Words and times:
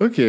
Ok. 0.00 0.20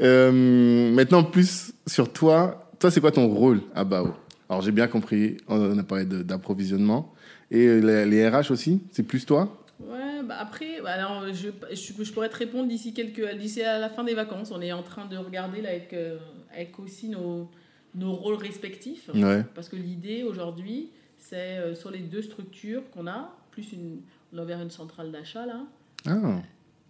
Euh, 0.00 0.92
maintenant, 0.92 1.24
plus 1.24 1.72
sur 1.86 2.12
toi. 2.12 2.70
Toi, 2.78 2.90
c'est 2.90 3.00
quoi 3.00 3.12
ton 3.12 3.28
rôle 3.28 3.60
à 3.74 3.84
BAO? 3.84 4.14
Alors, 4.48 4.62
j'ai 4.62 4.72
bien 4.72 4.86
compris, 4.88 5.36
on 5.48 5.78
a 5.78 5.82
parlé 5.82 6.04
d'approvisionnement. 6.04 7.12
Et 7.50 7.80
les, 7.80 8.04
les 8.06 8.28
RH 8.28 8.50
aussi 8.50 8.82
C'est 8.90 9.02
plus 9.02 9.24
toi? 9.24 9.64
Ouais, 9.80 10.22
bah 10.26 10.36
après, 10.38 10.80
bah 10.82 10.90
alors, 10.92 11.24
je, 11.32 11.48
je, 11.72 12.04
je 12.04 12.12
pourrais 12.12 12.28
te 12.28 12.36
répondre 12.36 12.68
d'ici 12.68 12.92
quelques, 12.92 13.36
d'ici 13.36 13.62
à 13.62 13.78
la 13.78 13.88
fin 13.88 14.04
des 14.04 14.14
vacances. 14.14 14.50
On 14.52 14.60
est 14.60 14.72
en 14.72 14.82
train 14.82 15.06
de 15.06 15.16
regarder 15.16 15.60
là 15.60 15.70
avec, 15.70 15.92
euh, 15.92 16.18
avec 16.52 16.78
aussi 16.78 17.08
nos, 17.08 17.48
nos 17.94 18.12
rôles 18.12 18.36
respectifs. 18.36 19.08
Ouais. 19.14 19.44
Parce 19.54 19.68
que 19.68 19.76
l'idée 19.76 20.22
aujourd'hui, 20.22 20.90
c'est 21.18 21.58
euh, 21.58 21.74
sur 21.74 21.90
les 21.90 22.00
deux 22.00 22.22
structures 22.22 22.82
qu'on 22.90 23.06
a, 23.06 23.34
plus 23.50 23.72
une, 23.72 24.00
on 24.32 24.38
a 24.38 24.42
ouvert 24.42 24.60
une 24.60 24.70
centrale 24.70 25.10
d'achat 25.10 25.46
là, 25.46 25.60
Ah, 26.06 26.40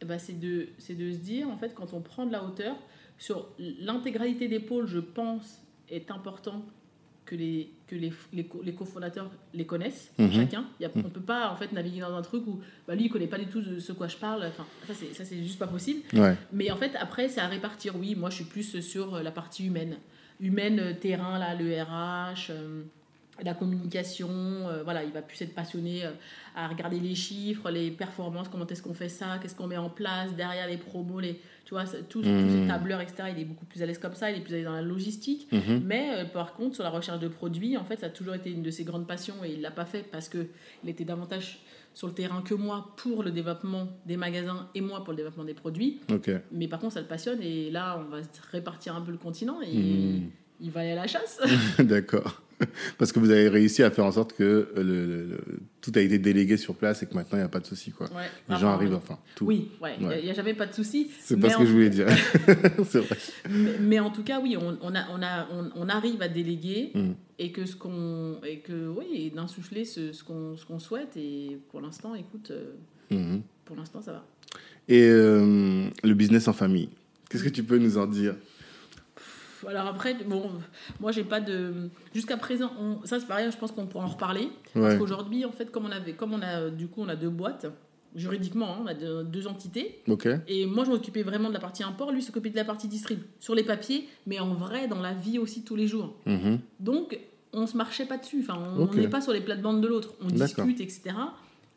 ben, 0.05 0.19
c'est 0.19 0.39
de, 0.39 0.69
c'est 0.79 0.95
de 0.95 1.11
se 1.13 1.19
dire, 1.19 1.49
en 1.49 1.57
fait, 1.57 1.75
quand 1.75 1.93
on 1.95 2.01
prend 2.01 2.27
de 2.27 2.33
la 2.33 2.45
hauteur, 2.45 2.77
sur 3.19 3.49
l'intégralité 3.81 4.49
des 4.49 4.61
pôles, 4.61 4.87
je 4.87 4.99
pense, 4.99 5.61
est 5.89 6.11
important 6.11 6.65
que 7.25 7.37
les, 7.37 7.71
que 7.87 7.95
les, 7.95 8.13
les, 8.35 8.47
les 8.65 8.75
cofondateurs 8.75 9.31
les 9.55 9.65
connaissent, 9.65 10.13
Mhm. 10.19 10.31
chacun. 10.33 10.65
Y 10.81 10.85
a, 10.85 10.91
on 10.95 10.99
ne 10.99 11.05
peut 11.05 11.21
pas, 11.21 11.51
en 11.51 11.57
fait, 11.57 11.73
naviguer 11.73 12.01
dans 12.01 12.15
un 12.15 12.21
truc 12.23 12.47
où 12.47 12.61
bah, 12.87 12.95
lui, 12.95 13.05
il 13.05 13.09
ne 13.09 13.13
connaît 13.13 13.27
pas 13.27 13.39
du 13.39 13.47
tout 13.47 13.63
de 13.63 13.79
ce 13.79 13.93
quoi 13.93 14.09
je 14.09 14.17
parle. 14.17 14.45
Enfin, 14.47 14.67
ça, 14.87 14.93
c'est, 14.95 15.15
ça, 15.15 15.25
c'est 15.25 15.43
juste 15.43 15.59
pas 15.59 15.67
possible. 15.67 16.01
ouais. 16.13 16.37
Mais 16.53 16.71
en 16.71 16.77
fait, 16.77 16.95
après, 16.97 17.29
c'est 17.29 17.41
à 17.41 17.47
répartir. 17.47 17.97
Oui, 17.97 18.15
moi, 18.15 18.29
je 18.31 18.37
suis 18.37 18.45
plus 18.45 18.79
sur 18.81 19.23
la 19.23 19.31
partie 19.31 19.65
humaine. 19.67 19.97
Humaine, 20.41 20.79
euh, 20.81 20.93
terrain, 20.93 21.39
là, 21.39 21.55
le 21.55 21.73
RH, 21.83 22.51
euh, 22.51 22.83
la 23.43 23.55
communication. 23.55 24.29
euh, 24.31 24.83
voilà, 24.85 25.03
il 25.05 25.13
va 25.13 25.23
plus 25.23 25.41
être 25.43 25.55
passionné 25.55 26.05
euh, 26.05 26.11
à 26.55 26.69
regarder 26.69 27.01
les 27.01 27.15
chiffres, 27.15 27.71
les 27.71 27.91
performances, 27.91 28.49
comment 28.49 28.67
est-ce 28.67 28.83
qu'on 28.83 28.95
fait 28.95 29.09
ça, 29.09 29.39
qu'est-ce 29.43 29.55
qu'on 29.57 29.67
met 29.67 29.77
en 29.77 29.91
place, 29.91 30.33
derrière 30.35 30.69
les 30.69 30.77
promos, 30.77 31.19
les, 31.21 31.41
tu 31.65 31.71
vois, 31.75 31.85
tous, 31.85 32.23
tous 32.23 32.29
Mhm. 32.29 32.63
ces 32.63 32.69
tableurs, 32.69 33.01
etc. 33.01 33.31
Il 33.35 33.41
est 33.41 33.45
beaucoup 33.45 33.65
plus 33.67 33.83
à 33.83 33.87
l'aise 33.87 33.99
comme 33.99 34.15
ça, 34.15 34.31
il 34.31 34.39
est 34.39 34.41
plus 34.41 34.55
à 34.55 34.57
l'aise 34.59 34.67
dans 34.67 34.73
la 34.73 34.83
logistique. 34.83 35.49
Mhm. 35.51 35.83
Mais 35.85 36.11
euh, 36.13 36.25
par 36.27 36.55
contre, 36.55 36.75
sur 36.77 36.85
la 36.85 36.91
recherche 36.91 37.19
de 37.19 37.29
produits, 37.29 37.77
en 37.77 37.85
fait, 37.85 37.99
ça 38.01 38.07
a 38.07 38.11
toujours 38.11 38.35
été 38.35 38.51
une 38.51 38.63
de 38.63 38.71
ses 38.71 38.85
grandes 38.85 39.07
passions 39.07 39.35
et 39.45 39.53
il 39.55 39.61
l'a 39.63 39.71
pas 39.73 39.85
fait 39.85 40.05
parce 40.11 40.29
que 40.29 40.47
il 40.85 40.91
était 40.91 41.05
davantage 41.05 41.59
sur 41.93 42.09
le 42.09 42.13
terrain 42.15 42.43
que 42.43 42.55
moi 42.55 42.93
pour 42.97 43.23
le 43.23 43.31
développement 43.31 43.87
des 44.05 44.17
magasins 44.17 44.69
et 44.75 44.81
moi 44.81 45.05
pour 45.05 45.13
le 45.13 45.17
développement 45.19 45.45
des 45.45 45.55
produits. 45.55 46.01
Mais 46.53 46.67
par 46.69 46.81
contre, 46.81 46.95
ça 46.95 47.01
le 47.01 47.07
passionne 47.07 47.41
et 47.43 47.71
là, 47.71 48.01
on 48.05 48.11
va 48.11 48.23
se 48.23 48.29
répartir 48.51 48.97
un 48.97 49.01
peu 49.01 49.13
le 49.13 49.19
continent 49.19 49.61
et 49.61 49.73
Mhm. 49.77 50.31
il 50.61 50.71
va 50.71 50.81
aller 50.81 50.91
à 50.93 50.97
la 50.97 51.07
chasse. 51.07 51.41
D'accord. 51.79 52.43
Parce 52.99 53.13
que 53.13 53.19
vous 53.19 53.31
avez 53.31 53.49
réussi 53.49 53.83
à 53.83 53.91
faire 53.91 54.05
en 54.05 54.13
sorte 54.13 54.33
que 54.35 54.69
le, 54.77 54.83
le- 54.83 55.27
le- 55.27 55.39
tout 55.81 55.93
a 55.97 56.01
été 56.01 56.19
délégué 56.19 56.57
sur 56.57 56.75
place 56.75 57.03
et 57.03 57.07
que 57.07 57.15
maintenant 57.15 57.37
il 57.39 57.41
n'y 57.43 57.47
a 57.47 57.49
pas 57.49 57.61
de 57.61 57.67
souci. 57.67 57.91
Quoi. 57.91 58.07
Ouais. 58.09 58.25
Les 58.49 58.57
gens 58.57 58.69
arrivent, 58.69 58.95
enfin, 58.95 59.19
tout. 59.37 59.45
Oui, 59.47 59.69
il 59.81 59.83
Ouais. 60.07 60.23
n'y 60.23 60.31
a, 60.31 60.35
jamais 60.35 60.55
pas 60.55 60.67
de 60.67 60.73
souci. 60.73 61.11
C'est 61.21 61.39
pas 61.39 61.51
ce 61.51 61.59
que 61.59 61.67
je 61.67 61.73
voulais 61.73 61.91
dire. 61.91 62.07
c'est 62.89 63.01
vrai. 63.01 63.17
Mais, 63.51 63.79
mais 63.81 63.99
en 64.01 64.11
tout 64.11 64.23
cas, 64.23 64.41
oui, 64.41 64.57
on, 64.59 64.79
on, 64.81 64.95
a, 64.95 65.05
on, 65.13 65.23
a, 65.23 65.47
on, 65.53 65.71
on 65.77 65.89
arrive 65.89 66.21
à 66.23 66.29
déléguer 66.29 66.91
Mm. 66.95 67.13
et 67.39 67.53
que 67.53 67.67
ce 67.67 67.77
qu'on 67.77 68.37
et 68.47 68.59
que 68.59 68.89
oui, 68.89 69.31
d'insuffler 69.35 69.85
ce, 69.85 70.13
ce 70.13 70.23
qu'on 70.25 70.79
souhaite 70.79 71.17
et 71.17 71.59
pour 71.71 71.81
l'instant, 71.81 72.15
écoute, 72.15 72.51
euh, 72.51 72.73
Mhm. 73.11 73.43
pour 73.67 73.77
l'instant, 73.77 74.01
ça 74.01 74.13
va. 74.13 74.25
Et 74.89 75.03
euh, 75.09 75.89
le 76.03 76.15
business 76.15 76.49
en 76.49 76.53
famille, 76.55 76.89
qu'est-ce 77.29 77.45
que 77.45 77.49
tu 77.51 77.63
peux 77.63 77.77
nous 77.79 77.99
en 77.99 78.07
dire? 78.07 78.35
Alors 79.69 79.87
après, 79.87 80.15
bon, 80.15 80.51
moi 81.01 81.13
j'ai 81.13 81.25
pas 81.25 81.41
de. 81.41 81.89
Jusqu'à 82.15 82.37
présent, 82.37 82.71
on- 82.81 83.05
ça 83.07 83.21
c'est 83.21 83.27
pareil, 83.27 83.51
je 83.51 83.57
pense 83.57 83.73
qu'on 83.73 83.87
pourra 83.87 84.05
en 84.05 84.09
reparler. 84.09 84.49
Parce 84.75 84.95
qu'aujourd'hui, 84.97 85.45
en 85.45 85.53
fait, 85.53 85.71
comme 85.71 85.87
on 85.87 85.91
avait, 85.91 86.13
comme 86.13 86.33
on 86.33 86.43
a, 86.43 86.71
du 86.71 86.89
coup, 86.89 87.01
on 87.03 87.09
a 87.09 87.17
deux 87.17 87.29
boîtes, 87.31 87.67
juridiquement, 88.15 88.75
hein, 88.75 88.79
on 88.83 88.87
a 88.87 88.95
deux, 88.95 89.25
deux 89.25 89.47
entités. 89.47 90.01
Et 90.49 90.67
moi, 90.67 90.85
je 90.85 90.91
m'occupais 90.91 91.23
vraiment 91.23 91.49
de 91.49 91.55
la 91.55 91.61
partie 91.61 91.83
import, 91.83 92.13
lui 92.13 92.23
s'occupait 92.23 92.51
de 92.51 92.57
la 92.57 92.65
partie 92.65 92.89
distrib, 92.89 93.21
sur 93.41 93.55
les 93.55 93.65
papiers, 93.65 94.09
mais 94.27 94.39
en 94.39 94.55
vrai, 94.55 94.87
dans 94.89 95.01
la 95.01 95.13
vie 95.15 95.39
aussi 95.39 95.65
tous 95.65 95.77
les 95.77 95.87
jours. 95.89 96.15
Mhm. 96.27 96.61
Donc, 96.81 97.19
on 97.53 97.67
se 97.67 97.77
marchait 97.77 98.07
pas 98.07 98.17
dessus. 98.19 98.41
Enfin, 98.49 98.59
on 98.77 98.87
n'est 98.95 99.09
pas 99.09 99.21
sur 99.21 99.33
les 99.33 99.41
plates-bandes 99.41 99.81
de 99.81 99.87
l'autre. 99.89 100.15
On 100.21 100.27
D'accord. 100.29 100.65
discute, 100.67 100.81
etc. 100.81 101.17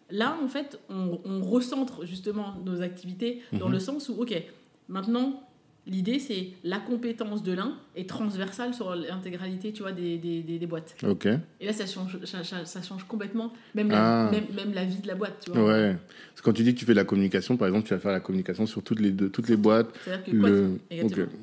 Là, 0.10 0.38
en 0.44 0.48
fait, 0.48 0.80
on, 0.90 1.20
on 1.26 1.42
recentre 1.42 2.06
justement 2.06 2.56
nos 2.66 2.82
activités 2.82 3.42
dans 3.54 3.68
Mhm. 3.68 3.74
le 3.74 3.80
sens 3.80 4.10
où, 4.10 4.14
ok, 4.22 4.42
maintenant, 4.88 5.44
l'idée, 5.88 6.20
c'est 6.20 6.50
la 6.64 6.78
compétence 6.80 7.42
de 7.44 7.54
l'un 7.54 7.76
est 7.96 8.08
transversale 8.08 8.74
sur 8.74 8.94
l'intégralité, 8.96 9.72
tu 9.74 9.82
vois, 9.82 9.92
des, 9.92 10.18
des, 10.18 10.42
des- 10.44 10.60
des 10.60 10.68
boîtes. 10.68 10.96
Ok. 11.08 11.26
Et 11.60 11.66
là, 11.66 11.74
ça 11.74 11.86
change, 11.88 12.18
ça, 12.26 12.82
change 12.82 13.04
complètement, 13.06 13.54
même 13.74 13.90
la, 13.90 14.28
Ah. 14.28 14.32
même, 14.32 14.44
même 14.56 14.74
la 14.74 14.86
vie 14.86 15.02
de 15.02 15.08
la 15.08 15.16
boîte, 15.16 15.38
tu 15.46 15.52
vois. 15.52 15.66
Ouais. 15.66 15.96
Parce 16.30 16.42
que 16.42 16.46
quand 16.46 16.54
tu 16.54 16.64
dis 16.64 16.74
que 16.76 16.80
tu 16.80 16.86
fais 16.86 16.92
de 16.92 16.98
la 16.98 17.06
communication, 17.06 17.58
par 17.58 17.68
exemple, 17.68 17.88
tu 17.88 17.94
vas 17.94 18.00
faire 18.00 18.12
la 18.12 18.20
communication 18.20 18.66
sur 18.68 18.84
toutes 18.84 19.00
les, 19.00 19.12
deux, 19.12 19.30
toutes 19.30 19.50
les 19.50 19.58
boîtes. 19.58 19.90
C'est-à-dire 20.06 20.26
que 20.26 20.38
quoi, 20.40 20.50
Le... 20.50 20.80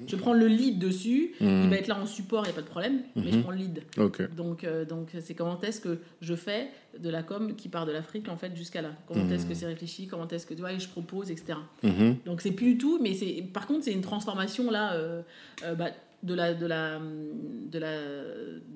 je 0.06 0.16
prends 0.16 0.32
le 0.34 0.46
lead 0.46 0.78
dessus, 0.78 1.32
Mhm. 1.40 1.62
il 1.64 1.70
va 1.70 1.76
être 1.76 1.88
là 1.88 1.98
en 2.00 2.06
support, 2.06 2.44
il 2.44 2.48
n'y 2.48 2.52
a 2.52 2.54
pas 2.54 2.62
de 2.62 2.66
problème, 2.68 3.00
mais 3.16 3.30
je 3.32 3.36
Mhm. 3.36 3.42
prends 3.42 3.50
le 3.52 3.56
lead. 3.58 3.82
Ok. 3.98 4.34
Donc, 4.36 4.62
euh, 4.64 4.84
donc 4.84 5.08
c'est 5.20 5.34
comment 5.34 5.60
est-ce 5.62 5.80
que 5.80 5.98
je 6.20 6.34
fais 6.34 6.68
de 7.00 7.10
la 7.10 7.22
com 7.22 7.54
qui 7.56 7.68
part 7.68 7.86
de 7.86 7.92
l'Afrique 7.92 8.28
en 8.28 8.36
fait 8.36 8.54
jusqu'à 8.56 8.82
là. 8.82 8.90
Comment 9.06 9.28
est-ce 9.30 9.46
que 9.46 9.54
c'est 9.54 9.66
réfléchi, 9.66 10.06
comment 10.06 10.28
est-ce 10.28 10.46
que 10.46 10.54
tu 10.54 10.60
vois, 10.60 10.72
et 10.72 10.78
je 10.80 10.88
propose, 10.88 11.30
etc. 11.30 11.58
Mhm. 11.82 12.16
Donc 12.26 12.40
c'est 12.40 12.52
plus 12.52 12.72
du 12.74 12.78
tout, 12.78 12.98
mais 13.02 13.14
c'est 13.14 13.42
par 13.52 13.66
contre 13.66 13.84
c'est 13.84 13.92
une 13.92 14.00
transformation 14.02 14.70
là 14.70 14.94
euh, 14.94 15.22
euh, 15.64 15.74
bah, 15.74 15.88
de 16.22 16.32
la 16.34 16.54
de 16.54 16.66
la 16.66 16.98
de 16.98 17.78
la 17.78 17.98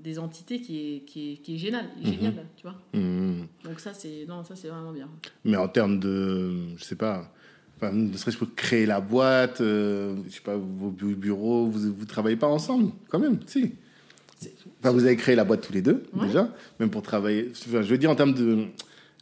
des 0.02 0.18
entités 0.18 0.60
qui 0.60 0.96
est 0.96 1.00
qui 1.00 1.32
est, 1.32 1.36
qui 1.36 1.54
est 1.54 1.58
géniale, 1.58 1.86
géniale, 2.02 2.44
tu 2.56 2.62
vois. 2.64 2.74
Mhm. 2.92 3.46
Donc 3.64 3.80
ça 3.80 3.94
c'est 3.94 4.26
non 4.28 4.44
ça 4.44 4.54
c'est 4.56 4.68
vraiment 4.68 4.92
bien. 4.92 5.08
Mais 5.44 5.56
en 5.56 5.68
termes 5.68 5.98
de, 5.98 6.76
je 6.76 6.84
sais 6.84 6.96
pas, 6.96 7.32
enfin, 7.76 7.92
ne 7.92 8.14
serait-ce 8.16 8.36
que 8.36 8.44
créer 8.44 8.84
la 8.84 9.00
boîte, 9.00 9.60
euh, 9.60 10.16
je 10.26 10.34
sais 10.34 10.40
pas, 10.42 10.56
vos 10.56 10.90
bu- 10.90 11.14
bureaux, 11.14 11.66
vous 11.66 11.92
vous 11.94 12.04
travaillez 12.04 12.36
pas 12.36 12.48
ensemble, 12.48 12.92
quand 13.08 13.18
même, 13.18 13.38
si. 13.46 13.74
Enfin, 14.88 14.96
vous 14.98 15.04
avez 15.06 15.16
créé 15.16 15.34
la 15.34 15.44
boîte 15.44 15.60
tous 15.66 15.72
les 15.72 15.82
deux, 15.82 16.04
Ouais. 16.14 16.26
déjà, 16.26 16.48
même 16.80 16.90
pour 16.90 17.02
travailler. 17.02 17.50
Enfin, 17.68 17.82
je 17.82 17.88
veux 17.88 17.98
dire, 17.98 18.10
en 18.10 18.14
termes 18.14 18.34
de. 18.34 18.64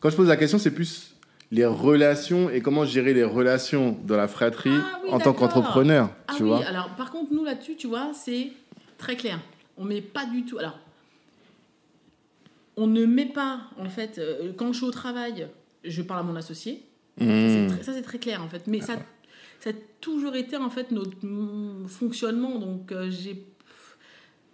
Quand 0.00 0.10
je 0.10 0.16
pose 0.16 0.28
la 0.28 0.37
question, 0.37 0.59
c'est 0.59 0.71
plus 0.71 1.15
les 1.50 1.65
relations 1.66 2.50
et 2.50 2.60
comment 2.60 2.84
gérer 2.84 3.15
les 3.15 3.25
relations 3.25 3.97
dans 4.05 4.16
la 4.16 4.28
fratrie 4.28 4.71
Ah 4.72 5.00
oui, 5.05 5.10
en 5.10 5.19
tant 5.21 5.32
qu'entrepreneur, 5.32 6.10
Ah 6.28 6.34
tu 6.37 6.43
oui, 6.43 6.49
vois. 6.50 6.65
alors 6.66 6.91
par 6.97 7.10
contre, 7.10 7.32
nous 7.32 7.44
là-dessus, 7.44 7.76
tu 7.76 7.87
vois, 7.87 8.10
c'est 8.15 8.49
très 8.99 9.16
clair. 9.16 9.38
On 9.78 9.84
met 9.84 10.00
pas 10.00 10.26
du 10.26 10.44
tout. 10.44 10.59
Alors, 10.59 10.78
on 12.76 12.87
ne 12.87 13.05
met 13.06 13.26
pas, 13.26 13.60
en 13.78 13.88
fait, 13.88 14.19
euh, 14.19 14.53
quand 14.56 14.72
je 14.72 14.78
suis 14.78 14.87
au 14.87 14.91
travail, 14.91 15.49
je 15.84 16.03
parle 16.03 16.21
à 16.21 16.22
mon 16.22 16.37
associé. 16.37 16.82
Ça, 17.19 17.25
c'est 17.25 17.25
Mmh. 17.62 17.66
très- 17.69 17.82
Ça, 17.82 17.93
c'est 17.94 18.03
très 18.03 18.19
clair, 18.19 18.43
en 18.43 18.49
fait. 18.49 18.66
Mais 18.66 18.81
ça, 18.81 18.97
ça 19.60 19.71
a 19.71 19.72
toujours 20.00 20.34
été, 20.37 20.56
en 20.56 20.69
fait, 20.69 20.91
notre 20.91 21.16
mm, 21.25 21.87
fonctionnement. 21.88 22.59
Donc, 22.59 22.93
euh, 22.93 23.10
j'ai. 23.10 23.43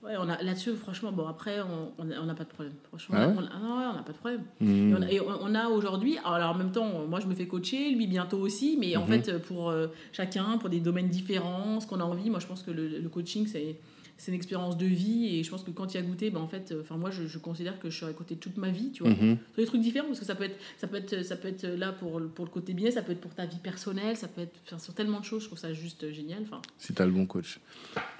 Ouais, 0.03 0.15
on 0.19 0.29
a 0.29 0.43
là-dessus, 0.43 0.75
franchement, 0.75 1.13
bon, 1.13 1.29
après, 1.29 1.61
on 1.61 1.93
on 2.03 2.11
a- 2.11 2.21
on 2.21 2.25
n'a 2.27 2.35
pas 2.35 2.43
de 2.43 2.49
problème. 2.49 2.75
Franchement, 2.89 3.17
Ah 3.21 3.29
ouais 3.29 3.35
on 3.39 3.45
a- 3.45 3.51
ah 3.53 3.91
ouais, 3.91 3.97
n'a 3.97 4.03
pas 4.03 4.11
de 4.13 4.17
problème. 4.19 4.43
Mmh. 4.61 4.97
Et 5.11 5.19
a, 5.21 5.23
on 5.41 5.55
a 5.55 5.69
aujourd'hui, 5.69 6.19
alors 6.25 6.51
en 6.51 6.59
même 6.59 6.73
temps, 6.73 7.07
moi 7.09 7.21
je 7.21 7.27
me 7.29 7.35
fais 7.35 7.47
coacher, 7.47 7.91
lui 7.93 8.09
bientôt 8.09 8.39
aussi, 8.39 8.77
mais 8.81 8.97
en 8.97 9.03
Mhm. 9.03 9.07
fait 9.23 9.39
pour 9.39 9.71
euh, 9.71 9.87
chacun, 10.13 10.59
pour 10.59 10.71
des 10.71 10.81
domaines 10.81 11.09
différents, 11.09 11.79
ce 11.79 11.87
qu'on 11.87 12.01
a 12.01 12.05
envie, 12.05 12.31
moi 12.31 12.41
je 12.41 12.47
pense 12.49 12.63
que 12.65 12.73
le, 12.73 12.89
le 12.89 13.09
coaching 13.09 13.47
c'est 13.47 13.77
c'est 14.25 14.31
une 14.31 14.37
expérience 14.37 14.77
de 14.77 14.87
vie 14.87 15.37
et 15.37 15.43
je 15.43 15.51
pense 15.51 15.65
que 15.65 15.73
quand 15.73 15.89
tu 15.89 15.97
y 15.97 15.99
as 15.99 16.03
goûté, 16.03 16.31
ben 16.31 16.39
en 16.41 16.47
fait, 16.47 16.73
enfin 16.81 16.97
moi 16.97 17.11
je, 17.11 17.27
je 17.27 17.39
considère 17.39 17.81
que 17.81 17.91
je 17.91 17.97
suis 17.97 18.07
à 18.07 18.13
côté 18.13 18.37
toute 18.37 18.57
ma 18.57 18.71
vie, 18.71 18.93
tu 18.93 19.03
vois, 19.03 19.11
Mhm. 19.13 19.37
des 19.57 19.67
trucs 19.67 19.81
différents 19.81 20.07
parce 20.07 20.21
que 20.21 20.25
ça 20.25 20.37
peut 20.37 20.45
être 20.45 20.57
ça 20.79 20.87
peut 20.87 20.97
être 20.99 21.25
ça 21.25 21.35
peut 21.35 21.49
être 21.49 21.67
là 21.67 21.91
pour 21.91 22.21
le- 22.21 22.29
pour 22.29 22.45
le 22.45 22.51
côté 22.53 22.73
business, 22.73 22.95
ça 22.95 23.03
peut 23.03 23.11
être 23.11 23.21
pour 23.21 23.35
ta 23.35 23.47
vie 23.47 23.59
personnelle, 23.59 24.17
ça 24.17 24.29
peut 24.29 24.43
être 24.43 24.55
enfin, 24.65 24.79
sur 24.79 24.95
tellement 24.95 25.19
de 25.19 25.25
choses, 25.25 25.43
je 25.43 25.47
trouve 25.49 25.59
ça 25.59 25.73
juste 25.73 26.05
euh, 26.05 26.13
génial. 26.13 26.43
Enfin, 26.43 26.63
Si 26.79 26.95
t'as 26.95 27.05
le 27.05 27.11
bon 27.11 27.27
coach. 27.27 27.59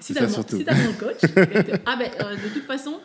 si 0.01 0.13
t'as 0.13 0.21
le 0.21 0.27
bon- 0.27 0.33
surtout. 0.33 0.57
si 0.57 0.65
t'as 0.65 0.75
le 0.75 0.91
bon 0.91 0.97
coach, 0.99 1.21
ah 1.85 1.95
ben 1.95 2.11
euh, 2.19 2.35
de 2.35 2.53
toute 2.53 2.63
façon, 2.65 2.99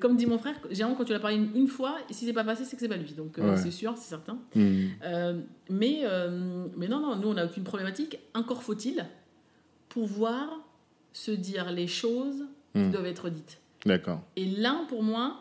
comme 0.00 0.16
dit 0.16 0.26
mon 0.26 0.38
frère, 0.38 0.54
généralement 0.70 0.96
quand 0.96 1.04
tu 1.04 1.12
l'as 1.12 1.18
parlé 1.18 1.36
une, 1.38 1.50
une 1.56 1.66
fois, 1.68 1.96
si 2.12 2.24
c'est 2.24 2.32
pas 2.32 2.44
passé, 2.44 2.64
c'est 2.64 2.76
que 2.76 2.80
c'est 2.82 2.88
pas 2.88 2.96
lui, 2.96 3.12
donc 3.14 3.36
euh, 3.40 3.50
Ouais. 3.50 3.56
c'est 3.56 3.72
sûr, 3.72 3.94
c'est 3.96 4.08
certain. 4.10 4.38
Mhm. 4.54 4.90
Euh, 5.02 5.40
mais, 5.70 6.02
euh, 6.04 6.66
mais 6.76 6.86
non, 6.86 7.00
non, 7.00 7.16
nous, 7.16 7.28
on 7.28 7.34
n'a 7.34 7.46
aucune 7.46 7.64
problématique. 7.64 8.18
Encore 8.32 8.62
faut-il 8.62 9.04
pouvoir 9.88 10.48
se 11.14 11.30
dire 11.30 11.72
les 11.72 11.86
choses 11.86 12.44
qui 12.74 12.80
Mm. 12.80 12.90
doivent 12.90 13.06
être 13.06 13.30
dites. 13.30 13.58
D'accord. 13.86 14.20
Et 14.36 14.44
là, 14.44 14.84
pour 14.88 15.02
moi, 15.02 15.40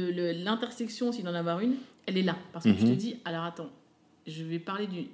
l'intersection, 0.00 1.12
s'il 1.12 1.26
en 1.28 1.34
avoir 1.34 1.60
une, 1.60 1.76
elle 2.06 2.18
est 2.18 2.22
là. 2.22 2.36
Parce 2.52 2.64
que 2.64 2.70
tu 2.70 2.84
te 2.84 2.88
Mhm. 2.90 2.96
dis, 2.96 3.16
alors 3.24 3.44
attends, 3.44 3.70
je 4.26 4.42
vais 4.44 4.58
parler 4.58 4.86
du... 4.86 5.06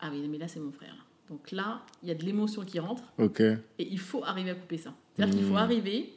Ah 0.00 0.10
oui, 0.12 0.26
mais 0.28 0.38
là, 0.38 0.48
c'est 0.48 0.60
mon 0.60 0.72
frère. 0.72 0.94
Donc 1.28 1.50
là, 1.52 1.82
il 2.02 2.08
y 2.08 2.12
a 2.12 2.14
de 2.14 2.24
l'émotion 2.24 2.64
qui 2.64 2.78
rentre. 2.80 3.04
Ok. 3.18 3.40
Et 3.40 3.58
il 3.78 3.98
faut 3.98 4.24
arriver 4.24 4.50
à 4.50 4.54
couper 4.54 4.78
ça. 4.78 4.92
C'est-à-dire 5.14 5.34
qu'il 5.36 5.44
faut 5.44 5.54
Mm. 5.54 5.58
arriver 5.58 6.12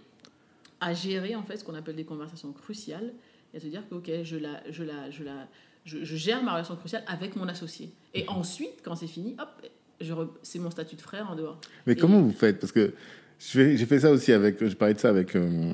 à 0.79 0.93
gérer 0.93 1.35
en 1.35 1.43
fait 1.43 1.57
ce 1.57 1.63
qu'on 1.63 1.75
appelle 1.75 1.95
des 1.95 2.03
conversations 2.05 2.51
cruciales 2.51 3.13
et 3.53 3.57
à 3.57 3.59
se 3.59 3.67
dire 3.67 3.87
que 3.87 3.95
ok, 3.95 4.09
je 4.23 4.37
la, 4.37 4.61
je 4.71 4.83
la, 4.83 5.09
je 5.11 5.23
la, 5.23 5.47
je, 5.85 6.03
je 6.03 6.15
gère 6.15 6.43
ma 6.43 6.53
relation 6.53 6.75
cruciale 6.75 7.03
avec 7.07 7.35
mon 7.35 7.47
associé. 7.47 7.91
Et 8.13 8.27
ensuite, 8.27 8.81
quand 8.83 8.95
c'est 8.95 9.07
fini, 9.07 9.35
hop, 9.39 9.49
je 9.61 9.67
re- 10.11 10.29
c'est 10.41 10.59
mon 10.59 10.71
statut 10.71 10.95
de 10.95 11.01
frère 11.01 11.29
en 11.31 11.35
dehors. 11.35 11.59
Mais 11.87 11.93
Et- 11.93 11.95
comment 11.95 12.19
vous 12.21 12.31
faites? 12.33 12.59
Parce 12.59 12.71
que 12.71 12.93
j'ai 13.39 13.77
fait 13.85 13.99
ça 13.99 14.11
aussi 14.11 14.31
avec. 14.33 14.63
Je 14.65 14.75
parlais 14.75 14.93
de 14.95 14.99
ça 14.99 15.09
avec. 15.09 15.35
euh, 15.35 15.71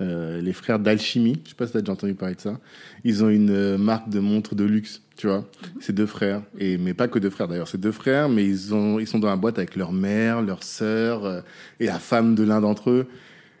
euh, 0.00 0.40
les 0.40 0.52
frères 0.52 0.80
d'Alchimie. 0.80 1.40
Je 1.44 1.50
sais 1.50 1.54
pas 1.54 1.66
si 1.66 1.72
tu 1.72 1.78
as 1.78 1.80
déjà 1.80 1.92
entendu 1.92 2.14
parler 2.14 2.34
de 2.34 2.40
ça. 2.40 2.58
Ils 3.04 3.22
ont 3.22 3.28
une 3.28 3.50
euh, 3.50 3.78
marque 3.78 4.08
de 4.08 4.18
montres 4.18 4.56
de 4.56 4.64
luxe, 4.64 5.02
tu 5.16 5.28
vois. 5.28 5.48
C'est 5.78 5.92
deux 5.92 6.06
frères. 6.06 6.42
Et, 6.58 6.78
mais 6.78 6.94
pas 6.94 7.06
que 7.06 7.20
deux 7.20 7.30
frères 7.30 7.46
d'ailleurs. 7.46 7.68
C'est 7.68 7.78
deux 7.80 7.92
frères, 7.92 8.28
mais 8.28 8.44
ils, 8.44 8.74
ont, 8.74 8.98
ils 8.98 9.06
sont 9.06 9.20
dans 9.20 9.28
la 9.28 9.36
boîte 9.36 9.56
avec 9.58 9.76
leur 9.76 9.92
mère, 9.92 10.42
leur 10.42 10.64
sœur 10.64 11.44
et 11.78 11.86
la 11.86 12.00
femme 12.00 12.34
de 12.34 12.42
l'un 12.42 12.60
d'entre 12.60 12.90
eux. 12.90 13.06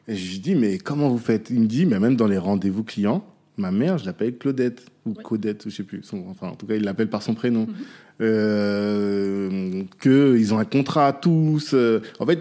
Et 0.08 0.16
je 0.16 0.32
lui 0.32 0.38
dis, 0.40 0.54
mais 0.56 0.78
comment 0.78 1.08
vous 1.08 1.18
faites? 1.18 1.50
Il 1.50 1.60
me 1.60 1.66
dit, 1.66 1.86
mais 1.86 2.00
même 2.00 2.16
dans 2.16 2.26
les 2.26 2.36
rendez-vous 2.38 2.82
clients, 2.82 3.24
ma 3.56 3.70
mère, 3.70 3.98
je 3.98 4.04
l'appelle 4.04 4.36
Claudette 4.36 4.86
ou 5.06 5.10
Ouais. 5.10 5.22
Codette, 5.22 5.64
je 5.68 5.70
sais 5.74 5.82
plus. 5.82 6.02
Son- 6.02 6.26
enfin, 6.28 6.48
en 6.48 6.54
tout 6.56 6.66
cas, 6.66 6.74
il 6.76 6.82
l'appelle 6.82 7.08
par 7.10 7.22
son 7.22 7.34
prénom. 7.34 7.66
Euh, 8.20 9.82
que 9.98 10.36
ils 10.38 10.54
ont 10.54 10.58
un 10.58 10.64
contrat 10.64 11.12
tous. 11.12 11.74
euh, 11.74 12.00
en 12.20 12.26
fait, 12.26 12.40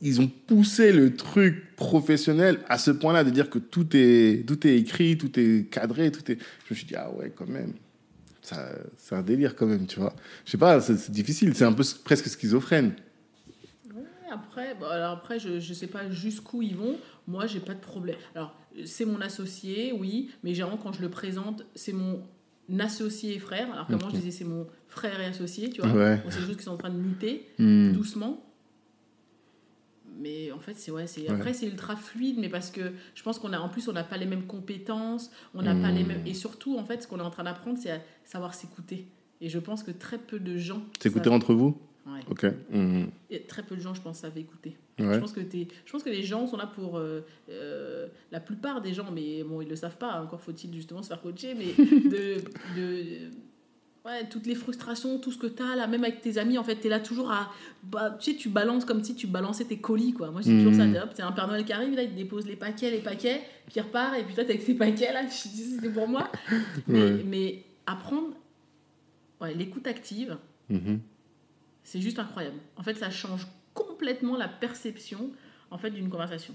ils 0.00 0.20
ont 0.20 0.30
poussé 0.46 0.92
le 0.92 1.14
truc 1.14 1.76
professionnel 1.76 2.58
à 2.68 2.78
ce 2.78 2.90
point-là 2.90 3.22
de 3.24 3.30
dire 3.30 3.50
que 3.50 3.58
tout 3.58 3.86
est 3.94 4.44
tout 4.46 4.66
est 4.66 4.76
écrit, 4.76 5.18
tout 5.18 5.38
est 5.38 5.68
cadré, 5.70 6.10
tout 6.10 6.30
est. 6.32 6.38
Je 6.66 6.74
me 6.74 6.76
suis 6.76 6.86
dit 6.86 6.94
ah 6.96 7.10
ouais 7.12 7.32
quand 7.34 7.48
même. 7.48 7.72
Ça, 8.42 8.68
c'est 8.96 9.14
un 9.14 9.22
délire 9.22 9.54
quand 9.54 9.66
même, 9.66 9.86
tu 9.86 10.00
vois. 10.00 10.14
Je 10.46 10.50
sais 10.52 10.58
pas, 10.58 10.80
c'est 10.80 11.10
difficile, 11.10 11.54
c'est 11.54 11.64
un 11.64 11.72
peu 11.72 11.84
presque 12.04 12.26
schizophrène. 12.26 12.92
Après, 14.32 14.74
bon, 14.78 14.86
alors 14.86 15.12
après, 15.12 15.38
je 15.38 15.48
ne 15.56 15.60
sais 15.60 15.86
pas 15.88 16.08
jusqu'où 16.10 16.62
ils 16.62 16.76
vont. 16.76 16.96
Moi, 17.28 17.46
j'ai 17.46 17.60
pas 17.60 17.74
de 17.74 17.80
problème. 17.80 18.16
Alors, 18.34 18.54
c'est 18.84 19.04
mon 19.04 19.20
associé, 19.20 19.92
oui, 19.92 20.30
mais 20.42 20.54
généralement, 20.54 20.80
quand 20.82 20.92
je 20.92 21.00
le 21.02 21.08
présente, 21.10 21.64
c'est 21.74 21.92
mon 21.92 22.22
associé 22.78 23.34
et 23.34 23.38
frère. 23.38 23.72
Alors 23.72 23.86
que 23.86 23.94
moi, 23.94 24.08
je 24.10 24.16
disais, 24.16 24.30
c'est 24.30 24.44
mon 24.44 24.66
frère 24.88 25.20
et 25.20 25.24
associé, 25.26 25.70
tu 25.70 25.80
vois. 25.80 25.90
Ouais. 25.92 26.22
C'est 26.28 26.40
des 26.40 26.46
choses 26.46 26.56
qui 26.56 26.62
sont 26.64 26.70
en 26.72 26.76
train 26.76 26.90
de 26.90 26.98
muter 26.98 27.46
Hmm. 27.58 27.92
doucement. 27.92 28.44
Mais 30.22 30.52
en 30.52 30.58
fait, 30.58 30.74
c'est 30.76 30.90
ouais, 30.90 31.06
c'est 31.06 31.22
Ouais. 31.22 31.30
après 31.30 31.54
c'est 31.54 31.66
ultra 31.66 31.96
fluide, 31.96 32.36
mais 32.38 32.48
parce 32.50 32.70
que 32.70 32.92
je 33.14 33.22
pense 33.22 33.38
qu'on 33.38 33.52
a 33.54 33.58
en 33.58 33.68
plus 33.70 33.88
on 33.88 33.92
n'a 33.92 34.04
pas 34.04 34.18
les 34.18 34.26
mêmes 34.26 34.46
compétences, 34.46 35.30
on 35.54 35.62
n'a 35.62 35.74
pas 35.74 35.90
Hmm. 35.90 35.94
les 35.94 36.04
mêmes 36.04 36.26
et 36.26 36.34
surtout 36.34 36.76
en 36.76 36.84
fait 36.84 37.02
ce 37.02 37.08
qu'on 37.08 37.18
est 37.20 37.22
en 37.22 37.30
train 37.30 37.44
d'apprendre 37.44 37.78
c'est 37.80 37.90
à 37.92 38.00
savoir 38.24 38.52
s'écouter. 38.54 39.06
Et 39.40 39.48
je 39.48 39.58
pense 39.58 39.82
que 39.82 39.90
très 39.92 40.18
peu 40.18 40.38
de 40.38 40.58
gens. 40.58 40.82
Savent- 41.00 41.26
entre 41.28 41.54
vous? 41.54 41.78
Ouais. 42.06 42.20
Ok. 42.28 42.44
Hmm. 42.70 43.04
Et 43.30 43.40
très 43.42 43.62
peu 43.62 43.76
de 43.76 43.80
gens, 43.80 43.94
je 43.94 44.02
pense, 44.02 44.18
savent 44.18 44.36
écouter. 44.36 44.76
Je, 45.00 45.18
pense 45.18 45.32
que 45.32 45.40
t'es- 45.40 45.68
je 45.86 45.92
pense 45.92 46.02
que 46.02 46.10
les 46.10 46.22
gens 46.22 46.46
sont 46.46 46.56
là 46.56 46.66
pour. 46.66 46.98
euh, 46.98 47.24
euh, 47.48 48.06
la 48.32 48.40
plupart 48.40 48.80
des 48.80 48.92
gens, 48.94 49.10
mais 49.12 49.42
bon, 49.42 49.60
ils 49.60 49.68
le 49.68 49.76
savent 49.76 49.96
pas, 49.98 50.22
encore 50.22 50.40
faut-il 50.40 50.72
justement 50.74 51.02
se 51.02 51.08
faire 51.08 51.20
coacher, 51.20 51.54
mais 51.54 51.72
de. 52.10 52.36
de 52.76 53.30
ouais, 54.04 54.26
toutes 54.30 54.46
les 54.46 54.54
frustrations, 54.54 55.18
tout 55.18 55.30
ce 55.32 55.38
que 55.38 55.46
tu 55.46 55.62
as 55.62 55.76
là, 55.76 55.86
même 55.86 56.02
avec 56.04 56.20
tes 56.22 56.38
amis, 56.38 56.56
en 56.58 56.64
fait, 56.64 56.76
tu 56.80 56.86
es 56.86 56.90
là 56.90 57.00
toujours 57.00 57.30
à. 57.30 57.50
Bah, 57.82 58.16
tu 58.20 58.30
sais, 58.32 58.36
tu 58.36 58.48
balances 58.48 58.84
comme 58.84 59.02
si 59.04 59.14
tu 59.14 59.26
balançais 59.26 59.64
tes 59.64 59.78
colis, 59.78 60.12
quoi. 60.12 60.30
Moi, 60.30 60.42
c'est 60.42 60.56
toujours 60.56 60.74
ça. 60.74 60.86
Mhm. 60.86 60.96
Hop, 60.96 61.10
C'est 61.14 61.22
un 61.22 61.32
Père 61.32 61.46
Noël 61.48 61.64
qui 61.64 61.72
arrive, 61.72 61.94
là, 61.94 62.02
il 62.02 62.10
te 62.10 62.16
dépose 62.16 62.46
les 62.46 62.56
paquets, 62.56 62.90
les 62.90 63.00
paquets, 63.00 63.42
puis 63.66 63.74
il 63.76 63.80
repart, 63.82 64.16
et 64.18 64.22
puis 64.24 64.34
toi, 64.34 64.44
t'es 64.44 64.52
avec 64.54 64.62
ces 64.62 64.74
paquets, 64.74 65.12
là, 65.12 65.22
tu 65.24 65.48
te 65.48 65.54
dis, 65.54 65.74
c'était 65.74 65.90
pour 65.90 66.08
moi. 66.08 66.30
Mais, 66.88 67.00
Ouais. 67.02 67.24
mais 67.26 67.64
apprendre. 67.86 68.34
Ouais, 69.40 69.54
l'écoute 69.54 69.86
active, 69.86 70.36
Mhm. 70.68 71.00
c'est 71.82 72.00
juste 72.00 72.18
incroyable. 72.18 72.56
En 72.76 72.82
fait, 72.82 72.94
ça 72.94 73.10
change 73.10 73.46
complètement 73.74 74.36
la 74.36 74.48
perception 74.48 75.30
en 75.70 75.78
fait 75.78 75.90
d'une 75.90 76.08
conversation. 76.08 76.54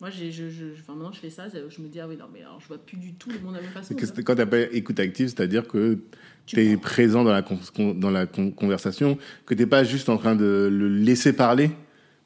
Moi, 0.00 0.10
j'ai, 0.10 0.32
je, 0.32 0.50
je, 0.50 0.64
enfin, 0.80 0.94
maintenant, 0.94 1.12
je 1.12 1.20
fais 1.20 1.30
ça, 1.30 1.44
je 1.48 1.80
me 1.80 1.88
dis 1.88 2.00
ah 2.00 2.08
oui 2.08 2.16
non 2.18 2.26
mais 2.32 2.40
alors 2.42 2.60
je 2.60 2.66
vois 2.66 2.78
plus 2.78 2.96
du 2.98 3.14
tout 3.14 3.30
le 3.30 3.38
monde 3.38 3.52
de 3.52 3.58
la 3.58 3.62
même 3.62 3.72
façon. 3.72 3.94
Que 3.94 4.22
Quand 4.22 4.34
tu 4.34 4.40
appelles 4.42 4.68
écoute 4.72 4.98
active, 5.00 5.28
c'est-à-dire 5.28 5.66
que 5.68 5.98
Tu 6.46 6.60
es 6.60 6.72
prends. 6.76 6.82
présent 6.82 7.24
dans 7.24 7.32
la, 7.32 7.42
con- 7.42 7.58
con- 7.74 7.94
dans 7.94 8.10
la 8.10 8.26
con- 8.26 8.50
conversation, 8.50 9.16
que 9.46 9.54
tu 9.54 9.60
n'es 9.62 9.66
pas 9.66 9.84
juste 9.84 10.08
en 10.08 10.16
train 10.18 10.34
de 10.34 10.68
le 10.70 10.88
laisser 10.88 11.32
parler, 11.32 11.70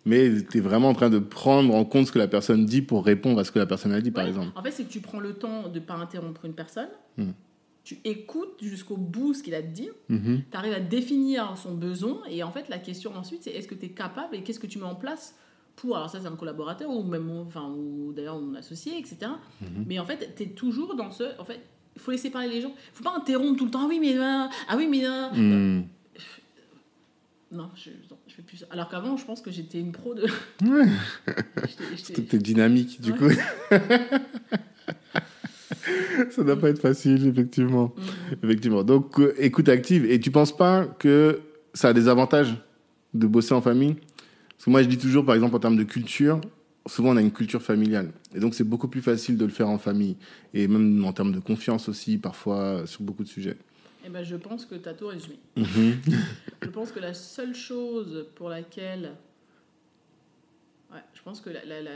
mais 0.06 0.42
tu 0.50 0.58
es 0.58 0.60
vraiment 0.60 0.88
en 0.88 0.94
train 0.94 1.10
de 1.10 1.18
prendre 1.18 1.72
en 1.74 1.84
compte 1.84 2.06
ce 2.06 2.12
que 2.12 2.18
la 2.18 2.26
personne 2.26 2.64
dit 2.64 2.82
pour 2.82 3.04
répondre 3.04 3.38
à 3.38 3.44
ce 3.44 3.52
que 3.52 3.58
la 3.58 3.66
personne 3.66 3.92
a 3.92 4.00
dit, 4.00 4.10
par 4.10 4.26
exemple. 4.26 4.48
En 4.56 4.62
fait, 4.62 4.70
c'est 4.72 4.84
que 4.84 4.90
tu 4.90 5.00
prends 5.00 5.20
le 5.20 5.34
temps 5.34 5.68
de 5.68 5.78
ne 5.78 5.84
pas 5.84 5.94
interrompre 5.94 6.46
une 6.46 6.54
personne. 6.54 6.88
Hmm. 7.18 7.30
Tu 7.88 7.98
écoutes 8.04 8.58
jusqu'au 8.60 8.98
bout 8.98 9.32
ce 9.32 9.42
qu'il 9.42 9.54
a 9.54 9.58
à 9.58 9.62
te 9.62 9.68
dire. 9.68 9.94
Mhm. 10.10 10.42
Tu 10.50 10.56
arrives 10.58 10.74
à 10.74 10.80
définir 10.80 11.56
son 11.56 11.72
besoin. 11.74 12.20
Et 12.28 12.42
en 12.42 12.50
fait, 12.52 12.68
la 12.68 12.76
question 12.76 13.16
ensuite, 13.16 13.44
c'est 13.44 13.50
est-ce 13.52 13.66
que 13.66 13.74
tu 13.74 13.86
es 13.86 13.88
capable 13.88 14.36
et 14.36 14.42
qu'est-ce 14.42 14.60
que 14.60 14.66
tu 14.66 14.76
mets 14.78 14.84
en 14.84 14.94
place 14.94 15.34
pour. 15.74 15.96
Alors, 15.96 16.10
ça, 16.10 16.20
c'est 16.20 16.26
un 16.26 16.36
collaborateur 16.36 16.90
ou 16.90 17.02
même 17.02 17.30
enfin, 17.30 17.70
ou 17.74 18.12
d'ailleurs 18.14 18.38
mon 18.38 18.54
associé, 18.56 18.98
etc. 18.98 19.30
Mhm. 19.62 19.84
Mais 19.86 19.98
en 19.98 20.04
fait, 20.04 20.34
tu 20.36 20.42
es 20.42 20.46
toujours 20.48 20.96
dans 20.96 21.10
ce. 21.10 21.24
En 21.40 21.46
fait, 21.46 21.60
il 21.96 22.02
faut 22.02 22.10
laisser 22.10 22.28
parler 22.28 22.50
les 22.50 22.60
gens. 22.60 22.74
Il 22.92 22.96
faut 22.98 23.04
pas 23.04 23.16
interrompre 23.16 23.56
tout 23.56 23.64
le 23.64 23.70
temps. 23.70 23.80
Ah 23.84 23.88
oui, 23.88 23.98
mais. 24.00 24.12
là, 24.12 24.50
Ah 24.68 24.76
oui, 24.76 24.86
mais. 24.86 25.00
là. 25.00 25.30
Hmm. 25.32 25.84
Non, 27.50 27.70
je, 27.74 27.88
non, 28.10 28.18
je 28.26 28.34
fais 28.34 28.42
plus 28.42 28.58
ça. 28.58 28.66
Alors 28.70 28.90
qu'avant, 28.90 29.16
je 29.16 29.24
pense 29.24 29.40
que 29.40 29.50
j'étais 29.50 29.80
une 29.80 29.92
pro 29.92 30.12
de. 30.14 30.26
Ouais. 30.62 30.84
Est 32.10 32.34
dynamique, 32.36 33.00
du 33.00 33.12
Ouais. 33.12 33.18
coup. 33.18 33.30
Ça 36.30 36.42
doit 36.42 36.58
pas 36.58 36.68
être 36.70 36.80
facile, 36.80 37.26
effectivement. 37.26 37.94
Mhm. 37.96 38.38
effectivement. 38.42 38.82
Donc, 38.84 39.18
euh, 39.20 39.34
écoute 39.38 39.68
active. 39.68 40.04
Et 40.10 40.18
tu 40.20 40.30
penses 40.30 40.56
pas 40.56 40.84
que 40.86 41.40
ça 41.74 41.88
a 41.88 41.92
des 41.92 42.08
avantages 42.08 42.54
de 43.14 43.26
bosser 43.26 43.54
en 43.54 43.60
famille? 43.62 43.94
Parce 44.50 44.64
que 44.64 44.70
moi, 44.70 44.82
je 44.82 44.88
dis 44.88 44.98
toujours, 44.98 45.24
par 45.24 45.34
exemple, 45.34 45.54
en 45.54 45.60
termes 45.60 45.76
de 45.76 45.84
culture, 45.84 46.40
souvent 46.86 47.10
on 47.10 47.16
a 47.16 47.20
une 47.20 47.30
culture 47.32 47.62
familiale. 47.62 48.10
Et 48.34 48.40
donc, 48.40 48.54
c'est 48.54 48.64
beaucoup 48.64 48.88
plus 48.88 49.02
facile 49.02 49.36
de 49.36 49.44
le 49.44 49.50
faire 49.52 49.68
en 49.68 49.78
famille. 49.78 50.16
Et 50.54 50.66
même 50.68 51.04
en 51.04 51.12
termes 51.12 51.32
de 51.32 51.38
confiance 51.40 51.88
aussi, 51.88 52.18
parfois, 52.18 52.86
sur 52.86 53.02
beaucoup 53.02 53.22
de 53.22 53.28
sujets. 53.28 53.56
Eh 54.04 54.10
ben, 54.10 54.24
je 54.24 54.36
pense 54.36 54.64
que 54.66 54.74
tu 54.74 54.88
as 54.88 54.94
tout 54.94 55.06
résumé. 55.08 55.38
Mhm. 55.56 55.94
Je 56.62 56.68
pense 56.70 56.90
que 56.92 56.98
la 57.00 57.14
seule 57.14 57.54
chose 57.54 58.26
pour 58.34 58.48
laquelle. 58.48 59.12
Ouais, 60.92 61.00
je 61.14 61.22
pense 61.22 61.40
que 61.40 61.50
la, 61.50 61.64
la- 61.64 61.82
la- 61.82 61.90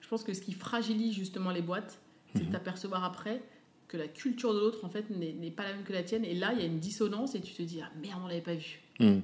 je 0.00 0.08
pense 0.08 0.24
que 0.24 0.34
ce 0.34 0.42
qui 0.42 0.52
fragilise 0.52 1.14
justement 1.14 1.50
les 1.52 1.62
boîtes, 1.62 1.98
c'est 2.34 2.46
de 2.46 2.52
t'apercevoir 2.52 3.04
après 3.04 3.42
que 3.88 3.96
la 3.96 4.08
culture 4.08 4.54
de 4.54 4.58
l'autre 4.60 4.84
en 4.84 4.88
fait 4.88 5.10
n'est 5.10 5.50
pas 5.50 5.64
la 5.64 5.74
même 5.74 5.84
que 5.84 5.92
la 5.92 6.02
tienne. 6.02 6.24
Et 6.24 6.34
là, 6.34 6.52
il 6.54 6.58
y 6.60 6.62
a 6.62 6.66
une 6.66 6.78
dissonance 6.78 7.34
et 7.34 7.40
tu 7.40 7.52
te 7.52 7.62
dis 7.62 7.80
ah 7.82 7.90
merde, 8.00 8.20
on 8.24 8.26
l'avait 8.28 8.40
pas 8.40 8.54
vu. 8.54 8.80
Mhm. 9.00 9.22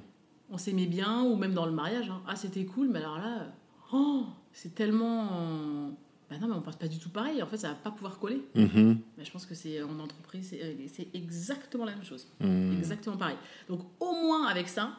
On 0.51 0.57
s'aimait 0.57 0.85
bien 0.87 1.23
ou 1.23 1.35
même 1.35 1.53
dans 1.53 1.65
le 1.65 1.71
mariage. 1.71 2.09
hein. 2.09 2.21
Ah 2.27 2.35
c'était 2.35 2.65
cool, 2.65 2.87
mais 2.89 2.99
alors 2.99 3.17
là, 3.17 3.53
oh, 3.93 4.25
c'est 4.51 4.73
tellement. 4.75 5.91
Bah 6.29 6.35
non, 6.39 6.47
mais 6.47 6.53
on 6.53 6.61
pense 6.61 6.75
pas 6.75 6.87
du 6.87 6.99
tout 6.99 7.09
pareil. 7.09 7.41
En 7.41 7.47
fait, 7.47 7.57
ça 7.57 7.69
va 7.69 7.73
pas 7.75 7.89
pouvoir 7.91 8.19
coller. 8.19 8.41
Mhm. 8.55 8.99
Mais 9.17 9.25
je 9.25 9.31
pense 9.31 9.45
que 9.47 9.55
c'est 9.55 9.81
en 9.81 9.99
entreprise, 9.99 10.49
c'est 10.49 10.61
euh, 10.63 11.05
exactement 11.15 11.85
la 11.85 11.93
même 11.95 12.03
chose. 12.03 12.27
Mhm. 12.39 12.77
Exactement 12.77 13.17
pareil. 13.17 13.37
Donc 13.67 13.81
au 13.99 14.11
moins 14.11 14.45
avec 14.47 14.67
ça, 14.67 14.91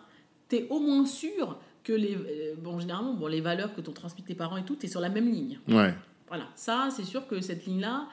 tu 0.48 0.56
es 0.56 0.66
au 0.70 0.80
moins 0.80 1.06
sûr 1.06 1.58
que 1.84 1.92
les 1.92 2.14
euh, 2.16 2.54
bon 2.60 2.78
généralement 2.80 3.14
bon 3.14 3.26
les 3.28 3.40
valeurs 3.40 3.74
que 3.74 3.80
t'ont 3.80 3.92
transmis 3.92 4.22
tes 4.24 4.34
parents 4.34 4.56
et 4.56 4.64
tout, 4.64 4.76
tu 4.76 4.86
es 4.86 4.88
sur 4.88 5.00
la 5.00 5.08
même 5.08 5.30
ligne. 5.30 5.58
Ouais. 5.68 5.94
Voilà, 6.30 6.44
ça 6.54 6.88
c'est 6.90 7.04
sûr 7.04 7.26
que 7.26 7.40
cette 7.42 7.66
ligne 7.66 7.80
là 7.80 8.06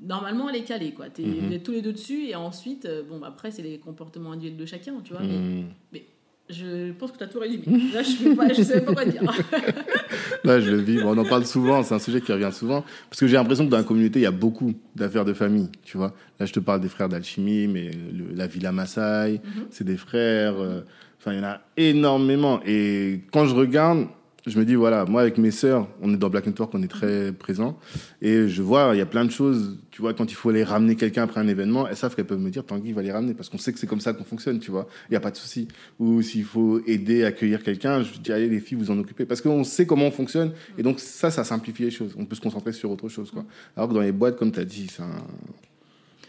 normalement 0.00 0.48
elle 0.48 0.56
est 0.56 0.64
calée 0.64 0.92
quoi. 0.92 1.08
Tu 1.10 1.22
Mhm. 1.22 1.52
es 1.52 1.58
tous 1.60 1.72
les 1.72 1.82
deux 1.82 1.92
dessus 1.92 2.26
et 2.28 2.34
ensuite 2.36 2.84
euh, 2.84 3.02
bon 3.02 3.18
bah, 3.18 3.28
après 3.28 3.50
c'est 3.50 3.62
les 3.62 3.78
comportements 3.78 4.32
individuels 4.32 4.60
de 4.60 4.66
chacun, 4.66 4.94
tu 5.02 5.12
vois 5.14 5.22
Mhm. 5.22 5.64
mais 5.92 6.04
je 6.50 6.92
pense 6.92 7.10
que 7.12 7.16
tu 7.16 7.24
as 7.24 7.26
tout 7.28 7.38
résumé. 7.40 7.64
Là, 7.94 8.02
je 8.02 8.10
sais 8.10 8.54
je 8.54 8.62
sais 8.62 8.80
pas 8.84 8.92
quoi 8.92 9.04
dire. 9.06 9.22
Là, 10.44 10.60
je 10.60 10.70
le 10.70 10.76
vis. 10.76 10.98
Bon, 11.00 11.14
on 11.16 11.18
en 11.18 11.24
parle 11.24 11.46
souvent, 11.46 11.82
c'est 11.82 11.94
un 11.94 11.98
sujet 11.98 12.20
qui 12.20 12.30
revient 12.32 12.50
souvent. 12.52 12.84
Parce 13.08 13.18
que 13.20 13.26
j'ai 13.26 13.36
l'impression 13.36 13.64
que 13.64 13.70
dans 13.70 13.78
la 13.78 13.82
communauté, 13.82 14.18
il 14.18 14.24
y 14.24 14.26
a 14.26 14.30
beaucoup 14.30 14.74
d'affaires 14.94 15.24
de 15.24 15.32
famille, 15.32 15.70
tu 15.84 15.96
vois. 15.96 16.12
Là, 16.38 16.44
je 16.44 16.52
te 16.52 16.60
parle 16.60 16.82
des 16.82 16.90
frères 16.90 17.08
d'alchimie, 17.08 17.66
mais 17.66 17.90
le- 17.90 18.34
la 18.34 18.46
Villa 18.46 18.72
Maasai, 18.72 19.40
Mhm. 19.42 19.66
c'est 19.70 19.84
des 19.84 19.96
frères. 19.96 20.56
euh, 20.60 20.82
Enfin, 21.18 21.32
il 21.32 21.38
y 21.38 21.40
en 21.40 21.44
a 21.44 21.60
énormément. 21.78 22.60
Et 22.66 23.22
quand 23.32 23.46
je 23.46 23.54
regarde, 23.54 24.08
je 24.46 24.58
me 24.58 24.64
dis, 24.66 24.74
voilà, 24.74 25.06
moi, 25.06 25.22
avec 25.22 25.38
mes 25.38 25.50
sœurs, 25.50 25.88
on 26.02 26.12
est 26.12 26.18
dans 26.18 26.28
Black 26.28 26.46
Network, 26.46 26.74
on 26.74 26.82
est 26.82 26.88
très 26.88 27.32
présents. 27.32 27.78
Et 28.20 28.46
je 28.46 28.62
vois, 28.62 28.90
il 28.92 28.98
y 28.98 29.00
a 29.00 29.06
plein 29.06 29.24
de 29.24 29.30
choses, 29.30 29.78
tu 29.90 30.02
vois, 30.02 30.12
quand 30.12 30.30
il 30.30 30.34
faut 30.34 30.50
aller 30.50 30.64
ramener 30.64 30.96
quelqu'un 30.96 31.22
après 31.22 31.40
un 31.40 31.48
événement, 31.48 31.88
elles 31.88 31.96
savent 31.96 32.14
qu'elles 32.14 32.26
peuvent 32.26 32.40
me 32.40 32.50
dire, 32.50 32.64
Tanguy 32.64 32.92
va 32.92 33.00
les 33.00 33.10
ramener, 33.10 33.32
parce 33.32 33.48
qu'on 33.48 33.56
sait 33.56 33.72
que 33.72 33.78
c'est 33.78 33.86
comme 33.86 34.00
ça 34.00 34.12
qu'on 34.12 34.24
fonctionne, 34.24 34.60
tu 34.60 34.70
vois. 34.70 34.86
Il 35.08 35.12
n'y 35.12 35.16
a 35.16 35.20
pas 35.20 35.30
de 35.30 35.36
souci. 35.36 35.66
Ou 35.98 36.20
s'il 36.20 36.44
faut 36.44 36.80
aider, 36.86 37.24
accueillir 37.24 37.62
quelqu'un, 37.62 38.02
je 38.02 38.18
dis, 38.18 38.32
allez, 38.32 38.50
les 38.50 38.60
filles, 38.60 38.76
vous 38.76 38.90
en 38.90 38.98
occupez. 38.98 39.24
Parce 39.24 39.40
qu'on 39.40 39.64
sait 39.64 39.86
comment 39.86 40.06
on 40.06 40.10
fonctionne. 40.10 40.52
Et 40.76 40.82
donc, 40.82 41.00
ça, 41.00 41.30
ça 41.30 41.42
simplifie 41.42 41.84
les 41.84 41.90
choses. 41.90 42.14
On 42.18 42.26
peut 42.26 42.36
se 42.36 42.42
concentrer 42.42 42.74
sur 42.74 42.90
autre 42.90 43.08
chose, 43.08 43.30
quoi. 43.30 43.46
Alors 43.76 43.88
que 43.88 43.94
dans 43.94 44.02
les 44.02 44.12
boîtes, 44.12 44.36
comme 44.36 44.52
tu 44.52 44.60
as 44.60 44.66
dit, 44.66 44.88
c'est 44.88 45.02
un... 45.02 45.24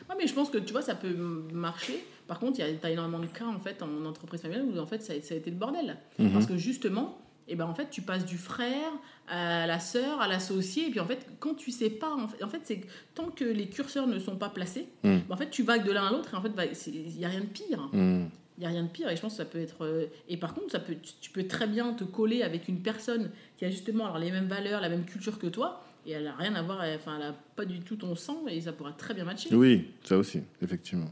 Ouais, 0.10 0.16
mais 0.18 0.28
je 0.28 0.34
pense 0.34 0.50
que 0.50 0.60
tu 0.60 0.72
vois, 0.72 0.84
ça 0.84 0.96
peut 0.96 1.14
marcher. 1.52 2.02
Par 2.28 2.40
contre, 2.40 2.60
il 2.60 2.66
y 2.66 2.70
a 2.70 2.74
t'as 2.74 2.90
énormément 2.90 3.20
de 3.20 3.28
cas 3.28 3.46
en 3.46 3.60
fait 3.60 3.84
en 3.84 4.06
entreprise 4.06 4.42
familiale 4.42 4.66
où 4.66 4.80
en 4.80 4.86
fait 4.86 5.02
ça 5.02 5.14
a, 5.14 5.22
ça 5.22 5.36
a 5.36 5.38
été 5.38 5.52
le 5.52 5.58
bordel. 5.58 5.98
Mhm. 6.18 6.32
Parce 6.32 6.46
que 6.46 6.58
justement, 6.58 7.20
et 7.48 7.56
ben 7.56 7.66
en 7.66 7.74
fait, 7.76 7.90
tu 7.90 8.02
passes 8.02 8.26
du 8.26 8.38
frère 8.38 8.92
à 9.28 9.66
la 9.68 9.80
sœur, 9.80 10.20
à 10.22 10.28
l'associé, 10.28 10.88
et 10.88 10.92
puis 10.92 11.00
en 11.00 11.06
fait, 11.06 11.26
quand 11.40 11.54
tu 11.56 11.72
sais 11.72 11.90
pas, 11.90 12.14
en 12.14 12.28
fait, 12.28 12.44
en 12.44 12.50
fait 12.50 12.62
c'est 12.64 12.82
tant 13.14 13.30
que 13.30 13.44
les 13.46 13.68
curseurs 13.68 14.08
ne 14.08 14.20
sont 14.20 14.36
pas 14.36 14.50
placés, 14.50 14.88
Mhm. 15.04 15.22
ben, 15.28 15.34
en 15.34 15.38
fait, 15.38 15.50
tu 15.50 15.64
vagues 15.64 15.86
de 15.86 15.92
l'un 15.92 16.06
à 16.08 16.12
l'autre, 16.12 16.34
et 16.34 16.38
en 16.38 16.42
fait, 16.42 16.52
il 16.88 17.20
y 17.20 17.26
a 17.26 17.30
rien 17.30 17.42
de 17.42 17.46
pire. 17.46 17.90
Hmm. 17.94 18.26
Il 18.58 18.64
y 18.64 18.66
a 18.68 18.70
rien 18.70 18.84
de 18.84 18.88
pire, 18.90 19.10
et 19.10 19.16
je 19.18 19.22
pense 19.22 19.34
que 19.34 19.38
ça 19.40 19.46
peut 19.46 19.60
être. 19.60 19.84
euh, 19.84 20.06
Et 20.30 20.38
par 20.38 20.54
contre, 20.54 20.72
ça 20.72 20.80
peut, 20.80 20.96
tu- 21.20 21.30
peux 21.30 21.44
très 21.46 21.68
bien 21.68 21.92
te 21.94 22.06
coller 22.06 22.42
avec 22.42 22.70
une 22.70 22.80
personne 22.80 23.30
qui 23.58 23.66
a 23.66 23.70
justement 23.70 24.06
alors, 24.06 24.18
les 24.18 24.32
mêmes 24.32 24.48
valeurs, 24.48 24.80
la 24.80 24.88
même 24.88 25.04
culture 25.04 25.38
que 25.40 25.48
toi, 25.48 25.84
et 26.08 26.12
elle 26.12 26.26
a 26.28 26.34
rien 26.36 26.56
à 26.56 26.62
voir, 26.62 26.80
enfin, 26.96 27.18
elle 27.18 27.24
a 27.28 27.36
pas 27.58 27.66
du 27.66 27.82
tout 27.82 27.98
ton 27.98 28.16
sang, 28.16 28.44
et 28.48 28.62
ça 28.62 28.72
pourra 28.72 28.94
très 28.94 29.14
bien 29.14 29.26
matcher. 29.26 29.54
Oui, 29.54 29.88
ça 30.06 30.18
aussi, 30.18 30.42
effectivement. 30.62 31.12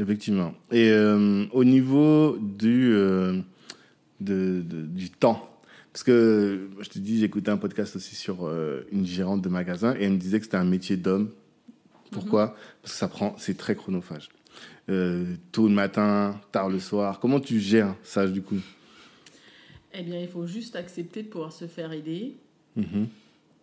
Effectivement. 0.00 0.52
Et 0.72 0.90
euh, 0.90 1.46
au 1.52 1.62
niveau 1.62 2.36
du, 2.40 2.92
euh, 2.92 3.40
de, 4.20 4.62
de- 4.66 4.82
du 4.86 5.10
temps, 5.10 5.48
Parce 5.94 6.02
que 6.02 6.70
je 6.80 6.88
te 6.88 6.98
dis, 6.98 7.20
j'écoutais 7.20 7.52
un 7.52 7.56
podcast 7.56 7.94
aussi 7.94 8.16
sur 8.16 8.48
euh, 8.48 8.84
une 8.90 9.06
gérante 9.06 9.42
de 9.42 9.48
magasin 9.48 9.94
et 9.94 10.02
elle 10.02 10.14
me 10.14 10.18
disait 10.18 10.40
que 10.40 10.44
c'était 10.44 10.56
un 10.56 10.64
métier 10.64 10.96
d'homme. 10.96 11.30
Pourquoi? 12.10 12.56
Parce 12.82 12.94
que 12.94 12.98
ça 12.98 13.06
prend, 13.06 13.36
c'est 13.38 13.56
très 13.56 13.76
chronophage. 13.76 14.28
Euh, 14.90 15.36
tôt 15.52 15.68
le 15.68 15.74
matin, 15.74 16.40
tard 16.50 16.68
le 16.68 16.80
soir. 16.80 17.20
Comment 17.20 17.38
tu 17.38 17.60
gères 17.60 17.94
ça 18.02 18.26
du 18.26 18.42
coup? 18.42 18.58
Eh 19.92 20.02
bien, 20.02 20.18
il 20.18 20.26
faut 20.26 20.48
juste 20.48 20.74
accepter 20.74 21.22
de 21.22 21.28
pouvoir 21.28 21.52
se 21.52 21.68
faire 21.68 21.92
aider. 21.92 22.34
Mhm. 22.74 23.06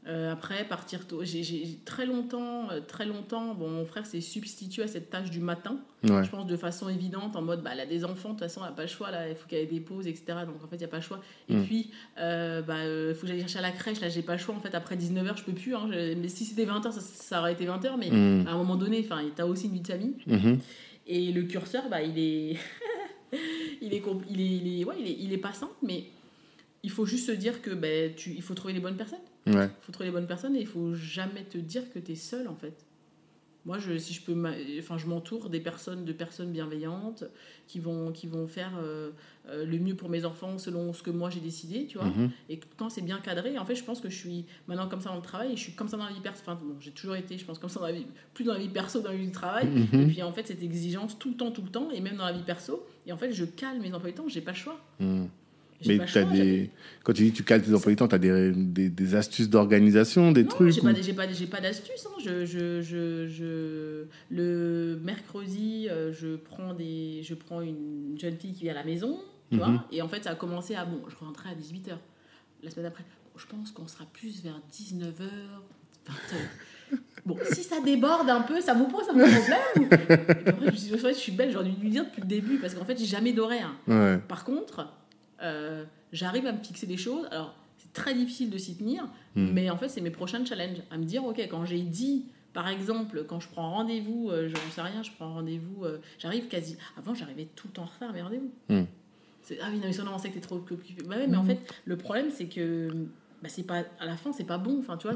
Euh, 0.07 0.31
après, 0.31 0.67
partir 0.67 1.05
tôt. 1.05 1.23
J'ai- 1.23 1.77
très 1.85 2.07
longtemps, 2.07 2.71
euh, 2.71 2.79
très 2.81 3.05
longtemps, 3.05 3.53
bon, 3.53 3.69
mon 3.69 3.85
frère 3.85 4.05
s'est 4.07 4.19
substitué 4.19 4.81
à 4.81 4.87
cette 4.87 5.11
tâche 5.11 5.29
du 5.29 5.39
matin. 5.39 5.77
Ouais. 6.03 6.23
Je 6.23 6.29
pense 6.31 6.47
de 6.47 6.57
façon 6.57 6.89
évidente, 6.89 7.35
en 7.35 7.43
mode, 7.43 7.61
bah, 7.61 7.69
elle 7.73 7.81
a 7.81 7.85
des 7.85 8.03
enfants, 8.03 8.29
de 8.29 8.33
toute 8.33 8.39
façon, 8.39 8.61
elle 8.63 8.71
n'a 8.71 8.75
pas 8.75 8.81
le 8.81 8.87
choix, 8.87 9.11
là, 9.11 9.29
il 9.29 9.35
faut 9.35 9.47
qu'elle 9.47 9.59
ait 9.63 9.65
des 9.67 9.79
pauses, 9.79 10.07
etc. 10.07 10.23
Donc, 10.47 10.55
en 10.63 10.67
fait, 10.67 10.77
il 10.77 10.79
n'y 10.79 10.85
a 10.85 10.87
pas 10.87 10.97
le 10.97 11.03
choix. 11.03 11.21
Et 11.49 11.53
Mm. 11.55 11.63
puis, 11.65 11.91
euh, 12.17 12.63
bah, 12.63 12.77
faut 13.13 13.21
que 13.21 13.27
j'aille 13.27 13.39
chercher 13.41 13.59
à 13.59 13.61
la 13.61 13.69
crèche, 13.71 13.99
là, 14.01 14.09
j'ai 14.09 14.23
pas 14.23 14.33
le 14.33 14.39
choix, 14.39 14.55
en 14.55 14.59
fait, 14.59 14.73
après 14.73 14.95
19h, 14.97 15.37
je 15.37 15.43
peux 15.43 15.53
plus. 15.53 15.75
Hein, 15.75 15.87
mais 15.91 16.27
si 16.29 16.45
c'était 16.45 16.65
20h, 16.65 16.91
ça, 16.93 16.99
ça 17.01 17.39
aurait 17.39 17.53
été 17.53 17.65
20h, 17.67 17.95
mais 17.99 18.09
Mhm. 18.09 18.47
à 18.47 18.53
un 18.53 18.57
moment 18.57 18.77
donné, 18.77 19.05
tu 19.05 19.41
as 19.41 19.45
aussi 19.45 19.67
une 19.67 19.73
vie 19.73 19.81
de 19.81 19.87
famille. 19.87 20.15
Mhm. 20.25 20.57
Et 21.05 21.31
le 21.31 21.43
curseur, 21.43 21.89
bah, 21.89 22.01
il 22.01 22.17
est. 22.17 22.57
il, 23.81 23.93
est 23.93 23.99
compl- 24.03 24.25
il, 24.29 24.41
est, 24.41 24.45
il, 24.45 24.81
est, 24.81 24.85
ouais, 24.85 24.95
il, 24.99 25.07
est, 25.07 25.17
il 25.19 25.31
est 25.33 25.37
pas 25.37 25.53
simple, 25.53 25.73
mais 25.83 26.05
il 26.83 26.89
faut 26.89 27.05
juste 27.05 27.27
se 27.27 27.31
dire 27.31 27.61
que 27.61 27.69
ben, 27.69 28.13
tu, 28.15 28.31
il 28.31 28.41
faut 28.41 28.55
trouver 28.55 28.73
les 28.73 28.79
bonnes 28.79 28.97
personnes. 28.97 29.19
Ouais. 29.47 29.65
Il 29.65 29.83
faut 29.85 29.91
trouver 29.91 30.07
les 30.09 30.13
bonnes 30.13 30.27
personnes 30.27 30.55
et 30.55 30.61
il 30.61 30.67
faut 30.67 30.93
jamais 30.93 31.43
te 31.43 31.57
dire 31.57 31.91
que 31.91 31.99
tu 31.99 32.11
es 32.11 32.15
seul 32.15 32.47
en 32.47 32.55
fait. 32.55 32.85
Moi, 33.63 33.77
je, 33.77 33.95
si 33.99 34.11
je 34.15 34.21
peux, 34.23 34.35
enfin, 34.79 34.97
je 34.97 35.05
m'entoure 35.05 35.51
des 35.51 35.59
personnes, 35.59 36.03
de 36.03 36.13
personnes 36.13 36.51
bienveillantes 36.51 37.25
qui 37.67 37.79
vont, 37.79 38.11
qui 38.11 38.25
vont 38.25 38.47
faire 38.47 38.71
euh, 38.81 39.11
euh, 39.49 39.65
le 39.67 39.77
mieux 39.77 39.93
pour 39.93 40.09
mes 40.09 40.25
enfants 40.25 40.57
selon 40.57 40.93
ce 40.93 41.03
que 41.03 41.11
moi 41.11 41.29
j'ai 41.29 41.41
décidé, 41.41 41.85
tu 41.85 41.99
vois. 41.99 42.07
Mhm. 42.07 42.31
Et 42.49 42.59
quand 42.77 42.89
c'est 42.89 43.03
bien 43.03 43.19
cadré, 43.19 43.59
en 43.59 43.65
fait, 43.65 43.75
je 43.75 43.83
pense 43.83 44.01
que 44.01 44.09
je 44.09 44.15
suis 44.17 44.45
maintenant 44.67 44.87
comme 44.89 44.99
ça 44.99 45.09
dans 45.09 45.15
le 45.17 45.21
travail 45.21 45.53
et 45.53 45.57
je 45.57 45.61
suis 45.61 45.73
comme 45.73 45.87
ça 45.87 45.95
dans 45.97 46.05
la 46.05 46.11
vie 46.11 46.21
perso. 46.21 46.41
Enfin, 46.41 46.55
bon, 46.59 46.75
j'ai 46.79 46.89
toujours 46.89 47.15
été, 47.15 47.37
je 47.37 47.45
pense, 47.45 47.59
comme 47.59 47.69
ça 47.69 47.79
dans 47.79 47.85
la 47.85 47.91
vie, 47.91 48.07
plus 48.33 48.45
dans 48.45 48.53
la 48.53 48.59
vie 48.59 48.67
perso, 48.67 48.99
dans 49.01 49.11
la 49.11 49.15
vie 49.17 49.27
du 49.27 49.31
travail. 49.31 49.67
Et 49.93 49.95
Mhm. 49.97 50.07
puis 50.07 50.23
en 50.23 50.33
fait, 50.33 50.47
cette 50.47 50.63
exigence 50.63 51.19
tout 51.19 51.29
le 51.29 51.35
temps, 51.37 51.51
tout 51.51 51.61
le 51.61 51.69
temps, 51.69 51.91
et 51.91 52.01
même 52.01 52.17
dans 52.17 52.25
la 52.25 52.33
vie 52.33 52.41
perso. 52.43 52.83
Et 53.05 53.11
en 53.11 53.17
fait, 53.17 53.31
je 53.31 53.45
calme 53.45 53.79
mes 53.83 53.93
emplois 53.93 54.09
du 54.09 54.15
temps, 54.15 54.27
j'ai 54.27 54.41
pas 54.41 54.51
le 54.53 54.57
choix. 54.57 54.79
Mhm. 54.99 55.29
Mais 55.87 55.99
j'ai- 56.07 56.25
des... 56.25 56.69
quand 57.03 57.13
tu 57.13 57.23
dis 57.23 57.31
que 57.31 57.37
tu 57.37 57.43
cales 57.43 57.61
tes 57.61 57.73
emplois 57.73 57.91
du 57.91 57.95
temps, 57.95 58.07
tu 58.07 58.15
as 58.15 58.19
des, 58.19 58.51
des, 58.51 58.89
des 58.89 59.15
astuces 59.15 59.49
d'organisation, 59.49 60.31
des 60.31 60.43
Non, 60.43 60.49
trucs 60.49 60.71
j'ai 60.71 60.81
ou- 60.81 60.83
pas, 60.83 60.93
pas, 61.27 61.31
j'ai 61.33 61.47
pas 61.47 61.61
d'astuce. 61.61 62.05
hein. 62.05 62.19
Je, 62.23 62.45
je, 62.45 62.81
je, 62.81 63.27
je- 63.27 64.05
le 64.29 64.99
mercredi, 65.03 65.87
euh, 65.89 66.11
je 66.13 66.35
prends 66.35 66.73
des, 66.73 67.21
je 67.23 67.33
prends 67.33 67.61
une 67.61 68.15
jeune 68.19 68.37
fille 68.37 68.53
qui 68.53 68.63
vient 68.63 68.73
à 68.73 68.75
la 68.75 68.83
maison, 68.83 69.19
tu 69.51 69.57
Mhm. 69.57 69.63
vois. 69.63 69.85
Et 69.91 70.01
en 70.01 70.07
fait, 70.07 70.23
ça 70.23 70.31
a 70.31 70.35
commencé 70.35 70.75
à 70.75 70.85
bon, 70.85 71.01
je 71.09 71.15
rentrais 71.25 71.49
à 71.49 71.55
18h. 71.55 71.97
La 72.63 72.69
semaine 72.69 72.85
d'après, 72.85 73.03
bon, 73.03 73.39
je 73.39 73.45
pense 73.47 73.71
qu'on 73.71 73.87
sera 73.87 74.05
plus 74.13 74.41
vers 74.43 74.59
19h, 74.71 75.23
20h. 76.07 76.35
Bon, 77.25 77.37
si 77.49 77.63
ça 77.63 77.79
déborde 77.79 78.29
un 78.29 78.41
peu, 78.41 78.59
ça 78.59 78.73
vous 78.73 78.85
pose 78.87 79.03
un 79.09 79.13
problème. 79.13 79.87
Après, 80.45 80.71
je 80.75 80.93
ouais, 81.05 81.13
je 81.13 81.17
suis 81.19 81.31
belle, 81.31 81.51
j'aurais 81.51 81.69
dû 81.69 81.79
lui 81.79 81.89
dire 81.89 82.03
depuis 82.03 82.19
le 82.21 82.27
début, 82.27 82.57
parce 82.57 82.73
qu'en 82.73 82.83
fait, 82.83 82.97
j'ai 82.99 83.05
jamais 83.05 83.31
d'horaire. 83.31 83.71
Ouais. 83.87 84.17
Par 84.27 84.43
contre, 84.43 84.87
euh, 85.41 85.83
j'arrive 86.11 86.45
à 86.47 86.51
me 86.51 86.61
fixer 86.63 86.87
des 86.87 86.97
choses. 86.97 87.27
Alors, 87.31 87.55
c'est 87.77 87.91
très 87.93 88.13
difficile 88.13 88.49
de 88.49 88.57
s'y 88.57 88.75
tenir, 88.75 89.03
Mm. 89.35 89.51
mais 89.53 89.69
en 89.69 89.77
fait, 89.77 89.87
c'est 89.89 90.01
mes 90.01 90.09
prochains 90.11 90.43
challenges. 90.45 90.81
À 90.91 90.97
me 90.97 91.03
dire, 91.05 91.23
OK, 91.25 91.39
quand 91.49 91.65
j'ai 91.65 91.81
dit, 91.81 92.25
par 92.53 92.67
exemple, 92.67 93.23
quand 93.27 93.39
je 93.39 93.47
prends 93.47 93.71
rendez-vous, 93.71 94.29
euh, 94.29 94.49
je 94.49 94.53
ne 94.53 94.71
sais 94.71 94.81
rien, 94.81 95.01
je 95.03 95.11
prends 95.11 95.33
rendez-vous, 95.33 95.85
euh, 95.85 95.99
j'arrive 96.19 96.47
quasi. 96.47 96.75
Avant, 96.97 97.13
j'arrivais 97.13 97.47
tout 97.55 97.67
le 97.67 97.73
temps 97.73 97.83
en 97.83 97.85
retard 97.85 98.09
à 98.09 98.13
mes 98.13 98.21
rendez-vous. 98.21 98.51
Mm. 98.69 98.83
C'est- 99.43 99.57
Ah 99.61 99.67
oui, 99.71 99.77
non, 99.77 99.85
mais 99.85 99.93
ça, 99.93 100.03
on 100.13 100.17
sait 100.17 100.29
que 100.29 100.35
t'es 100.35 100.41
trop 100.41 100.57
occupé. 100.57 101.01
Bah 101.07 101.15
ouais, 101.17 101.27
mais 101.27 101.37
en 101.37 101.43
Mm. 101.43 101.47
fait, 101.47 101.59
le 101.85 101.97
problème, 101.97 102.29
c'est 102.31 102.45
que. 102.47 102.89
Bah, 103.41 103.49
c'est 103.49 103.63
pas 103.65 103.83
à 103.99 104.05
la 104.05 104.17
fin 104.17 104.31
c'est 104.31 104.43
pas 104.43 104.59
bon 104.59 104.77
enfin 104.81 104.97
tu 104.97 105.07
vois 105.07 105.15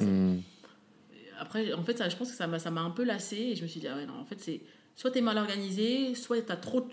après 1.40 1.74
en 1.74 1.84
fait 1.84 1.98
ça 1.98 2.10
je 2.10 2.16
pense 2.16 2.32
que 2.32 2.36
ça 2.36 2.48
m'a 2.72 2.82
un 2.82 2.90
peu 2.90 3.04
lassé 3.04 3.36
et 3.38 3.56
je 3.56 3.62
me 3.64 3.68
suis 3.68 3.80
dit 3.80 3.88
ah 3.88 3.96
ouais 3.96 4.06
non 4.08 4.14
en 4.20 4.26
fait 4.26 4.40
c'est 4.40 4.62
soit 4.96 5.12
t'es 5.12 5.22
mal 5.22 5.38
organisé 5.38 6.16
soit 6.16 6.42
t'as 6.42 6.56
trop 6.56 6.82
de- 6.82 6.88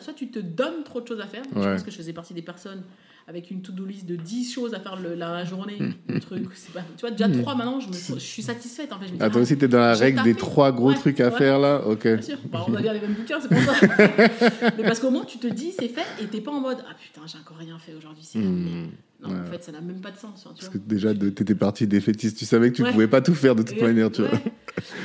soit, 0.00 0.12
tu 0.14 0.28
te 0.28 0.38
donnes 0.38 0.82
trop 0.84 1.00
de 1.00 1.06
choses 1.06 1.20
à 1.20 1.26
faire 1.26 1.42
je 1.54 1.58
Ouais. 1.60 1.72
pense 1.72 1.82
que 1.82 1.90
je 1.90 1.96
faisais 1.96 2.12
partie 2.12 2.34
des 2.34 2.42
personnes 2.42 2.82
avec 3.28 3.50
une 3.50 3.60
to-do 3.60 3.84
list 3.84 4.06
de 4.06 4.14
10 4.14 4.52
choses 4.52 4.72
à 4.72 4.78
faire 4.78 4.94
le- 5.00 5.14
la 5.16 5.44
journée 5.44 5.78
le 6.08 6.20
truc 6.20 6.44
pas 6.72 6.80
tu 6.96 7.00
vois 7.00 7.10
déjà 7.10 7.28
trois 7.28 7.56
maintenant 7.56 7.80
je, 7.80 7.88
me, 7.88 7.92
je 7.94 8.24
suis 8.24 8.42
satisfaite 8.42 8.92
en 8.92 8.98
fait 9.00 9.06
je 9.08 9.12
me 9.14 9.18
dis, 9.18 9.22
Ah, 9.24 9.28
toi 9.30 9.40
ah, 9.40 9.42
aussi, 9.42 9.58
tu 9.58 9.64
es 9.64 9.68
dans 9.68 9.78
la 9.80 9.94
règle 9.94 10.22
des 10.22 10.30
taffé. 10.34 10.38
trois 10.46 10.70
gros 10.70 10.90
Ouais, 10.90 10.94
trucs 10.94 11.18
à 11.20 11.30
ouais. 11.30 11.36
faire 11.38 11.58
là 11.58 11.82
Ok. 11.86 12.04
Bien 12.06 12.22
sûr, 12.22 12.38
Bah, 12.52 12.64
on 12.68 12.70
va 12.70 12.80
lire 12.80 12.92
les 12.92 13.00
mêmes 13.00 13.14
bouquins, 13.14 13.38
c'est 13.40 13.48
pour 13.48 13.58
ça. 13.60 13.74
mais 14.78 14.84
parce 14.84 15.00
qu'au 15.00 15.10
moins, 15.10 15.24
tu 15.24 15.38
te 15.38 15.48
dis, 15.48 15.72
c'est 15.76 15.88
fait, 15.88 16.06
et 16.22 16.26
t'es 16.28 16.40
pas 16.40 16.52
en 16.52 16.60
mode, 16.60 16.78
ah 16.88 16.94
putain, 17.00 17.26
j'ai 17.26 17.38
encore 17.38 17.56
rien 17.56 17.76
fait 17.80 17.94
aujourd'hui, 17.94 18.22
c'est 18.24 18.38
merde. 18.38 18.90
Non, 19.20 19.28
en 19.30 19.32
Ouais. 19.32 19.50
fait, 19.50 19.64
ça 19.64 19.72
n'a 19.72 19.80
même 19.80 20.00
pas 20.00 20.12
de 20.12 20.18
sens. 20.18 20.44
hein, 20.46 20.50
tu 20.54 20.60
Parce 20.60 20.72
vois. 20.72 20.80
que 20.80 20.86
déjà, 20.88 21.12
de- 21.14 21.30
t'étais 21.30 21.54
parti 21.56 21.86
défaitiste. 21.88 22.36
Tu 22.38 22.44
savais 22.44 22.70
que 22.70 22.76
tu 22.76 22.82
Ouais. 22.84 22.92
pouvais 22.92 23.08
pas 23.08 23.22
tout 23.22 23.34
faire 23.34 23.56
de 23.56 23.62
toute 23.62 23.76
Et- 23.78 23.82
manière, 23.82 24.10
tu 24.12 24.22
vois. 24.22 24.30
ouais. 24.32 24.42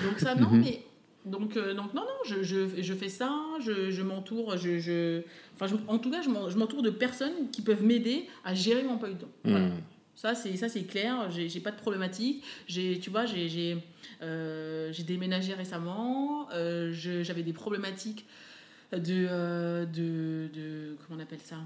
Donc 0.05 0.19
ça, 0.19 0.35
non, 0.35 0.49
Mhm. 0.51 0.61
mais... 0.61 0.81
Donc, 1.25 1.55
euh, 1.55 1.73
donc 1.75 1.93
non, 1.93 2.01
non, 2.01 2.07
je, 2.25 2.41
je, 2.41 2.81
je 2.81 2.93
fais 2.93 3.09
ça, 3.09 3.31
je, 3.59 3.91
je 3.91 4.01
m'entoure, 4.01 4.57
je, 4.57 4.79
je... 4.79 5.21
Enfin, 5.59 5.67
en 5.87 5.99
tout 5.99 6.09
cas, 6.09 6.21
je 6.23 6.29
m'en- 6.29 6.49
je 6.49 6.57
m'entoure 6.57 6.81
de 6.81 6.89
personnes 6.89 7.49
qui 7.51 7.61
peuvent 7.61 7.83
m'aider 7.83 8.27
à 8.43 8.55
gérer 8.55 8.81
mon 8.83 8.93
emploi 8.93 9.09
du 9.09 9.15
temps. 9.17 9.29
Voilà. 9.43 9.67
Ça, 10.15 10.35
c'est 10.35 10.55
ça 10.57 10.67
c'est 10.69 10.83
clair, 10.83 11.29
j'ai 11.31 11.59
pas 11.61 11.71
de 11.71 11.77
problématique. 11.77 12.43
J'ai, 12.67 12.99
tu 12.99 13.09
vois, 13.09 13.25
j'ai 13.25 13.47
j'ai 13.49 13.77
euh, 14.21 14.91
j'ai 14.91 15.03
déménagé 15.03 15.53
récemment, 15.53 16.47
euh, 16.53 16.91
j'avais 16.93 17.43
des 17.43 17.53
problématiques 17.53 18.25
de, 18.91 19.85
de, 19.85 20.47
de- 20.53 20.95
Comment 21.07 21.19
on 21.19 21.23
appelle 21.23 21.39
ça? 21.39 21.57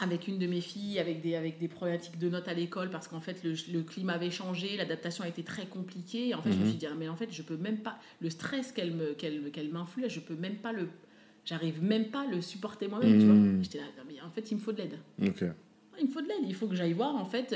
Avec 0.00 0.26
une 0.28 0.38
de 0.38 0.46
mes 0.46 0.60
filles, 0.60 0.98
avec 0.98 1.20
des, 1.20 1.34
avec 1.36 1.58
des 1.58 1.68
problématiques 1.68 2.18
de 2.18 2.28
notes 2.28 2.48
à 2.48 2.54
l'école, 2.54 2.90
parce 2.90 3.08
qu'en 3.08 3.20
fait, 3.20 3.42
le, 3.44 3.54
le 3.72 3.82
climat 3.82 4.14
avait 4.14 4.30
changé, 4.30 4.76
l'adaptation 4.76 5.22
a 5.24 5.28
été 5.28 5.42
très 5.42 5.66
compliquée. 5.66 6.28
Et 6.28 6.34
en 6.34 6.42
fait, 6.42 6.52
je 6.52 6.58
me 6.58 6.62
Mhm. 6.64 6.68
suis 6.68 6.78
dit, 6.78 6.86
ah, 6.86 6.94
mais 6.98 7.08
en 7.08 7.16
fait, 7.16 7.28
je 7.32 7.42
peux 7.42 7.56
même 7.56 7.78
pas. 7.78 7.98
Le 8.20 8.30
stress 8.30 8.72
qu'elle 8.72 8.92
me- 8.92 9.14
qu'elle 9.14 9.50
qu'elle 9.52 9.70
m'influe, 9.70 10.04
je 10.08 10.20
peux 10.20 10.34
même 10.34 10.56
pas 10.56 10.72
le. 10.72 10.88
J'arrive 11.44 11.82
même 11.82 12.06
pas 12.10 12.22
à 12.22 12.26
le 12.26 12.40
supporter 12.40 12.88
moi-même, 12.88 13.18
tu 13.18 13.26
Mhm. 13.26 13.32
vois. 13.32 13.62
J'étais 13.62 13.78
là, 13.78 13.84
non, 13.98 14.04
mais 14.08 14.20
en 14.20 14.30
fait, 14.30 14.50
il 14.50 14.54
me 14.56 14.60
faut 14.60 14.72
de 14.72 14.78
l'aide. 14.78 14.98
Ok. 15.20 15.44
Il 16.00 16.06
me 16.06 16.10
faut 16.10 16.20
de 16.22 16.28
l'aide, 16.28 16.44
il 16.46 16.54
faut 16.54 16.66
que 16.68 16.74
j'aille 16.76 16.92
voir, 16.92 17.14
en 17.16 17.24
fait. 17.24 17.54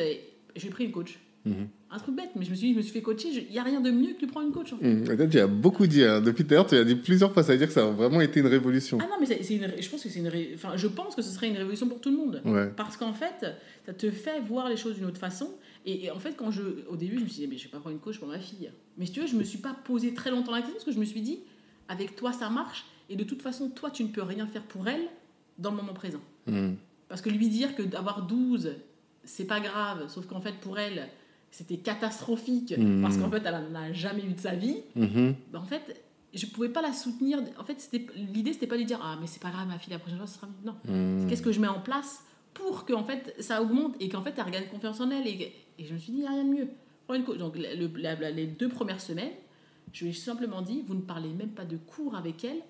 J'ai 0.56 0.70
pris 0.70 0.84
une 0.84 0.92
coach. 0.92 1.18
Mhm. 1.46 1.68
Un 1.88 1.98
truc 1.98 2.16
bête, 2.16 2.30
mais 2.34 2.44
je 2.44 2.50
me 2.50 2.56
suis 2.56 2.66
dit, 2.68 2.72
je 2.72 2.78
me 2.78 2.82
suis 2.82 2.92
fait 2.92 3.00
coacher, 3.00 3.28
il 3.48 3.52
n'y 3.52 3.58
a 3.58 3.62
rien 3.62 3.80
de 3.80 3.90
mieux 3.90 4.14
que 4.14 4.26
de 4.26 4.30
prendre 4.30 4.46
une 4.48 4.52
coach, 4.52 4.72
en 4.72 4.78
fait. 4.78 4.92
Mhm. 4.92 5.16
Toi, 5.16 5.26
tu 5.28 5.38
as 5.38 5.46
beaucoup 5.46 5.86
dit, 5.86 6.02
hein. 6.04 6.20
depuis 6.20 6.44
tout 6.44 6.52
à 6.52 6.56
l'heure, 6.56 6.66
tu 6.66 6.74
as 6.74 6.84
dit 6.84 6.96
plusieurs 6.96 7.32
fois, 7.32 7.42
ça 7.44 7.52
veut 7.52 7.58
dire 7.58 7.68
que 7.68 7.72
ça 7.72 7.86
a 7.86 7.90
vraiment 7.90 8.20
été 8.20 8.40
une 8.40 8.48
révolution. 8.48 8.98
Ah 9.00 9.06
non, 9.08 9.16
mais 9.20 9.26
une, 9.36 9.72
je 9.80 9.88
pense 9.88 10.02
que 10.02 10.18
une, 10.18 10.28
ré- 10.28 10.50
enfin, 10.54 10.76
je 10.76 10.88
pense 10.88 11.14
que 11.14 11.22
ce 11.22 11.30
serait 11.30 11.48
une 11.48 11.56
révolution 11.56 11.88
pour 11.88 12.00
tout 12.00 12.10
le 12.10 12.16
monde. 12.16 12.42
Ouais. 12.44 12.68
Parce 12.76 12.96
qu'en 12.96 13.12
fait, 13.14 13.46
ça 13.86 13.94
te 13.94 14.10
fait 14.10 14.40
voir 14.40 14.68
les 14.68 14.76
choses 14.76 14.96
d'une 14.96 15.04
autre 15.06 15.18
façon. 15.20 15.48
Et, 15.86 16.06
et 16.06 16.10
en 16.10 16.18
fait, 16.18 16.34
quand 16.36 16.50
je, 16.50 16.62
au 16.88 16.96
début, 16.96 17.18
je 17.18 17.22
me 17.24 17.28
suis 17.28 17.42
dit, 17.42 17.46
mais 17.48 17.56
je 17.56 17.64
vais 17.64 17.70
pas 17.70 17.78
prendre 17.78 17.94
une 17.94 18.00
coach 18.02 18.18
pour 18.18 18.28
ma 18.28 18.40
fille. 18.40 18.68
Mais 18.98 19.06
si 19.06 19.12
tu 19.12 19.20
veux, 19.20 19.26
je 19.28 19.36
me 19.36 19.44
suis 19.44 19.58
pas 19.58 19.76
posé 19.84 20.12
très 20.12 20.30
longtemps 20.32 20.50
la 20.52 20.58
question 20.58 20.74
parce 20.74 20.84
que 20.84 20.92
je 20.92 20.98
me 20.98 21.04
suis 21.04 21.20
dit, 21.20 21.38
avec 21.88 22.16
toi, 22.16 22.32
ça 22.32 22.50
marche. 22.50 22.84
Et 23.08 23.14
de 23.14 23.22
toute 23.22 23.40
façon, 23.42 23.68
toi, 23.68 23.90
tu 23.90 24.02
ne 24.02 24.08
peux 24.08 24.22
rien 24.22 24.48
faire 24.48 24.62
pour 24.64 24.88
elle 24.88 25.02
dans 25.58 25.70
le 25.70 25.76
moment 25.76 25.94
présent. 25.94 26.20
Mhm. 26.48 26.74
Parce 27.08 27.20
que 27.22 27.30
lui 27.30 27.48
dire 27.48 27.76
que 27.76 27.82
d'avoir 27.82 28.26
12, 28.26 28.72
c'est 29.22 29.44
pas 29.46 29.60
grave, 29.60 30.06
sauf 30.08 30.26
qu'en 30.26 30.40
fait, 30.40 30.54
pour 30.60 30.76
elle, 30.78 31.08
c'était 31.56 31.78
catastrophique. 31.78 32.74
Mhm. 32.76 33.00
Parce 33.02 33.16
qu'en 33.16 33.30
fait, 33.30 33.42
elle 33.44 33.68
n'en 33.72 33.80
a 33.80 33.92
jamais 33.92 34.22
eu 34.24 34.32
de 34.34 34.40
sa 34.40 34.54
vie. 34.54 34.76
Mhm. 34.94 35.34
Ben, 35.52 35.58
en 35.58 35.64
fait, 35.64 36.02
je 36.34 36.44
pouvais 36.46 36.68
pas 36.68 36.82
la 36.82 36.92
soutenir. 36.92 37.38
En 37.58 37.64
fait, 37.64 37.80
c'était 37.80 38.04
l'idée, 38.14 38.52
c'était 38.52 38.66
pas 38.66 38.74
de 38.74 38.80
lui 38.80 38.86
dire, 38.86 39.00
ah, 39.02 39.16
mais 39.20 39.26
c'est 39.26 39.40
pas 39.40 39.48
grave, 39.50 39.66
ma 39.66 39.78
fille, 39.78 39.92
la 39.92 39.98
prochaine 39.98 40.18
fois, 40.18 40.26
ce 40.26 40.34
sera 40.34 40.46
mieux. 40.48 40.54
Non. 40.70 40.74
Mhm. 40.84 41.26
Qu'est-ce 41.28 41.40
que 41.42 41.52
je 41.52 41.60
mets 41.60 41.66
en 41.68 41.80
place 41.80 42.22
pour 42.52 42.84
que 42.84 42.92
en 42.94 43.04
fait 43.04 43.34
ça 43.38 43.62
augmente 43.62 43.94
et 44.00 44.08
qu'en 44.08 44.22
fait 44.22 44.32
elle 44.38 44.44
regagne 44.44 44.66
confiance 44.70 44.98
en 45.00 45.10
elle 45.10 45.26
et, 45.26 45.52
et 45.78 45.84
je 45.84 45.92
me 45.92 45.98
suis 45.98 46.12
dit 46.12 46.18
il 46.18 46.22
n'y 46.22 46.26
a 46.26 46.30
rien 46.30 46.44
de 46.44 46.48
mieux 46.48 46.68
donc 47.38 47.54
le- 47.56 48.00
la- 48.00 48.30
les 48.30 48.46
deux 48.46 48.70
premières 48.70 49.02
semaines 49.02 49.32
je 49.92 50.04
lui 50.04 50.10
ai 50.12 50.14
simplement 50.14 50.62
dit 50.62 50.82
vous 50.86 50.94
ne 50.94 51.02
parlez 51.02 51.28
même 51.34 51.50
pas 51.50 51.66
de 51.66 51.76
cours 51.76 52.16
avec 52.16 52.44
elle 52.44 52.60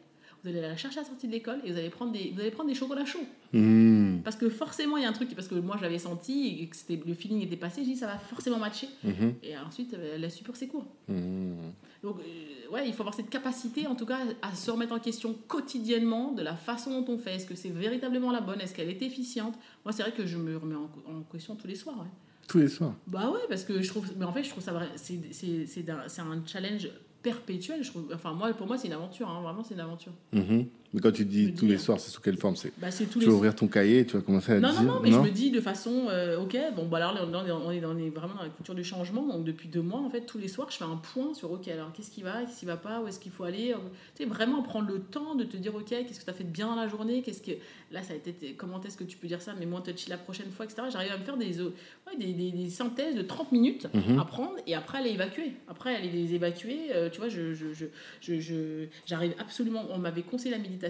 vous 0.51 0.57
allez 0.57 0.69
la 0.69 0.77
chercher 0.77 0.99
à 0.99 1.03
la 1.03 1.09
sortie 1.09 1.27
de 1.27 1.33
l'école 1.33 1.61
et 1.65 1.73
vous 1.73 1.79
allez 1.79 1.91
prendre 1.91 2.13
des 2.13 2.31
vous 2.35 2.41
allez 2.41 2.51
prendre 2.51 2.69
des 2.69 2.75
chocolats 2.75 3.05
chauds 3.05 3.27
Mhm. 3.53 4.21
parce 4.25 4.37
que 4.37 4.49
forcément 4.49 4.97
il 4.97 5.03
y 5.05 5.07
a 5.07 5.09
un 5.09 5.13
truc 5.13 5.35
parce 5.35 5.49
que 5.49 5.55
moi 5.55 5.77
je 5.79 5.83
l'avais 5.83 5.99
senti 5.99 6.59
et 6.63 6.67
que 6.67 6.77
c'était 6.77 7.01
le 7.07 7.15
feeling 7.15 7.43
était 7.43 7.57
passé 7.57 7.83
j'ai 7.85 7.93
dit 7.93 7.97
ça 7.97 8.07
va 8.07 8.19
forcément 8.19 8.59
matcher 8.59 8.89
Mhm. 9.05 9.35
et 9.43 9.57
ensuite 9.59 9.95
elle 10.15 10.25
a 10.25 10.31
su 10.31 10.43
pour 10.45 10.57
ses 10.57 10.67
cours 10.69 10.87
Mhm. 11.09 11.73
donc, 12.03 12.17
euh, 12.21 12.73
ouais, 12.73 12.87
il 12.89 12.93
faut 12.93 13.03
avoir 13.03 13.15
cette 13.15 13.31
capacité, 13.31 13.87
en 13.87 13.95
tout 13.97 14.07
cas, 14.07 14.19
à 14.43 14.55
se 14.55 14.71
remettre 14.71 14.93
en 14.93 14.99
question 14.99 15.35
quotidiennement 15.49 16.33
de 16.33 16.43
la 16.43 16.55
façon 16.55 17.01
dont 17.01 17.13
on 17.13 17.19
fait. 17.19 17.35
Est-ce 17.37 17.47
que 17.47 17.55
c'est 17.57 17.71
véritablement 17.71 18.31
la 18.33 18.41
bonne? 18.41 18.61
Est-ce 18.61 18.75
qu'elle 18.75 18.91
est 18.91 19.03
efficiente? 19.03 19.55
Moi, 19.85 19.93
c'est 19.93 20.03
vrai 20.03 20.13
que 20.13 20.27
je 20.27 20.37
me 20.37 20.57
remets 20.57 20.75
en, 20.77 20.91
en 21.13 21.23
question 21.33 21.55
tous 21.57 21.67
les 21.67 21.75
soirs. 21.75 21.97
ouais. 21.99 22.11
Tous 22.49 22.59
les 22.59 22.69
soirs. 22.69 22.95
Bah 23.09 23.31
ouais, 23.31 23.41
parce 23.49 23.65
que 23.65 23.81
je 23.83 23.89
trouve. 23.89 24.07
Mais 24.17 24.25
en 24.25 24.33
fait, 24.33 24.45
je 24.45 24.51
trouve 24.51 24.63
ça. 24.63 24.73
C'est 24.97 25.19
c'est- 25.33 25.67
c'est 25.67 25.83
d'un- 25.83 26.07
c'est 26.09 26.21
un 26.21 26.43
challenge 26.47 26.89
perpétuel. 27.23 27.83
Je 27.83 27.91
trouve, 27.91 28.11
enfin, 28.15 28.33
moi, 28.33 28.53
pour 28.55 28.67
moi, 28.67 28.79
c'est 28.79 28.87
une 28.89 28.95
aventure. 28.95 29.29
hein, 29.29 29.43
vraiment, 29.43 29.63
c'est 29.65 29.75
une 29.75 29.81
aventure. 29.81 30.13
Mhm. 30.33 30.67
Mais 30.97 31.03
quand 31.03 31.13
tu 31.13 31.27
dis 31.27 31.53
tous 31.53 31.67
les 31.67 31.77
soirs, 31.77 32.01
c'est 32.01 32.11
sous 32.11 32.23
quelle 32.23 32.39
forme? 32.39 32.57
C'est 32.57 32.73
Bah, 32.79 32.91
c'est 32.91 33.05
tous 33.05 33.21
Tu 33.21 33.27
vas 33.27 33.35
ouvrir 33.35 33.55
ton 33.55 33.69
cahier 33.69 34.07
tu 34.07 34.17
vas 34.17 34.23
commencer 34.23 34.53
à 34.53 34.61
Non, 34.61 34.71
dire 34.71 34.83
non, 34.83 34.95
non, 34.95 35.01
mais 35.03 35.13
je 35.13 35.19
me 35.19 35.31
dis 35.31 35.51
de 35.51 35.61
façon, 35.61 36.07
euh, 36.09 36.41
ok, 36.41 36.57
bon, 36.75 36.87
bah 36.87 36.97
alors 36.97 37.13
là, 37.13 37.27
on 37.45 37.71
est, 37.71 37.85
on 37.85 37.93
vraiment 38.19 38.35
dans 38.37 38.43
la 38.45 38.49
culture 38.49 38.75
du 38.75 38.83
changement, 38.83 39.27
donc 39.27 39.45
depuis 39.45 39.69
deux 39.69 39.83
mois, 39.83 40.01
en 40.01 40.09
fait, 40.09 40.23
tous 40.23 40.39
les 40.39 40.49
soirs, 40.49 40.71
je 40.71 40.79
fais 40.79 40.85
un 40.85 40.97
point 40.97 41.35
sur, 41.35 41.53
ok, 41.53 41.69
alors 41.69 41.93
qu'est-ce 41.93 42.11
qui 42.11 42.23
va, 42.23 42.41
qu'est-ce 42.45 42.61
qui 42.61 42.65
va 42.65 42.79
pas, 42.79 43.03
où 43.03 43.09
est-ce 43.09 43.21
qu'il 43.21 43.31
faut 43.31 43.45
aller, 43.45 43.75
tu 44.17 44.23
sais, 44.23 44.25
vraiment 44.29 44.63
prendre 44.63 44.89
le 44.91 45.01
temps 45.01 45.35
de 45.35 45.45
te 45.45 45.59
dire, 45.59 45.75
ok, 45.75 45.85
qu'est-ce 45.85 46.19
que 46.21 46.25
tu 46.25 46.31
as 46.31 46.33
fait 46.33 46.45
de 46.45 46.49
bien 46.51 46.69
dans 46.69 46.77
la 46.77 46.89
journée, 46.89 47.21
qu'est-ce 47.21 47.43
que, 47.43 47.53
là, 47.93 48.03
ça 48.03 48.15
a 48.15 48.17
été, 48.17 48.55
comment 48.57 48.81
est-ce 48.83 48.97
que 48.97 49.05
tu 49.05 49.19
peux 49.19 49.27
dire 49.29 49.43
ça, 49.43 49.53
mais 49.59 49.67
moins 49.67 49.83
touchy 49.83 50.09
la 50.09 50.17
prochaine 50.17 50.51
fois, 50.51 50.65
etc. 50.65 50.85
J'arrive 50.91 51.13
à 51.13 51.19
me 51.19 51.25
faire 51.25 51.37
des, 51.37 51.61
euh, 51.61 51.75
ouais, 52.07 52.17
des, 52.19 52.33
des, 52.33 52.53
des 52.53 52.71
synthèses 52.71 53.17
de 53.17 53.23
30 53.23 53.53
minutes 53.53 53.87
Mhm. 53.93 54.19
à 54.19 54.25
prendre 54.25 54.55
et 54.67 54.75
après 54.75 54.97
aller 54.97 55.11
évacuer. 55.11 55.53
Après 55.69 55.95
aller 55.95 56.09
les 56.11 56.33
évacuer, 56.33 56.79
euh, 56.95 57.11
tu 57.11 57.19
vois, 57.19 57.29
je, 57.29 57.53
je, 57.53 57.75
je, 57.75 57.85
je, 58.23 58.41
je- 58.41 58.87
j'arrive 59.05 59.35
absolument, 59.39 59.85
on 59.91 59.99
m'avait 59.99 60.23
conseillé 60.23 60.53
la 60.53 60.59
méditation 60.59 60.86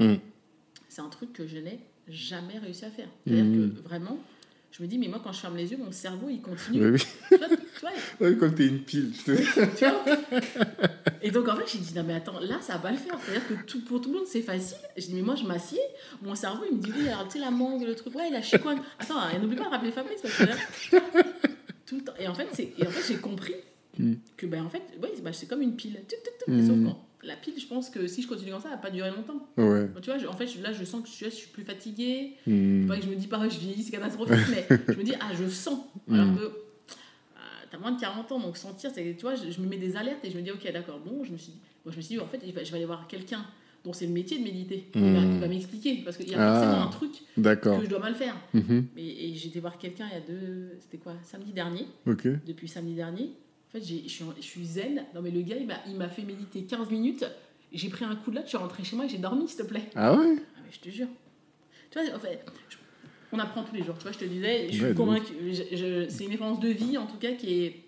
Mhm. 0.00 0.18
c'est 0.88 1.00
un 1.02 1.08
truc 1.08 1.32
que 1.32 1.46
je 1.46 1.58
n'ai 1.58 1.78
jamais 2.08 2.58
réussi 2.58 2.84
à 2.84 2.90
faire. 2.90 3.08
C'est-à-dire 3.26 3.44
Mhm. 3.44 3.74
que 3.74 3.80
vraiment, 3.88 4.18
je 4.72 4.82
me 4.82 4.88
dis, 4.88 4.98
mais 4.98 5.08
moi, 5.08 5.20
quand 5.22 5.32
je 5.32 5.40
ferme 5.40 5.56
les 5.56 5.70
yeux, 5.70 5.76
mon 5.76 5.92
cerveau, 5.92 6.28
il 6.28 6.40
continue. 6.40 6.84
Oui, 6.84 6.90
oui. 6.92 7.06
Tu 7.30 7.36
vois, 7.80 7.90
Ouais, 8.20 8.36
Comme 8.38 8.54
t'es 8.54 8.66
une 8.66 8.80
pile. 8.80 9.12
tu 9.24 9.32
vois 9.32 10.04
Et 11.22 11.30
donc, 11.30 11.48
en 11.48 11.56
fait, 11.56 11.64
j'ai 11.72 11.78
dit, 11.78 11.94
non, 11.94 12.02
mais 12.04 12.14
attends, 12.14 12.38
là, 12.40 12.58
ça 12.60 12.74
va 12.74 12.78
pas 12.80 12.90
le 12.90 12.96
faire. 12.98 13.16
C'est-à-dire 13.24 13.46
que 13.48 13.54
tout, 13.66 13.80
pour 13.84 14.00
tout 14.00 14.10
le 14.12 14.18
monde, 14.18 14.26
c'est 14.26 14.42
facile. 14.42 14.76
Je 14.96 15.06
dis, 15.06 15.14
mais 15.14 15.22
moi, 15.22 15.36
je 15.36 15.44
m'assieds, 15.44 15.80
mon 16.22 16.34
cerveau, 16.34 16.64
il 16.70 16.76
me 16.76 16.82
dit, 16.82 16.92
oui, 16.96 17.08
alors, 17.08 17.26
tu 17.28 17.34
sais, 17.34 17.38
la 17.38 17.50
mangue, 17.50 17.82
le 17.86 17.94
truc, 17.94 18.14
ouais, 18.16 18.30
la 18.30 18.42
chicoine. 18.42 18.80
Attends, 18.98 19.20
n'oublie 19.40 19.56
pas 19.56 19.64
de 19.64 19.70
rappeler 19.70 19.92
Fabrice, 19.92 20.20
parce 20.22 20.36
que 20.36 20.44
là, 20.44 20.54
tout 21.86 21.96
le 21.96 22.02
temps. 22.04 22.12
Et 22.18 22.26
en 22.28 22.34
fait, 22.34 22.48
en 22.86 22.90
j'ai 23.06 23.16
compris 23.16 23.54
Mhm. 23.98 24.18
que, 24.36 24.46
ben, 24.46 24.64
en 24.64 24.68
fait, 24.68 24.82
ouais, 25.00 25.12
c'est- 25.14 25.22
bah, 25.22 25.32
c'est 25.32 25.46
comme 25.46 25.62
une 25.62 25.76
pile. 25.76 26.00
Sauf 26.66 26.76
que 26.78 26.88
la 27.24 27.36
pile, 27.36 27.54
je 27.58 27.66
pense 27.66 27.90
que 27.90 28.06
si 28.06 28.22
je 28.22 28.28
continue 28.28 28.50
comme 28.50 28.60
ça, 28.60 28.68
elle 28.70 28.76
va 28.76 28.80
pas 28.82 28.90
durer 28.90 29.10
longtemps. 29.10 29.46
Ouais. 29.56 29.88
Tu 30.02 30.10
vois, 30.10 30.18
je- 30.18 30.26
en 30.26 30.32
fait, 30.32 30.46
je- 30.46 30.60
là, 30.62 30.72
je 30.72 30.84
sens 30.84 31.02
que 31.02 31.08
je 31.08 31.12
suis, 31.14 31.24
je 31.26 31.30
suis 31.30 31.48
plus 31.48 31.64
fatiguée. 31.64 32.32
Mhm. 32.46 32.86
Pas 32.88 32.96
que 32.96 33.02
je 33.04 33.08
me 33.10 33.16
dis 33.16 33.26
pas, 33.26 33.48
je 33.48 33.58
vieillis, 33.58 33.82
c'est 33.82 33.90
catastrophique, 33.92 34.36
mais 34.50 34.66
je 34.88 34.98
me 34.98 35.02
dis, 35.04 35.14
ah, 35.20 35.30
je 35.38 35.48
sens. 35.48 35.80
Alors 36.10 36.26
Mm. 36.26 36.36
que 36.38 36.52
ah, 37.36 37.40
t'as 37.70 37.78
moins 37.78 37.92
de 37.92 38.00
40 38.00 38.30
ans, 38.32 38.40
donc 38.40 38.56
sentir, 38.56 38.90
c'est, 38.94 39.14
tu 39.16 39.22
vois, 39.22 39.34
je, 39.34 39.60
me 39.60 39.66
mets 39.66 39.76
des 39.78 39.96
alertes 39.96 40.24
et 40.24 40.30
je 40.30 40.36
me 40.36 40.42
dis, 40.42 40.50
ok, 40.50 40.70
d'accord, 40.72 41.00
bon, 41.04 41.24
je 41.24 41.32
me 41.32 41.36
suis 41.38 41.52
dit, 41.52 41.58
moi, 41.84 41.92
je 41.92 41.96
me 41.96 42.02
suis 42.02 42.14
dit, 42.16 42.20
en 42.20 42.26
fait, 42.26 42.40
je 42.44 42.52
vais 42.52 42.76
aller 42.76 42.84
voir 42.86 43.06
quelqu'un 43.08 43.44
dont 43.84 43.92
c'est 43.92 44.06
le 44.06 44.12
métier 44.12 44.38
de 44.38 44.44
méditer. 44.44 44.86
Il 44.94 45.00
va, 45.02 45.20
Mm. 45.20 45.34
il 45.34 45.40
va 45.40 45.48
m'expliquer, 45.48 45.96
parce 46.04 46.16
qu'il 46.16 46.30
y 46.30 46.34
a 46.34 46.38
Ah. 46.40 46.54
forcément 46.60 46.82
un 46.84 46.90
truc 46.90 47.12
D'accord. 47.36 47.78
que 47.78 47.84
je 47.84 47.90
dois 47.90 47.98
mal 47.98 48.14
faire. 48.14 48.34
Mhm. 48.54 48.86
Et, 48.96 49.28
été 49.46 49.60
voir 49.60 49.76
quelqu'un 49.78 50.06
il 50.10 50.14
y 50.14 50.16
a 50.16 50.20
deux, 50.20 50.70
c'était 50.80 50.96
quoi, 50.98 51.12
samedi 51.22 51.52
dernier, 51.52 51.86
depuis 52.06 52.66
samedi 52.68 52.94
dernier. 52.94 53.30
Fait, 53.74 53.80
je 53.80 54.40
suis, 54.40 54.64
zen. 54.66 55.04
Non, 55.16 55.20
mais 55.20 55.32
le 55.32 55.42
gars, 55.42 55.56
il 55.56 55.96
m'a, 55.96 56.08
fait 56.08 56.22
méditer 56.22 56.62
15 56.62 56.90
minutes. 56.90 57.24
J'ai 57.72 57.88
pris 57.88 58.04
un 58.04 58.14
coup 58.14 58.30
de 58.30 58.36
là, 58.36 58.42
je 58.44 58.50
suis 58.50 58.56
rentrée 58.56 58.84
chez 58.84 58.94
moi 58.94 59.04
et 59.04 59.08
j'ai 59.08 59.18
dormi, 59.18 59.48
s'il 59.48 59.58
te 59.58 59.62
plaît. 59.64 59.90
Ah 59.96 60.14
ouais? 60.14 60.36
Ah, 60.38 60.60
mais 60.64 60.70
je 60.70 60.78
te 60.78 60.88
jure. 60.90 61.08
Tu 61.90 61.98
vois, 61.98 62.14
en 62.14 62.20
fait, 62.20 62.44
je- 62.70 62.76
on 63.32 63.38
apprend 63.40 63.64
tous 63.64 63.74
les 63.74 63.82
jours. 63.82 63.96
Tu 63.98 64.04
vois, 64.04 64.12
je 64.12 64.18
te 64.18 64.24
disais, 64.26 64.68
je 64.70 64.74
Ouais, 64.74 64.78
suis 64.78 64.86
de 64.90 64.92
convaincue. 64.92 65.32
c'est 66.08 66.24
une 66.24 66.30
expérience 66.30 66.60
de 66.60 66.68
vie, 66.68 66.96
en 66.96 67.06
tout 67.06 67.16
cas, 67.16 67.32
qui 67.32 67.64
est. 67.64 67.80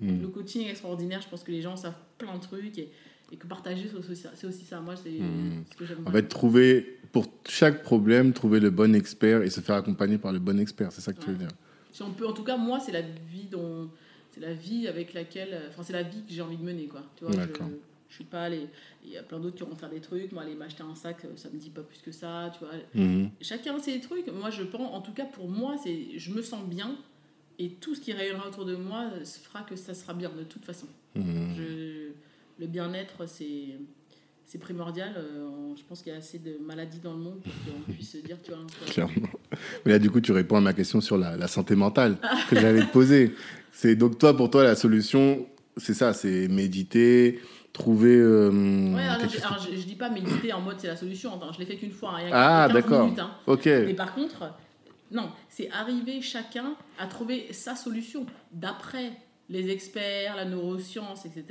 Mm. 0.00 0.22
Le 0.22 0.28
coaching 0.28 0.62
est 0.66 0.70
extraordinaire. 0.70 1.20
Je 1.20 1.28
pense 1.28 1.42
que 1.44 1.52
les 1.52 1.60
gens 1.60 1.76
savent 1.76 1.92
plein 2.16 2.34
de 2.36 2.40
trucs 2.40 2.78
et, 2.78 2.88
et 3.30 3.36
que 3.36 3.46
partager, 3.46 3.90
c'est 4.34 4.46
aussi 4.46 4.64
ça. 4.64 4.80
Moi, 4.80 4.96
c'est 4.96 5.10
Mm. 5.10 5.64
ce 5.70 5.76
que 5.76 5.84
j'aime 5.84 5.98
En 6.06 6.10
fait, 6.10 6.26
trouver, 6.26 7.00
pour 7.12 7.26
chaque 7.46 7.82
problème, 7.82 8.32
trouver 8.32 8.60
le 8.60 8.70
bon 8.70 8.94
expert 8.94 9.42
et 9.42 9.50
se 9.50 9.60
faire 9.60 9.76
accompagner 9.76 10.16
par 10.16 10.32
le 10.32 10.38
bon 10.38 10.58
expert. 10.58 10.90
C'est 10.90 11.02
ça 11.02 11.12
que 11.12 11.20
tu 11.20 11.26
veux 11.26 11.32
Ouais. 11.34 11.38
dire? 11.40 11.48
Si 11.92 12.02
on 12.02 12.12
peut, 12.12 12.26
en 12.26 12.32
tout 12.32 12.44
cas, 12.44 12.56
moi, 12.56 12.80
c'est 12.80 12.92
la 12.92 13.02
vie 13.02 13.44
dont. 13.50 13.90
C'est 14.34 14.40
la 14.40 14.52
vie 14.52 14.88
avec 14.88 15.12
laquelle. 15.14 15.56
Enfin, 15.70 15.82
c'est 15.84 15.92
la 15.92 16.02
vie 16.02 16.22
que 16.26 16.32
j'ai 16.32 16.42
envie 16.42 16.56
de 16.56 16.62
mener, 16.64 16.86
quoi. 16.86 17.02
Tu 17.16 17.24
vois, 17.24 17.32
je, 17.34 17.52
je 18.08 18.14
suis 18.16 18.24
pas 18.24 18.48
les. 18.48 18.66
Il 19.04 19.12
y 19.12 19.16
a 19.16 19.22
plein 19.22 19.38
d'autres 19.38 19.54
qui 19.56 19.62
vont 19.62 19.76
faire 19.76 19.90
des 19.90 20.00
trucs. 20.00 20.32
Moi, 20.32 20.42
aller 20.42 20.54
m'acheter 20.56 20.82
un 20.82 20.94
sac, 20.96 21.18
ça 21.36 21.48
me 21.50 21.58
dit 21.58 21.70
pas 21.70 21.82
plus 21.82 21.98
que 21.98 22.10
ça, 22.10 22.50
tu 22.52 22.64
vois. 22.64 22.74
Mhm. 22.94 23.30
chacun 23.40 23.78
ses 23.78 24.00
trucs. 24.00 24.26
Moi, 24.32 24.50
je 24.50 24.64
pense, 24.64 24.92
en 24.92 25.00
tout 25.00 25.12
cas 25.12 25.24
pour 25.26 25.48
moi, 25.48 25.76
c'est, 25.82 26.18
je 26.18 26.32
me 26.32 26.42
sens 26.42 26.64
bien 26.66 26.96
et 27.60 27.68
tout 27.70 27.94
ce 27.94 28.00
qui 28.00 28.12
rayonnera 28.12 28.48
autour 28.48 28.64
de 28.64 28.74
moi 28.74 29.04
euh, 29.14 29.24
fera 29.24 29.62
que 29.62 29.76
ça 29.76 29.94
sera 29.94 30.12
bien 30.14 30.30
de 30.30 30.42
toute 30.42 30.64
façon. 30.64 30.88
Mhm. 31.14 31.54
Je, 31.56 32.08
le 32.58 32.66
bien-être, 32.66 33.26
c'est, 33.28 33.76
c'est 34.46 34.58
primordial. 34.58 35.14
Euh, 35.16 35.74
je 35.76 35.82
pense 35.84 36.02
qu'il 36.02 36.10
y 36.12 36.14
a 36.14 36.18
assez 36.18 36.38
de 36.40 36.58
maladies 36.60 36.98
dans 36.98 37.12
le 37.12 37.20
monde 37.20 37.40
pour 37.40 37.52
qu'on 37.74 37.92
puisse 37.92 38.10
se 38.12 38.18
dire, 38.18 38.38
tu 38.42 38.50
vois. 38.52 38.60
que- 38.86 38.90
Clairement. 38.92 39.28
Mais 39.84 39.92
là, 39.92 39.98
du 39.98 40.10
coup, 40.10 40.20
tu 40.20 40.32
réponds 40.32 40.56
à 40.56 40.60
ma 40.60 40.72
question 40.72 41.00
sur 41.00 41.16
la, 41.18 41.36
la 41.36 41.48
santé 41.48 41.74
mentale 41.76 42.16
que 42.48 42.56
j'allais 42.58 42.82
te 42.86 42.92
poser. 42.92 43.34
C'est 43.72 43.96
donc 43.96 44.18
toi, 44.18 44.36
pour 44.36 44.50
toi, 44.50 44.62
la 44.64 44.76
solution, 44.76 45.46
c'est 45.76 45.94
ça, 45.94 46.12
c'est 46.12 46.48
méditer, 46.48 47.40
trouver. 47.72 48.14
euh, 48.16 48.50
Ouais, 48.94 49.02
alors, 49.02 49.28
je, 49.28 49.38
alors, 49.44 49.58
je, 49.70 49.76
je 49.76 49.82
dis 49.84 49.96
pas 49.96 50.10
méditer 50.10 50.52
en 50.52 50.60
mode 50.60 50.76
c'est 50.78 50.86
la 50.86 50.96
solution. 50.96 51.34
Attends, 51.34 51.52
je 51.52 51.58
l'ai 51.58 51.66
fait 51.66 51.76
qu'une 51.76 51.90
fois. 51.90 52.12
hein, 52.16 52.18
il 52.22 52.28
y 52.28 52.32
a 52.32 52.62
Ah, 52.62 52.68
15 52.68 52.74
d'accord. 52.74 53.08
hein. 53.18 53.30
Ok. 53.46 53.66
Mais 53.66 53.94
par 53.94 54.14
contre, 54.14 54.52
non, 55.10 55.28
c'est 55.48 55.68
arriver 55.70 56.22
chacun 56.22 56.74
à 56.98 57.06
trouver 57.06 57.48
sa 57.52 57.74
solution. 57.76 58.26
D'après 58.52 59.12
les 59.50 59.68
experts, 59.70 60.36
la 60.36 60.44
neuroscience, 60.46 61.26
etc., 61.26 61.44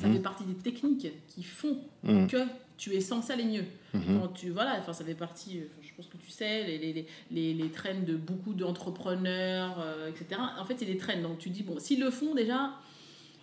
ça 0.00 0.06
Mhm. 0.08 0.12
fait 0.14 0.20
partie 0.20 0.44
des 0.44 0.54
techniques 0.54 1.08
qui 1.26 1.42
font 1.42 1.78
Mhm. 2.04 2.28
que 2.28 2.36
tu 2.78 2.94
es 2.94 3.00
censé 3.00 3.32
aller 3.32 3.44
mieux. 3.44 3.64
Mhm. 3.94 4.20
Quand 4.20 4.28
tu, 4.28 4.50
voilà, 4.50 4.76
enfin, 4.78 4.92
ça 4.92 5.04
fait 5.04 5.14
partie, 5.14 5.58
euh, 5.58 5.66
je 5.92 5.96
pense 5.96 6.06
que 6.06 6.16
tu 6.16 6.30
sais, 6.30 6.64
les, 6.64 6.78
les, 6.78 7.06
les, 7.30 7.54
les, 7.54 7.68
trends 7.70 8.00
de 8.06 8.14
beaucoup 8.16 8.54
d'entrepreneurs, 8.54 9.80
euh, 9.80 10.08
etc. 10.08 10.40
En 10.58 10.64
fait, 10.64 10.76
c'est 10.78 10.86
des 10.86 10.96
trends. 10.96 11.20
Donc 11.20 11.38
tu 11.38 11.50
dis, 11.50 11.62
bon, 11.62 11.78
s'ils 11.78 12.00
le 12.00 12.10
font 12.10 12.34
déjà, 12.34 12.72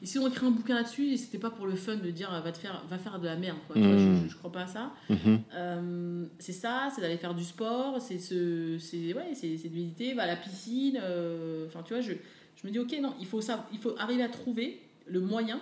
et 0.01 0.05
si 0.05 0.17
on 0.17 0.27
écrit 0.27 0.45
un 0.47 0.51
bouquin 0.51 0.75
là-dessus, 0.75 1.17
c'était 1.17 1.37
pas 1.37 1.49
pour 1.49 1.67
le 1.67 1.75
fun 1.75 1.95
de 1.97 2.09
dire, 2.09 2.29
va, 2.41 2.51
te 2.51 2.57
faire, 2.57 2.83
va 2.89 2.97
faire 2.97 3.19
de 3.19 3.25
la 3.25 3.35
merde. 3.35 3.57
Quoi. 3.67 3.75
Vois, 3.79 3.87
Mhm. 3.87 4.23
je, 4.25 4.29
je 4.31 4.35
crois 4.37 4.51
pas 4.51 4.61
à 4.61 4.67
ça. 4.67 4.93
Mhm. 5.09 5.41
Euh, 5.53 6.25
c'est 6.39 6.53
ça, 6.53 6.89
c'est 6.95 7.01
d'aller 7.01 7.17
faire 7.17 7.33
du 7.35 7.43
sport, 7.43 8.01
c'est 8.01 8.17
ce, 8.19 8.77
c'est 8.79 9.13
ouais, 9.13 9.33
c'est 9.33 9.49
de 9.57 9.75
méditer, 9.75 10.13
va 10.13 10.23
à 10.23 10.27
la 10.27 10.37
piscine. 10.37 10.99
euh, 11.03 11.67
Enfin, 11.67 11.83
tu 11.83 11.93
vois, 11.93 12.01
je, 12.01 12.13
je 12.61 12.67
me 12.67 12.71
dis 12.71 12.79
ok, 12.79 12.95
non, 13.01 13.13
il 13.19 13.25
faut 13.27 13.41
ça, 13.41 13.67
il 13.73 13.77
faut 13.79 13.93
arriver 13.97 14.23
à 14.23 14.29
trouver 14.29 14.79
le 15.05 15.19
moyen. 15.19 15.59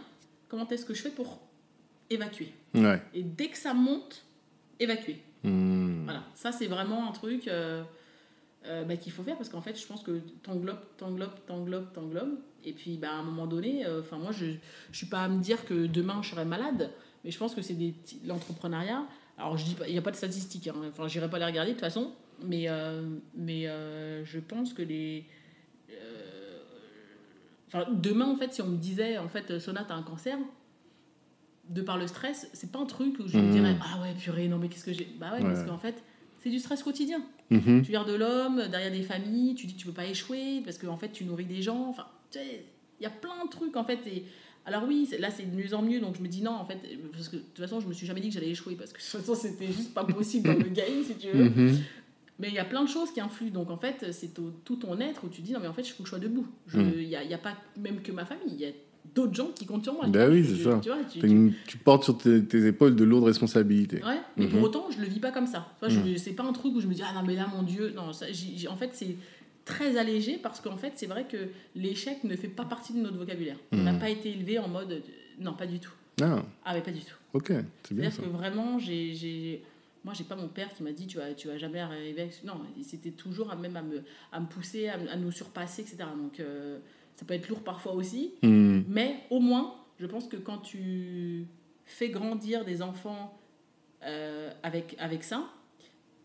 Comment 0.49 0.67
est-ce 0.69 0.85
que 0.85 0.93
je 0.93 1.01
fais 1.01 1.09
pour 1.09 1.39
évacuer 2.09 2.53
Ouais. 2.75 3.01
Et 3.13 3.23
dès 3.23 3.47
que 3.47 3.57
ça 3.57 3.73
monte, 3.73 4.23
évacuer. 4.79 5.17
Mhm. 5.43 5.76
Voilà, 6.07 6.23
ça 6.35 6.51
c'est 6.51 6.67
vraiment 6.67 7.09
un 7.09 7.11
truc 7.11 7.47
euh, 7.47 7.83
euh, 8.65 8.83
bah, 8.85 8.95
qu'il 8.95 9.11
faut 9.11 9.23
faire 9.23 9.35
parce 9.35 9.49
qu'en 9.49 9.61
fait, 9.61 9.79
je 9.79 9.85
pense 9.85 10.03
que 10.03 10.21
t'englobes, 10.41 10.79
t'englobes, 10.97 11.35
t'englobes, 11.45 11.91
t'englobes. 11.93 12.39
Et 12.63 12.71
puis, 12.71 12.97
bah, 12.97 13.11
à 13.11 13.15
un 13.15 13.23
moment 13.23 13.45
donné, 13.45 13.85
euh, 13.85 14.01
enfin 14.01 14.17
moi, 14.17 14.31
je 14.31 14.45
ne 14.45 14.57
suis 14.93 15.07
pas 15.07 15.23
à 15.23 15.27
me 15.27 15.41
dire 15.41 15.65
que 15.65 15.85
demain 15.85 16.21
je 16.21 16.29
serai 16.29 16.45
malade, 16.45 16.91
mais 17.23 17.31
je 17.31 17.37
pense 17.37 17.53
que 17.53 17.61
c'est 17.61 17.75
l'entrepreneuriat. 18.25 19.05
Alors, 19.37 19.57
je 19.57 19.65
dis 19.65 19.75
pas, 19.75 19.87
il 19.87 19.91
n'y 19.91 19.99
a 19.99 20.01
pas 20.01 20.11
de 20.11 20.15
statistiques, 20.15 20.67
hein. 20.67 20.75
enfin, 20.89 21.07
j'irai 21.07 21.29
pas 21.29 21.39
les 21.39 21.45
regarder 21.45 21.71
de 21.71 21.75
toute 21.75 21.83
façon, 21.85 22.11
mais, 22.41 22.67
mais 23.35 23.65
je 24.23 24.39
pense 24.39 24.73
que 24.73 24.81
les. 24.81 25.25
demain, 27.91 28.25
en 28.25 28.35
fait, 28.35 28.53
si 28.53 28.61
on 28.61 28.67
me 28.67 28.77
disait, 28.77 29.17
en 29.17 29.27
fait, 29.27 29.59
Sona, 29.59 29.83
t'as 29.83 29.93
un 29.93 30.03
cancer, 30.03 30.37
de 31.69 31.81
par 31.81 31.97
le 31.97 32.07
stress, 32.07 32.49
c'est 32.53 32.71
pas 32.71 32.79
un 32.79 32.85
truc 32.85 33.17
où 33.19 33.27
je 33.27 33.37
me 33.37 33.43
Mhm. 33.43 33.51
dirais, 33.51 33.75
ah 33.81 34.01
ouais, 34.01 34.13
purée, 34.13 34.47
non, 34.47 34.57
mais 34.57 34.69
qu'est-ce 34.69 34.85
que 34.85 34.93
j'ai? 34.93 35.07
Bah 35.19 35.31
ouais, 35.33 35.39
Ouais. 35.41 35.53
parce 35.53 35.63
qu'en 35.65 35.77
fait, 35.77 36.01
c'est 36.39 36.49
du 36.49 36.59
stress 36.59 36.83
quotidien. 36.83 37.21
Mhm. 37.49 37.81
Tu 37.83 37.91
viens 37.91 38.03
de 38.05 38.13
l'homme, 38.13 38.63
derrière 38.69 38.91
des 38.91 39.01
familles, 39.03 39.55
tu 39.55 39.67
dis 39.67 39.73
que 39.73 39.79
tu 39.79 39.85
peux 39.87 39.93
pas 39.93 40.05
échouer 40.05 40.61
parce 40.63 40.77
qu'en 40.77 40.97
fait, 40.97 41.09
tu 41.11 41.25
nourris 41.25 41.45
des 41.45 41.61
gens. 41.61 41.87
Enfin, 41.89 42.05
tu 42.31 42.39
sais, 42.39 42.65
il 42.99 43.03
y 43.03 43.05
a 43.05 43.09
plein 43.09 43.43
de 43.45 43.49
trucs 43.49 43.75
en 43.75 43.83
fait. 43.83 43.99
Et... 44.07 44.25
Alors 44.65 44.83
oui, 44.87 45.07
là, 45.19 45.29
c'est 45.31 45.49
de 45.49 45.55
mieux 45.55 45.73
en 45.73 45.81
mieux, 45.81 45.99
donc 46.01 46.15
je 46.17 46.21
me 46.21 46.27
dis 46.27 46.41
non, 46.41 46.51
en 46.51 46.65
fait, 46.65 46.77
parce 47.13 47.29
que 47.29 47.37
de 47.37 47.41
toute 47.41 47.59
façon, 47.59 47.79
je 47.79 47.87
me 47.87 47.93
suis 47.93 48.05
jamais 48.05 48.19
dit 48.19 48.27
que 48.29 48.33
j'allais 48.33 48.49
échouer 48.49 48.75
parce 48.75 48.91
que 48.91 48.97
de 48.97 49.01
toute 49.03 49.21
façon, 49.21 49.35
c'était 49.35 49.67
juste 49.67 49.93
pas 49.93 50.03
possible 50.03 50.47
dans 50.47 50.57
le 50.59 50.69
game, 50.69 51.03
si 51.05 51.15
tu 51.15 51.27
veux. 51.29 51.45
Mhm. 51.49 51.77
Mais 52.39 52.49
il 52.49 52.53
y 52.53 52.59
a 52.59 52.65
plein 52.65 52.83
de 52.83 52.89
choses 52.89 53.11
qui 53.11 53.19
influent. 53.21 53.49
Donc 53.51 53.71
en 53.71 53.77
fait, 53.77 54.11
c'est 54.11 54.31
tout 54.33 54.75
ton 54.75 54.99
être 54.99 55.23
où 55.23 55.29
tu 55.29 55.41
dis 55.41 55.53
non, 55.53 55.59
mais 55.61 55.67
en 55.67 55.73
fait, 55.73 55.81
il 55.81 55.89
faut 55.91 56.03
que 56.03 56.09
je 56.09 56.11
sois 56.11 56.19
debout. 56.19 56.45
Je- 56.67 56.79
Mm. 56.79 56.93
Il 56.99 57.07
n'y 57.07 57.15
a, 57.15 57.23
y 57.23 57.33
a 57.33 57.37
pas 57.39 57.55
même 57.77 58.01
que 58.01 58.11
ma 58.11 58.25
famille, 58.25 58.53
il 58.53 58.59
y 58.59 58.65
a 58.65 58.71
d'autres 59.17 59.33
gens 59.33 59.47
qui 59.47 59.65
comptent 59.65 59.83
sur 59.83 59.93
moi. 59.93 60.05
Bah 60.07 60.27
oui, 60.29 60.45
c'est 60.45 60.63
ça. 60.63 60.79
Tu 60.81 60.89
vois, 60.89 60.99
tu- 61.11 61.19
Fait 61.19 61.27
que 61.27 61.49
Tu 61.65 61.77
portes 61.77 62.03
sur 62.03 62.17
tes, 62.17 62.43
tes 62.45 62.65
épaules 62.67 62.95
de 62.95 63.03
lourdes 63.03 63.23
responsabilités. 63.25 64.03
Ouais, 64.03 64.19
mais 64.37 64.47
pour 64.47 64.59
Mhm. 64.59 64.65
autant, 64.65 64.87
je 64.91 64.99
le 65.01 65.07
vis 65.07 65.19
pas 65.19 65.31
comme 65.31 65.47
ça. 65.47 65.67
Vois, 65.79 65.89
je- 65.89 66.15
C'est 66.17 66.33
pas 66.33 66.43
un 66.43 66.53
truc 66.53 66.73
où 66.75 66.79
je 66.81 66.87
me 66.87 66.93
dis, 66.93 67.01
ah 67.03 67.13
non, 67.15 67.23
mais 67.25 67.35
là, 67.35 67.47
mon 67.53 67.63
Dieu. 67.63 67.91
Non, 67.95 68.13
ça, 68.13 68.27
j'ai- 68.31 68.67
en 68.67 68.75
fait, 68.75 68.91
c'est 68.93 69.15
très 69.65 69.97
allégé 69.97 70.37
parce 70.41 70.61
qu'en 70.61 70.77
fait, 70.77 70.93
c'est 70.95 71.07
vrai 71.07 71.25
que 71.29 71.37
l'échec 71.75 72.23
ne 72.23 72.35
fait 72.35 72.47
pas 72.47 72.65
partie 72.65 72.93
de 72.93 72.99
notre 72.99 73.17
vocabulaire. 73.17 73.57
On 73.71 73.77
n'a 73.77 73.93
Mhm. 73.93 73.99
pas 73.99 74.09
été 74.09 74.29
élevé 74.31 74.59
en 74.59 74.67
mode. 74.67 75.01
Non, 75.39 75.53
pas 75.53 75.65
du 75.65 75.79
tout. 75.79 75.91
Ah, 76.21 76.41
Ah, 76.65 76.73
mais 76.73 76.81
pas 76.81 76.91
du 76.91 77.01
tout. 77.01 77.15
ok, 77.33 77.47
c'est 77.83 77.93
bien 77.93 78.09
C'est-à-dire 78.09 78.31
que 78.31 78.37
vraiment, 78.37 78.79
j'ai. 78.79 79.61
Moi, 80.05 80.13
j'ai 80.17 80.23
pas 80.23 80.37
mon 80.37 80.47
père 80.47 80.73
qui 80.73 80.83
m'a 80.83 80.93
dit, 80.93 81.05
tu 81.05 81.17
vas, 81.17 81.33
tu 81.33 81.47
vas 81.49 81.57
jamais 81.57 81.79
arriver. 81.79 82.29
Non, 82.45 82.53
c'était 82.81 83.11
toujours 83.11 83.51
à, 83.51 83.55
même 83.57 83.75
à 83.75 83.81
me, 83.81 84.03
à 84.31 84.39
me 84.39 84.45
pousser, 84.45 84.87
à 84.87 85.17
nous 85.17 85.31
surpasser, 85.31 85.81
etc. 85.81 85.97
Donc, 86.17 86.39
euh, 86.39 86.77
ça 87.17 87.25
peut 87.25 87.33
être 87.33 87.49
lourd 87.49 87.63
parfois 87.63 87.93
aussi. 87.93 88.35
Mhm. 88.43 88.85
Mais 88.87 89.23
au 89.29 89.39
moins, 89.39 89.75
je 89.99 90.05
pense 90.05 90.27
que 90.27 90.37
quand 90.37 90.59
tu 90.59 91.47
fais 91.85 92.09
grandir 92.09 92.63
des 92.63 92.81
enfants 92.81 93.37
euh, 94.03 94.51
avec, 94.63 94.95
avec 94.99 95.23
ça, 95.23 95.49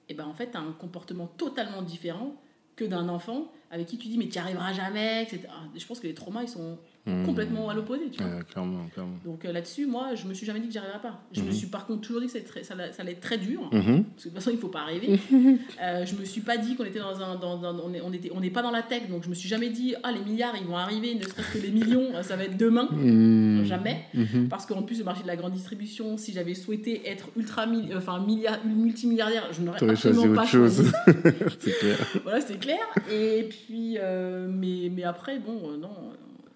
et 0.09 0.15
ben 0.15 0.27
en 0.27 0.35
fait, 0.35 0.51
tu 0.51 0.57
as 0.59 0.61
un 0.61 0.73
comportement 0.73 1.27
totalement 1.27 1.83
différent 1.83 2.37
que 2.77 2.85
d'un 2.85 3.09
enfant 3.09 3.51
avec 3.73 3.87
qui 3.89 3.99
tu 3.99 4.07
dis 4.09 4.17
mais 4.19 4.27
tu 4.29 4.33
n'y 4.33 4.39
arriveras 4.39 4.73
jamais, 4.73 5.23
etc. 5.25 5.41
Je 5.77 5.85
pense 5.87 5.99
que 5.99 6.07
les 6.07 6.15
traumas, 6.15 6.43
ils 6.43 6.49
sont 6.49 6.79
Mmh. 7.05 7.25
complètement 7.27 7.69
à 7.69 7.75
l'opposé. 7.75 8.03
Tu 8.13 8.23
vois. 8.23 8.33
Ouais, 8.37 8.43
clairement, 8.49 8.87
clairement. 8.95 9.17
Donc 9.25 9.45
euh, 9.45 9.51
là-dessus, 9.53 9.87
moi, 9.87 10.15
je 10.15 10.25
me 10.29 10.35
suis 10.35 10.47
jamais 10.47 10.61
dit 10.61 10.67
que 10.69 10.73
j'y 10.73 10.79
arriverais 10.79 11.01
pas. 11.01 11.21
Je 11.33 11.41
me 11.41 11.47
Mhm. 11.47 11.53
suis 11.53 11.67
par 11.67 11.85
contre 11.85 12.03
toujours 12.03 12.21
dit 12.21 12.29
que 12.29 12.33
ça 12.33 12.39
allait 12.39 12.45
être 12.47 12.53
très- 12.53 12.63
ça, 12.63 12.75
allait- 12.75 12.93
ça 12.93 13.03
allait 13.03 13.11
être 13.11 13.21
très 13.21 13.39
dur. 13.39 13.63
Mhm. 13.73 13.73
Parce 13.73 13.83
que 13.83 13.95
de 13.97 14.23
toute 14.23 14.33
façon, 14.35 14.51
il 14.53 14.59
faut 14.59 14.69
pas 14.69 14.85
rêver. 14.85 15.19
euh, 15.83 16.07
je 16.07 16.15
me 16.15 16.25
suis 16.25 16.43
pas 16.43 16.59
dit 16.59 16.77
qu'on 16.77 16.85
était 16.85 17.01
dans 17.01 17.21
un. 17.21 17.35
Dans, 17.35 17.57
dans- 17.59 17.75
on 17.85 17.93
est- 17.93 18.01
on 18.03 18.13
était, 18.13 18.31
on 18.33 18.39
n'est 18.39 18.51
pas 18.51 18.63
dans 18.63 18.71
la 18.71 18.83
tech, 18.83 19.09
donc 19.11 19.25
je 19.25 19.29
me 19.29 19.35
suis 19.35 19.49
jamais 19.49 19.71
dit, 19.71 19.97
ah, 20.05 20.13
les 20.13 20.21
milliards, 20.21 20.55
ils 20.57 20.65
vont 20.65 20.77
arriver, 20.77 21.17
ne 21.17 21.25
serait-ce 21.25 21.59
que 21.59 21.59
les 21.61 21.73
millions, 21.73 22.15
euh, 22.15 22.23
ça 22.23 22.37
va 22.37 22.45
être 22.45 22.57
demain. 22.57 22.89
Mmh. 22.93 23.65
Jamais. 23.65 24.05
Parce 24.49 24.65
qu'en 24.67 24.83
plus, 24.83 24.99
le 25.01 25.05
marché 25.05 25.23
de 25.25 25.27
la 25.27 25.35
grande 25.35 25.55
distribution, 25.55 26.17
si 26.19 26.33
j'avais 26.33 26.55
souhaité 26.55 27.03
être 27.09 27.31
ultra 27.37 27.67
mil- 27.67 27.93
enfin, 27.97 28.21
milliard, 28.21 28.65
multimilliardaire, 28.65 29.49
je 29.53 29.61
n'aurais 29.63 29.91
absolument 29.91 30.33
pas 30.37 30.47
chose. 30.47 30.77
choisi. 30.77 30.91
C'est 31.59 31.79
clair. 31.81 31.99
voilà, 32.23 32.41
c'est 32.41 32.59
clair. 32.61 32.79
Et 33.11 33.49
puis, 33.51 33.59
euh, 33.71 34.49
mais, 34.49 34.89
mais 34.91 35.05
après, 35.05 35.39
bon, 35.39 35.73
euh, 35.73 35.77
non, 35.77 35.91
euh, 35.91 36.15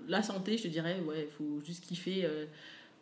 la 0.09 0.23
santé, 0.23 0.57
je 0.59 0.65
te 0.65 0.69
dirais, 0.69 1.01
ouais, 1.07 1.29
il 1.31 1.33
faut 1.37 1.61
juste 1.65 1.85
kiffer. 1.85 2.25
euh, 2.25 2.47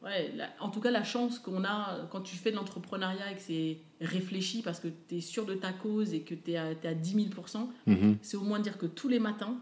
ouais, 0.02 0.32
la- 0.36 0.50
en 0.60 0.68
tout 0.70 0.80
cas, 0.80 0.90
la 0.90 1.04
chance 1.04 1.38
qu'on 1.38 1.64
a 1.64 2.06
quand 2.10 2.20
tu 2.22 2.36
fais 2.36 2.50
de 2.50 2.56
l'entrepreneuriat 2.56 3.32
et 3.32 3.34
que 3.34 3.40
c'est 3.40 3.78
réfléchi 4.00 4.62
parce 4.62 4.80
que 4.80 4.88
tu 5.08 5.16
es 5.16 5.20
sûr 5.20 5.46
de 5.46 5.54
ta 5.54 5.72
cause 5.72 6.12
et 6.14 6.20
que 6.20 6.34
tu 6.34 6.52
es, 6.52 6.56
à- 6.56 6.74
t'es 6.74 6.88
à 6.88 6.94
10 6.94 7.14
000 7.14 7.26
Mhm. 7.86 8.16
c'est 8.22 8.36
au 8.36 8.42
moins 8.42 8.60
dire 8.60 8.78
que 8.78 8.86
tous 8.86 9.08
les 9.08 9.18
matins, 9.18 9.56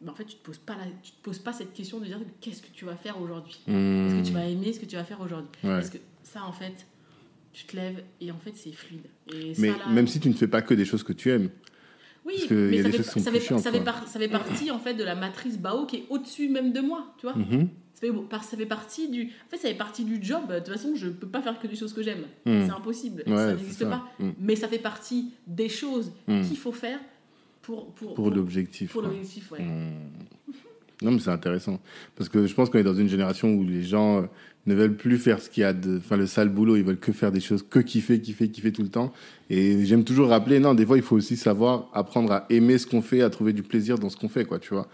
ben, 0.00 0.10
en 0.12 0.14
fait, 0.14 0.24
tu 0.24 0.36
te 0.36 0.42
poses 0.44 0.58
pas 0.58 0.76
la- 0.76 0.86
tu 1.02 1.12
te 1.12 1.22
poses 1.22 1.38
pas 1.38 1.52
cette 1.52 1.72
question 1.72 1.98
de 2.00 2.04
dire 2.06 2.18
qu'est-ce 2.40 2.62
que 2.62 2.70
tu 2.72 2.84
vas 2.84 2.96
faire 2.96 3.20
aujourd'hui? 3.20 3.60
Est-ce 3.66 4.20
que 4.20 4.26
tu 4.26 4.32
vas 4.32 4.46
aimer 4.46 4.72
ce 4.72 4.80
que 4.80 4.86
tu 4.86 4.96
vas 4.96 5.04
faire 5.04 5.20
aujourd'hui? 5.20 5.48
Ouais. 5.62 5.70
Parce 5.70 5.90
que 5.90 5.98
ça, 6.22 6.44
en 6.44 6.52
fait, 6.52 6.86
tu 7.52 7.64
te 7.66 7.76
lèves 7.76 8.02
et 8.20 8.30
en 8.32 8.38
fait, 8.38 8.52
c'est 8.56 8.72
fluide. 8.72 9.06
Et 9.32 9.54
Mais 9.58 9.72
ça, 9.72 9.78
là, 9.78 9.86
même 9.88 10.06
si 10.08 10.18
tu 10.20 10.28
ne 10.28 10.34
fais 10.34 10.48
pas 10.48 10.60
que 10.62 10.74
des 10.74 10.84
choses 10.84 11.02
que 11.04 11.12
tu 11.12 11.30
aimes. 11.30 11.50
Oui, 12.26 12.34
mais 12.50 12.82
ça 12.82 12.90
fait, 12.90 12.96
choses 12.96 13.06
qui 13.06 13.12
sont 13.12 13.20
ça, 13.20 13.30
plus 13.30 13.40
fait, 13.40 13.46
chiantes, 13.46 13.60
ça, 13.60 13.70
fait 13.70 13.78
quoi. 13.82 13.92
par- 13.92 14.08
ça 14.08 14.18
fait 14.18 14.28
partie 14.28 14.70
en 14.70 14.78
fait 14.78 14.94
de 14.94 15.04
la 15.04 15.14
matrice 15.14 15.58
Bao 15.58 15.84
qui 15.86 15.96
est 15.96 16.04
au-dessus 16.08 16.48
même 16.48 16.72
de 16.72 16.80
moi, 16.80 17.14
tu 17.18 17.26
vois. 17.26 17.36
Mhm. 17.36 17.68
Ça, 17.92 18.00
fait, 18.00 18.12
par- 18.28 18.42
ça 18.44 18.56
fait 18.56 18.66
partie 18.66 19.08
du, 19.08 19.24
en 19.46 19.50
fait, 19.50 19.56
ça 19.58 19.68
fait 19.68 19.74
partie 19.74 20.04
du 20.04 20.18
job. 20.22 20.42
De 20.50 20.58
toute 20.58 20.68
façon, 20.68 20.92
je 20.96 21.08
peux 21.08 21.26
pas 21.28 21.42
faire 21.42 21.58
que 21.60 21.66
des 21.66 21.76
choses 21.76 21.92
que 21.92 22.02
j'aime. 22.02 22.22
Mm. 22.44 22.64
C'est 22.66 22.70
impossible. 22.70 23.22
Ouais, 23.26 23.36
ça 23.36 23.54
n'existe 23.54 23.84
pas. 23.88 24.02
Mm. 24.18 24.30
Mais 24.40 24.56
ça 24.56 24.68
fait 24.68 24.78
partie 24.78 25.30
des 25.46 25.68
choses 25.68 26.12
qu'il 26.26 26.56
faut 26.56 26.72
faire 26.72 26.98
pour 27.62 27.92
pour, 27.94 28.14
Pour 28.14 28.30
l'objectif. 28.30 28.92
pour 28.92 29.02
l'objectif. 29.02 29.50
Ouais. 29.52 29.64
Non, 31.02 31.10
mais 31.12 31.18
c'est 31.18 31.30
intéressant. 31.30 31.80
Parce 32.16 32.28
que 32.28 32.46
je 32.46 32.54
pense 32.54 32.70
qu'on 32.70 32.78
est 32.78 32.82
dans 32.84 32.94
une 32.94 33.08
génération 33.08 33.52
où 33.54 33.64
les 33.64 33.82
gens 33.82 34.22
euh, 34.22 34.26
ne 34.66 34.74
veulent 34.74 34.96
plus 34.96 35.18
faire 35.18 35.40
ce 35.40 35.50
qu'il 35.50 35.62
y 35.62 35.64
a 35.64 35.72
de. 35.72 35.98
Enfin, 35.98 36.16
le 36.16 36.26
sale 36.26 36.48
boulot, 36.48 36.76
ils 36.76 36.84
veulent 36.84 36.98
que 36.98 37.12
faire 37.12 37.32
des 37.32 37.40
choses, 37.40 37.64
que 37.68 37.78
kiffer, 37.78 38.20
kiffer, 38.20 38.48
kiffer 38.50 38.72
tout 38.72 38.82
le 38.82 38.88
temps. 38.88 39.12
Et 39.50 39.84
j'aime 39.84 40.04
toujours 40.04 40.28
rappeler, 40.28 40.58
non, 40.58 40.74
des 40.74 40.86
fois, 40.86 40.96
il 40.96 41.02
faut 41.02 41.16
aussi 41.16 41.36
savoir 41.36 41.88
apprendre 41.92 42.32
à 42.32 42.46
aimer 42.50 42.78
ce 42.78 42.86
qu'on 42.86 43.02
fait, 43.02 43.22
à 43.22 43.30
trouver 43.30 43.52
du 43.52 43.62
plaisir 43.62 43.98
dans 43.98 44.08
ce 44.08 44.16
qu'on 44.16 44.28
fait, 44.28 44.44
quoi, 44.44 44.58
tu 44.58 44.74
vois. 44.74 44.88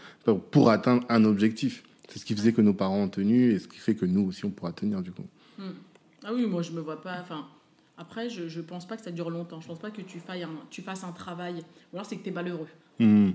Pour, 0.50 0.70
atteindre 0.70 1.04
un 1.08 1.24
objectif. 1.24 1.84
C'est 2.08 2.18
ce 2.18 2.24
qui 2.24 2.34
faisait 2.34 2.52
que 2.52 2.60
nos 2.60 2.74
parents 2.74 3.02
ont 3.02 3.08
tenu 3.08 3.52
et 3.52 3.58
ce 3.60 3.68
qui 3.68 3.78
fait 3.78 3.94
que 3.94 4.06
nous 4.06 4.26
aussi, 4.26 4.44
on 4.44 4.50
pourra 4.50 4.72
tenir, 4.72 5.02
du 5.02 5.12
coup. 5.12 5.24
Ah 6.24 6.32
oui, 6.34 6.46
moi 6.46 6.62
je 6.62 6.72
me 6.72 6.80
vois 6.80 7.00
pas. 7.00 7.18
Enfin, 7.20 7.46
après, 7.96 8.28
je, 8.28 8.48
je 8.48 8.60
pense 8.60 8.86
pas 8.86 8.96
que 8.96 9.02
ça 9.02 9.10
dure 9.10 9.30
longtemps. 9.30 9.60
Je 9.60 9.68
pense 9.68 9.78
pas 9.78 9.90
que 9.90 10.02
tu, 10.02 10.18
fasses 10.18 10.42
un, 10.42 10.50
tu 10.70 10.82
fasses 10.82 11.04
un 11.04 11.12
travail. 11.12 11.62
Ou 11.92 11.96
alors 11.96 12.06
c'est 12.06 12.16
que 12.16 12.22
tu 12.22 12.30
es 12.30 12.32
malheureux. 12.32 12.68
Mmh. 12.98 13.30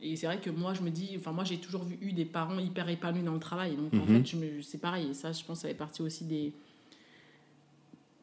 Et 0.00 0.14
c'est 0.16 0.26
vrai 0.26 0.38
que 0.40 0.50
moi, 0.50 0.74
je 0.74 0.82
me 0.82 0.90
dis, 0.90 1.10
enfin, 1.18 1.32
moi, 1.32 1.42
j'ai 1.44 1.58
toujours 1.58 1.82
vu, 1.84 1.98
eu 2.00 2.12
des 2.12 2.24
parents 2.24 2.58
hyper 2.58 2.88
épanouis 2.88 3.22
dans 3.22 3.34
le 3.34 3.40
travail. 3.40 3.74
Donc, 3.76 3.92
en 3.94 3.96
Mhm. 4.06 4.06
fait, 4.06 4.26
je 4.26 4.36
me- 4.36 4.62
c'est 4.62 4.78
pareil. 4.78 5.08
Et 5.10 5.14
ça, 5.14 5.32
je 5.32 5.42
pense, 5.44 5.58
que 5.58 5.62
ça 5.62 5.68
fait 5.68 5.74
partie 5.74 6.02
aussi 6.02 6.24
des, 6.24 6.52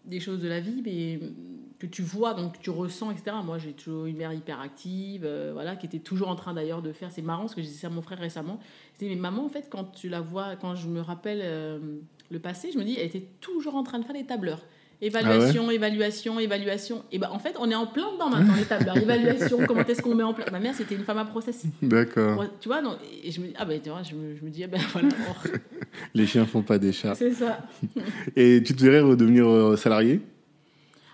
des 0.05 0.19
choses 0.19 0.41
de 0.41 0.47
la 0.47 0.59
vie, 0.59 0.81
mais 0.85 1.19
que 1.79 1.87
tu 1.87 2.01
vois, 2.03 2.33
donc 2.33 2.59
tu 2.61 2.69
ressens, 2.69 3.11
etc. 3.11 3.37
Moi, 3.43 3.57
j'ai 3.57 3.73
toujours 3.73 4.05
une 4.05 4.17
mère 4.17 4.31
hyper 4.31 4.61
active, 4.61 5.23
euh, 5.25 5.49
voilà, 5.53 5.75
qui 5.75 5.87
était 5.87 5.99
toujours 5.99 6.29
en 6.29 6.35
train 6.35 6.53
d'ailleurs 6.53 6.81
de 6.81 6.93
faire. 6.93 7.11
C'est 7.11 7.21
marrant, 7.21 7.41
parce 7.41 7.55
que 7.55 7.61
j'ai 7.61 7.67
dit 7.69 7.73
ça 7.73 7.87
à 7.87 7.89
mon 7.89 8.01
frère 8.01 8.19
récemment. 8.19 8.59
Je 8.93 8.99
disais, 8.99 9.13
mais 9.15 9.19
maman, 9.19 9.43
en 9.45 9.49
fait, 9.49 9.67
quand 9.69 9.83
tu 9.91 10.07
la 10.07 10.21
vois, 10.21 10.55
quand 10.55 10.75
je 10.75 10.87
me 10.87 11.01
rappelle 11.01 11.41
euh, 11.43 11.97
le 12.29 12.39
passé, 12.39 12.71
je 12.71 12.77
me 12.77 12.83
dis, 12.83 12.95
elle 12.97 13.07
était 13.07 13.27
toujours 13.41 13.75
en 13.75 13.83
train 13.83 13.99
de 13.99 14.05
faire 14.05 14.15
des 14.15 14.25
tableurs. 14.25 14.61
Évaluation, 15.05 15.69
évaluation, 15.71 16.39
évaluation. 16.39 17.03
Et 17.11 17.19
ben 17.19 17.29
en 17.31 17.39
fait, 17.39 17.55
on 17.59 17.69
est 17.69 17.75
en 17.75 17.85
plein 17.85 18.11
dedans 18.13 18.29
maintenant, 18.29 18.55
les 18.55 18.65
tableurs. 18.65 18.97
Évaluation, 18.97 19.63
comment 19.67 19.85
est-ce 19.85 20.01
qu'on 20.01 20.15
met 20.15 20.23
en 20.23 20.33
place? 20.33 20.51
Ma 20.51 20.59
mère, 20.59 20.73
c'était 20.73 20.95
une 20.95 21.03
femme 21.03 21.17
à 21.19 21.25
process. 21.25 21.63
D'accord. 21.81 22.43
Tu 22.59 22.67
vois, 22.67 22.81
non, 22.81 22.97
et 23.23 23.31
je 23.31 23.39
me 23.41 23.47
dis, 23.47 23.53
ah 23.57 23.65
ben 23.65 23.79
tu 23.81 23.89
vois, 23.89 24.01
je 24.03 24.15
me, 24.15 24.35
je 24.35 24.43
me 24.43 24.49
dis, 24.49 24.63
ah 24.63 24.67
ben 24.67 24.81
voilà, 24.91 25.09
oh, 25.29 25.49
Les 26.15 26.25
chiens 26.25 26.45
font 26.45 26.61
pas 26.63 26.77
des 26.79 26.91
chats. 26.91 27.15
c'est 27.15 27.33
ça. 27.33 27.59
Et 28.35 28.61
tu 28.63 28.75
te 28.75 28.83
verrais 28.83 29.01
redevenir 29.01 29.47
euh, 29.47 29.75
salarié? 29.77 30.21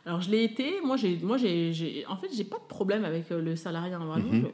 Alors 0.06 0.21
je 0.21 0.32
l'ai 0.32 0.43
été, 0.43 0.82
moi 0.84 0.97
j'ai, 0.97 1.17
moi 1.21 1.38
j'ai, 1.38 2.04
en 2.08 2.15
fait 2.17 2.27
j'ai 2.36 2.43
pas 2.43 2.58
de 2.58 2.67
problème 2.67 3.06
avec 3.06 3.32
euh, 3.32 3.39
le 3.41 3.56
salariat, 3.56 3.97
hein, 3.97 4.06
vraiment. 4.06 4.32
Je- 4.34 4.47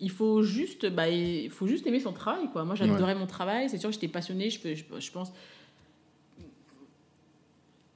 il 0.00 0.10
faut 0.10 0.42
juste, 0.42 0.86
bah, 0.90 1.08
il 1.08 1.48
faut 1.50 1.66
juste 1.68 1.86
aimer 1.86 2.00
son 2.00 2.12
travail, 2.12 2.48
quoi. 2.52 2.64
Moi 2.64 2.74
j'adorais 2.74 3.14
mon 3.14 3.26
travail, 3.26 3.68
c'est 3.68 3.76
sûr 3.78 3.88
que 3.90 3.94
j'étais 3.94 4.08
passionnée, 4.08 4.48
je, 4.50 4.58
je, 4.74 4.82
je 4.98 5.12
pense. 5.12 5.32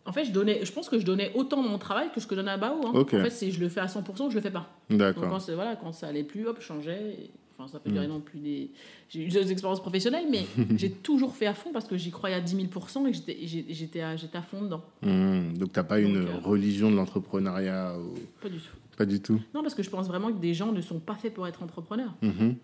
En 0.07 0.13
fait, 0.13 0.25
je, 0.25 0.33
donnais, 0.33 0.65
je 0.65 0.73
pense 0.73 0.89
que 0.89 0.99
je 0.99 1.05
donnais 1.05 1.33
autant 1.35 1.63
mon 1.63 1.79
travail 1.79 2.09
que 2.15 2.21
ce 2.21 2.27
que 2.27 2.35
je 2.35 2.41
donnais 2.41 2.53
à 2.53 2.57
Bao. 2.57 2.81
hein. 2.87 2.93
En 2.95 3.05
fait, 3.05 3.31
c'est 3.31 3.51
je 3.51 3.61
le 3.61 3.69
fais 3.69 3.81
à 3.81 3.87
100%, 3.87 4.31
je 4.31 4.35
le 4.37 4.41
fais 4.41 4.51
pas. 4.51 4.69
Donc 4.89 4.99
quand, 5.01 5.21
D'accord. 5.21 5.41
c'est- 5.41 5.55
voilà, 5.55 5.77
quand 5.77 5.93
ça 5.93 6.07
allait 6.09 6.23
plus, 6.25 6.47
hop, 6.47 6.57
je 6.61 6.65
changeais. 6.65 7.17
Et- 7.25 7.31
Enfin, 7.59 7.69
ça 7.73 7.79
peut 7.81 7.89
Mm. 7.89 7.93
durer 7.95 8.07
non 8.07 8.21
plus 8.21 8.39
des. 8.39 8.71
J'ai 9.09 9.23
eu 9.25 9.29
des 9.29 9.51
expériences 9.51 9.81
professionnelles, 9.81 10.27
mais 10.31 10.45
j'ai 10.77 10.91
toujours 10.91 11.35
fait 11.35 11.47
à 11.47 11.55
fond 11.55 11.71
parce 11.73 11.87
que 11.87 11.97
j'y 11.97 12.11
croyais 12.11 12.37
à 12.37 12.41
10 12.43 12.55
000% 12.55 13.07
et 13.07 13.15
j'étais- 13.15 13.39
j'étais 13.75 14.01
à, 14.03 14.11
à 14.11 14.43
fond 14.43 14.61
dedans. 14.61 14.83
Mmh. 15.01 15.55
Donc, 15.57 15.73
t'as 15.73 15.83
pas 15.83 15.99
une 15.99 16.19
euh, 16.19 16.37
religion 16.45 16.91
de 16.91 16.97
l'entrepreneuriat 16.97 17.97
ou- 17.99 18.13
Pas 18.43 18.51
du 18.51 18.59
tout. 18.59 18.71
Pas 18.99 19.07
du 19.07 19.21
tout. 19.23 19.41
Non, 19.55 19.63
parce 19.63 19.75
que 19.75 19.83
je 19.83 19.89
pense 19.89 20.07
vraiment 20.07 20.29
que 20.31 20.39
des 20.39 20.53
gens 20.53 20.71
ne 20.71 20.83
sont 20.83 20.99
pas 21.01 21.15
faits 21.15 21.33
pour 21.33 21.47
être 21.47 21.63
entrepreneurs. 21.63 22.13
Mhm. 22.21 22.57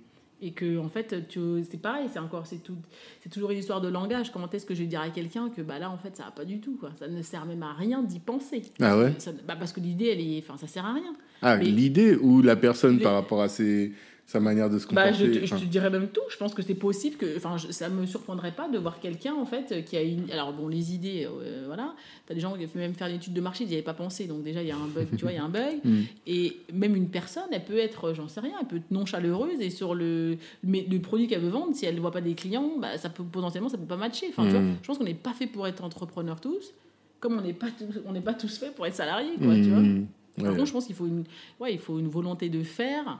Et 0.44 0.50
que, 0.50 0.76
en 0.78 0.88
fait, 0.88 1.28
tu- 1.28 1.62
c'est 1.70 1.81
pareil, 1.81 2.09
c'est 2.12 2.18
encore, 2.18 2.46
c'est 2.48 2.62
tout, 2.62 2.74
c'est 3.22 3.28
toujours 3.31 3.52
une 3.52 3.59
histoire 3.59 3.81
de 3.81 3.87
langage. 3.88 4.33
Comment 4.33 4.50
est-ce 4.50 4.66
que 4.66 4.74
je 4.74 4.81
vais 4.81 4.87
dire 4.88 5.00
à 5.00 5.09
quelqu'un 5.11 5.48
que, 5.50 5.62
bah 5.62 5.78
là, 5.78 5.88
en 5.88 5.96
fait, 5.96 6.16
ça 6.16 6.24
va 6.24 6.31
pas 6.33 6.44
du 6.44 6.59
tout, 6.59 6.76
quoi. 6.81 6.90
Ça 6.98 7.07
ne 7.07 7.22
sert 7.22 7.46
même 7.46 7.62
à 7.62 7.72
rien 7.74 8.02
d'y 8.02 8.18
penser. 8.18 8.61
Ah 8.81 8.98
ouais? 8.98 9.14
Ça- 9.18 9.31
bah, 9.46 9.55
Parce 9.57 9.72
que 9.72 9.78
l'idée, 9.78 10.07
elle 10.07 10.20
est, 10.20 10.38
enfin, 10.44 10.57
ça 10.59 10.66
sert 10.66 10.85
à 10.85 10.94
rien. 10.94 11.14
Ah, 11.42 11.57
l'idée 11.57 12.16
ou 12.16 12.42
la 12.42 12.57
personne 12.57 12.96
Les- 12.98 13.02
par 13.05 13.14
rapport 13.14 13.40
à 13.40 13.48
ses, 13.48 13.92
sa 14.33 14.40
manière 14.40 14.71
de 14.71 14.79
se 14.79 14.87
Bah, 14.88 15.05
comporter 15.11 15.35
je, 15.35 15.40
te, 15.40 15.47
je 15.47 15.55
te 15.57 15.64
dirais 15.66 15.90
même 15.90 16.09
tout. 16.09 16.23
Je 16.31 16.37
pense 16.38 16.55
que 16.55 16.62
c'est 16.62 16.75
possible 16.75 17.16
que, 17.16 17.37
enfin, 17.37 17.59
je- 17.59 17.71
ça 17.71 17.88
me 17.90 18.07
surprendrait 18.07 18.53
pas 18.53 18.66
de 18.68 18.79
voir 18.79 18.99
quelqu'un 18.99 19.35
en 19.35 19.45
fait 19.45 19.85
qui 19.85 19.97
a 19.97 20.03
une. 20.03 20.31
Alors 20.31 20.53
bon, 20.55 20.68
les 20.68 20.95
idées, 20.95 21.27
euh, 21.27 21.64
voilà. 21.66 21.95
T'as 22.27 22.35
des 22.35 22.40
gens 22.40 22.55
qui 22.55 22.66
même 22.79 22.95
faire 22.95 23.09
l'étude 23.09 23.35
de 23.35 23.40
marché, 23.42 23.64
ils 23.64 23.68
n'y 23.68 23.75
avaient 23.75 23.83
pas 23.83 23.92
pensé. 23.95 24.27
Donc 24.27 24.42
déjà, 24.42 24.62
il 24.62 24.68
y 24.68 24.71
a 24.71 24.77
un 24.77 24.87
bug. 24.87 25.09
tu 25.16 25.23
vois, 25.23 25.33
il 25.33 25.37
y 25.37 25.38
a 25.38 25.45
un 25.45 25.49
bug. 25.49 25.61
Mm. 25.85 26.03
Et 26.27 26.57
même 26.73 26.97
une 26.97 27.09
personne, 27.09 27.45
elle 27.53 27.64
peut 27.64 27.77
être, 27.79 28.14
j'en 28.14 28.29
sais 28.29 28.40
rien, 28.40 28.53
elle 28.61 28.66
peut 28.66 28.77
être 28.77 28.90
non 28.90 29.05
chaleureuse 29.05 29.61
et 29.61 29.68
sur 29.71 29.95
le, 29.95 30.37
mais 30.64 30.87
le 30.90 30.99
produit 31.01 31.27
qu'elle 31.29 31.40
veut 31.42 31.51
vendre, 31.51 31.75
si 31.75 31.85
elle 31.87 31.97
ne 31.97 32.01
voit 32.01 32.11
pas 32.12 32.21
des 32.21 32.35
clients, 32.35 32.71
bah, 32.81 32.97
ça 32.99 33.09
peut 33.11 33.25
potentiellement 33.25 33.68
ça 33.68 33.77
peut 33.79 33.85
pas 33.85 33.97
matcher. 33.97 34.27
Enfin, 34.31 34.45
tu 34.45 34.51
vois, 34.53 34.61
Mm. 34.61 34.77
je 34.81 34.87
pense 34.87 34.99
qu'on 34.99 35.05
n'est 35.05 35.14
pas 35.14 35.33
fait 35.35 35.47
pour 35.47 35.66
être 35.66 35.85
entrepreneur 35.85 36.40
tous, 36.40 36.73
comme 37.21 37.37
on 37.38 37.42
n'est 37.42 37.53
pas 37.53 37.66
tous, 37.77 38.01
on 38.07 38.12
n'est 38.12 38.21
pas 38.21 38.35
tous 38.35 38.57
faits 38.59 38.75
pour 38.75 38.87
être 38.87 38.95
salariés, 38.95 39.35
quoi. 39.38 39.55
Tu 39.57 39.68
vois. 39.71 39.81
mmh. 39.81 40.07
Par 40.38 40.45
Ouais. 40.47 40.51
contre, 40.57 40.66
je 40.66 40.73
pense 40.73 40.87
qu'il 40.87 40.95
faut 40.97 41.07
une, 41.07 41.25
ouais, 41.61 41.75
il 41.75 41.79
faut 41.79 41.99
une 41.99 42.09
volonté 42.09 42.49
de 42.49 42.62
faire 42.62 43.18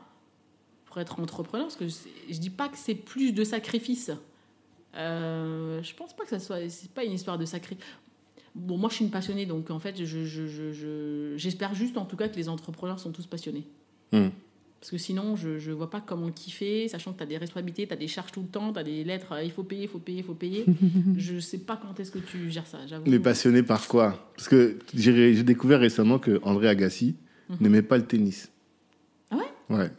pour 0.93 1.01
être 1.01 1.19
entrepreneur. 1.21 1.67
Parce 1.67 1.77
que 1.77 1.89
je, 1.89 1.95
je 2.31 2.39
dis 2.39 2.51
pas 2.51 2.69
que 2.69 2.77
c'est 2.77 2.95
plus 2.95 3.33
de 3.33 3.45
sacrifice. 3.45 4.11
Euh, 4.97 5.83
je 5.83 5.95
pense 5.95 6.15
pas 6.15 6.25
que 6.25 6.31
ça 6.31 6.39
soit. 6.39 6.69
C'est 6.69 6.91
pas 6.91 7.05
une 7.05 7.13
histoire 7.13 7.39
de 7.39 7.47
sacrifice. 7.47 7.83
Bon, 8.55 8.77
moi, 8.77 8.91
je 8.91 8.97
suis 8.97 9.05
une 9.07 9.11
passionnée, 9.11 9.47
donc 9.47 9.71
en 9.71 9.79
fait, 9.79 9.97
je, 9.97 10.05
je- 10.05 10.47
je- 10.47 10.73
je- 10.73 11.35
j'espère 11.39 11.75
juste 11.75 11.97
en 11.97 12.05
tout 12.05 12.17
cas 12.17 12.29
que 12.29 12.37
les 12.37 12.51
entrepreneurs 12.51 13.01
sont 13.01 13.11
tous 13.11 13.27
passionnés. 13.27 13.65
Mm. 14.13 14.29
Parce 14.79 14.91
que 14.91 14.99
sinon, 14.99 15.37
je 15.37 15.49
ne 15.71 15.73
vois 15.75 15.89
pas 15.89 16.03
comment 16.03 16.31
kiffer, 16.31 16.89
sachant 16.89 17.13
que 17.13 17.19
tu 17.19 17.23
as 17.23 17.27
des 17.27 17.39
responsabilités, 17.39 17.87
tu 17.87 17.93
as 17.95 17.97
des 17.97 18.09
charges 18.09 18.33
tout 18.33 18.43
le 18.43 18.49
temps, 18.49 18.73
tu 18.75 18.79
as 18.81 18.83
des 18.83 19.05
lettres, 19.05 19.33
euh, 19.33 19.43
il 19.45 19.51
faut 19.53 19.63
payer, 19.63 19.85
il 19.85 19.89
faut 19.89 20.01
payer, 20.01 20.19
il 20.19 20.25
faut 20.25 20.35
payer. 20.35 20.67
je 21.17 21.39
sais 21.39 21.59
pas 21.59 21.79
quand 21.81 21.99
est-ce 21.99 22.11
que 22.11 22.19
tu 22.19 22.51
gères 22.51 22.67
ça, 22.67 22.79
j'avoue. 22.87 23.09
Mais 23.09 23.19
passionné 23.21 23.63
par 23.63 23.89
quoi? 23.89 24.31
Parce 24.37 24.49
que 24.49 24.79
j'ai 24.93 25.35
j'ai 25.35 25.43
découvert 25.45 25.81
récemment 25.81 26.19
que 26.19 26.39
André 26.43 26.69
Agassi 26.69 27.15
Mhm. 27.49 27.57
n'aimait 27.61 27.83
pas 27.83 27.97
le 27.97 28.07
tennis. 28.07 28.51
Ah 29.31 29.37
ouais? 29.37 29.77
Ouais. 29.77 29.91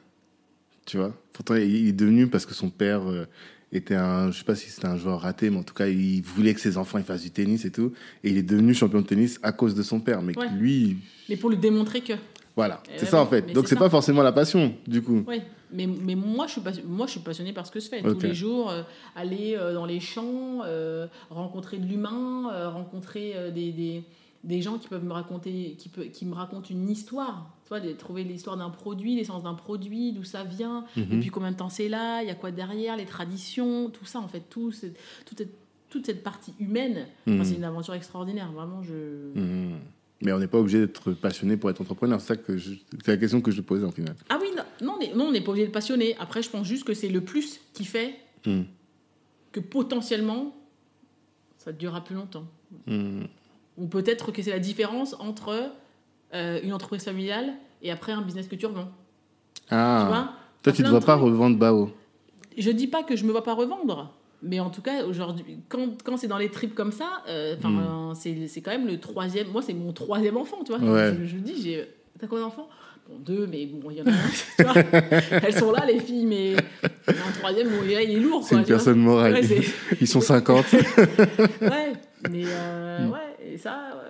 Tu 0.86 0.98
vois 0.98 1.14
Pourtant, 1.32 1.56
il 1.56 1.88
est 1.88 1.92
devenu 1.94 2.28
parce 2.28 2.46
que 2.46 2.54
son 2.54 2.70
père 2.70 3.10
euh, 3.10 3.26
était 3.72 3.96
un, 3.96 4.32
je 4.32 4.38
sais 4.40 4.44
pas 4.44 4.56
si 4.56 4.70
c'était 4.70 4.88
un 4.88 4.98
joueur 4.98 5.22
raté, 5.22 5.50
mais 5.50 5.58
en 5.58 5.64
tout 5.64 5.74
cas, 5.74 5.88
il 5.88 6.22
voulait 6.22 6.54
que 6.54 6.60
ses 6.60 6.78
enfants 6.78 6.98
ils 6.98 7.04
fassent 7.04 7.24
du 7.24 7.32
tennis 7.32 7.66
et 7.66 7.72
tout. 7.72 7.94
Et 8.24 8.30
il 8.32 8.38
est 8.38 8.44
devenu 8.44 8.74
champion 8.74 9.02
de 9.02 9.08
tennis 9.08 9.40
à 9.44 9.52
cause 9.52 9.76
de 9.76 9.84
son 9.84 10.00
père. 10.00 10.22
Mais 10.22 10.38
Ouais. 10.38 10.50
lui, 10.50 10.98
Mais 11.30 11.38
pour 11.38 11.50
lui 11.50 11.58
démontrer 11.58 12.02
que. 12.02 12.14
voilà, 12.56 12.84
Eh 12.94 13.00
c'est 13.00 13.06
ça 13.06 13.22
en 13.22 13.26
fait. 13.28 13.52
Donc 13.54 13.68
c'est 13.68 13.76
pas 13.78 13.90
forcément 13.90 14.22
la 14.24 14.32
passion, 14.34 14.76
du 14.86 15.02
coup. 15.02 15.24
Oui, 15.28 15.42
mais, 15.72 15.88
mais 15.88 16.14
moi, 16.16 16.46
je 16.48 16.52
suis 16.54 16.62
moi, 16.86 17.08
je 17.08 17.12
suis 17.14 17.20
passionnée 17.22 17.54
par 17.54 17.66
ce 17.66 17.72
que 17.72 17.80
je 17.80 17.88
fais. 17.88 18.02
Tous 18.04 18.20
les 18.20 18.36
jours, 18.36 18.70
euh, 18.70 18.84
aller 19.16 19.56
euh, 19.58 19.74
dans 19.74 19.86
les 19.88 20.00
champs, 20.02 20.60
euh, 20.66 21.08
rencontrer 21.30 21.78
de 21.78 21.86
l'humain, 21.88 22.70
rencontrer 22.70 23.34
des, 23.56 23.72
des, 23.72 24.04
des 24.44 24.62
gens 24.62 24.78
qui 24.78 24.88
peuvent 24.90 25.04
me 25.06 25.14
raconter, 25.14 25.76
qui, 25.80 25.88
peut, 25.90 26.04
qui 26.04 26.26
me 26.26 26.34
racontent 26.36 26.68
une 26.70 26.90
histoire. 26.90 27.50
Tu 27.66 27.70
vois, 27.70 27.80
de 27.80 27.94
trouver 27.94 28.24
l'histoire 28.26 28.58
d'un 28.58 28.70
produit, 28.70 29.16
l'essence 29.16 29.44
d'un 29.44 29.54
produit, 29.54 30.12
d'où 30.12 30.24
ça 30.26 30.44
vient, 30.44 30.86
depuis 30.98 31.30
combien 31.30 31.52
de 31.52 31.56
temps 31.56 31.70
c'est 31.70 31.88
là, 31.88 32.22
il 32.22 32.28
y 32.28 32.32
a 32.32 32.36
quoi 32.36 32.52
derrière, 32.52 32.98
les 32.98 33.06
traditions, 33.06 33.90
tout 33.90 34.06
ça, 34.06 34.20
en 34.20 34.28
fait, 34.28 34.42
tout, 34.50 34.72
c'est- 34.74 34.94
toute, 35.26 35.38
cette, 35.38 35.54
toute 35.90 36.06
cette 36.06 36.24
partie 36.24 36.54
humaine. 36.60 37.08
Enfin, 37.28 37.38
Mhm. 37.38 37.44
C'est 37.46 37.56
une 37.56 37.64
aventure 37.64 37.94
extraordinaire, 37.94 38.52
vraiment. 38.52 38.84
Je... 38.84 38.94
Mhm. 39.40 39.80
Mais 40.22 40.32
on 40.34 40.40
n'est 40.40 40.48
pas 40.48 40.60
obligé 40.60 40.80
d'être 40.80 41.12
passionné 41.14 41.56
pour 41.58 41.70
être 41.70 41.80
entrepreneur. 41.82 42.20
C'est 42.22 42.28
ça 42.28 42.36
que 42.38 42.58
c'est 42.58 42.78
la 43.08 43.18
question 43.18 43.40
que 43.42 43.52
je 43.52 43.58
te 43.62 43.66
posais 43.66 43.86
en 43.86 43.92
final. 43.92 44.16
Ah 44.30 44.38
oui, 44.42 44.48
non, 44.82 44.98
non, 45.16 45.26
on 45.26 45.32
n'est 45.32 45.42
pas 45.42 45.52
obligé 45.52 45.68
de 45.68 45.72
passionner. 45.72 46.16
Après, 46.18 46.42
je 46.42 46.50
pense 46.50 46.66
juste 46.68 46.84
que 46.86 46.94
c'est 46.94 47.10
le 47.10 47.22
plus 47.22 47.60
qui 47.74 47.86
fait 47.86 48.16
Mhm. 48.46 48.66
que 49.54 49.60
potentiellement, 49.62 50.54
ça 51.58 51.72
durera 51.72 52.04
plus 52.04 52.16
longtemps. 52.16 52.46
Ou 53.78 53.88
peut-être 53.88 54.32
que 54.32 54.42
c'est 54.42 54.52
la 54.52 54.60
différence 54.60 55.16
entre 55.20 55.72
euh, 56.34 56.60
une 56.64 56.74
entreprise 56.74 57.04
familiale 57.04 57.54
et 57.82 57.92
après 57.92 58.12
un 58.12 58.22
business 58.22 58.48
que 58.48 58.56
tu 58.56 58.66
revends. 58.66 58.90
Tu 59.56 59.62
Ah, 59.72 60.06
vois 60.08 60.30
toi, 60.64 60.72
tu 60.74 60.82
ne 60.84 60.90
dois 60.90 61.02
pas 61.02 61.16
revendre 61.16 61.58
Bao. 61.58 61.92
Je 62.58 62.72
dis 62.72 62.88
pas 62.88 63.04
que 63.04 63.16
je 63.18 63.26
me 63.26 63.32
vois 63.32 63.44
pas 63.44 63.54
revendre, 63.54 64.14
mais 64.42 64.60
en 64.62 64.70
tout 64.70 64.82
cas, 64.82 65.04
aujourd'hui, 65.06 65.58
quand, 65.68 66.02
quand 66.04 66.16
c'est 66.18 66.28
dans 66.28 66.38
les 66.38 66.50
tripes 66.50 66.74
comme 66.76 66.92
ça, 66.94 67.22
euh, 67.28 67.56
Mm. 67.58 68.14
c'est 68.16 68.62
quand 68.62 68.72
même 68.72 68.88
le 68.88 69.00
troisième. 69.00 69.48
Moi, 69.50 69.62
c'est 69.62 69.74
mon 69.74 69.92
troisième 69.92 70.38
enfant, 70.38 70.64
tu 70.66 70.72
vois. 70.74 70.82
Ouais. 70.82 71.16
Je, 71.20 71.26
je 71.26 71.36
dis, 71.38 71.62
j'ai. 71.62 71.88
T'as 72.20 72.28
combien 72.28 72.46
d'enfants? 72.46 72.70
Bon, 73.10 73.18
deux, 73.20 73.46
mais 73.48 73.66
bon, 73.66 73.92
il 73.92 73.98
y 73.98 74.02
en 74.02 74.06
a 74.06 74.12
un. 74.12 74.14
tu 74.58 74.64
vois. 74.64 75.00
Elles 75.44 75.54
sont 75.54 75.72
là, 75.74 75.86
les 75.86 76.00
filles, 76.00 76.26
mais 76.26 76.56
un 77.08 77.32
troisième, 77.38 77.68
bon, 77.68 77.84
il 77.84 77.92
est, 77.92 78.06
lourd, 78.20 78.44
C'est 78.46 78.56
une 78.56 78.62
tu 78.64 78.68
personne 78.70 79.00
morale. 79.00 79.34
Ouais, 79.34 79.62
Ils 80.02 80.08
sont 80.08 80.22
50. 80.22 80.66
ouais, 81.62 81.94
mais 82.32 82.44
euh, 82.48 83.08
Mm. 83.08 83.12
ouais, 83.12 83.54
et 83.54 83.58
ça, 83.58 84.02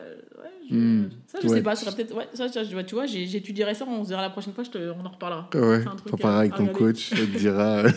je, 0.69 0.75
Mm. 0.75 1.09
ça, 1.27 1.39
je 1.41 1.47
Ouais. 1.47 1.57
sais 1.57 1.63
pas, 1.63 1.75
ça 1.75 1.91
peut-être. 1.91 2.15
Ouais, 2.15 2.27
ça, 2.33 2.47
ça, 2.49 2.63
tu 2.65 2.93
vois, 2.95 3.05
j'étudierai 3.05 3.73
ça, 3.73 3.85
on 3.87 4.03
se 4.03 4.09
verra 4.09 4.21
la 4.21 4.29
prochaine 4.29 4.53
fois, 4.53 4.63
je 4.63 4.69
te, 4.71 4.77
on 4.91 5.05
en 5.05 5.09
reparlera. 5.09 5.49
ouais, 5.53 5.83
à- 5.85 5.95
parleras 6.17 6.39
avec 6.39 6.53
à 6.53 6.57
ton 6.57 6.67
coach, 6.67 7.11
il 7.11 7.31
te 7.31 7.37
dira. 7.37 7.83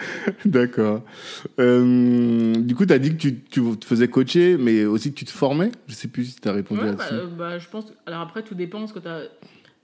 D'accord. 0.44 1.02
Euh, 1.58 2.54
du 2.54 2.74
coup, 2.74 2.86
tu 2.86 2.92
as 2.92 2.98
dit 2.98 3.10
que 3.10 3.16
tu, 3.16 3.40
tu 3.42 3.60
te 3.76 3.84
faisais 3.84 4.08
coacher, 4.08 4.56
mais 4.58 4.84
aussi 4.86 5.10
que 5.12 5.18
tu 5.18 5.24
te 5.24 5.30
formais. 5.30 5.70
Je 5.86 5.94
sais 5.94 6.08
plus 6.08 6.24
si 6.24 6.40
tu 6.40 6.48
as 6.48 6.52
répondu 6.52 6.80
Ouais, 6.80 6.92
bah, 6.92 7.04
là-dessus. 7.10 7.14
euh, 7.14 7.26
bah, 7.26 7.58
je 7.58 7.68
pense. 7.68 7.84
Alors 8.06 8.20
après, 8.20 8.42
tout 8.42 8.54
dépend 8.54 8.86
ce 8.86 8.92
que 8.94 9.06
as. 9.06 9.24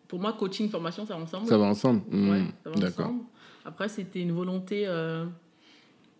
Pour 0.08 0.20
moi, 0.20 0.32
coaching, 0.32 0.70
formation, 0.70 1.04
ça 1.04 1.16
va 1.16 1.22
ensemble. 1.22 1.46
Ça 1.48 1.58
va 1.58 1.64
ensemble 1.66 2.00
Hmm, 2.10 2.30
Ouais, 2.30 2.42
ça 2.64 2.70
D'accord. 2.80 3.12
Après, 3.64 3.88
c'était 3.88 4.20
une 4.20 4.30
volonté, 4.32 4.84
euh, 4.86 5.24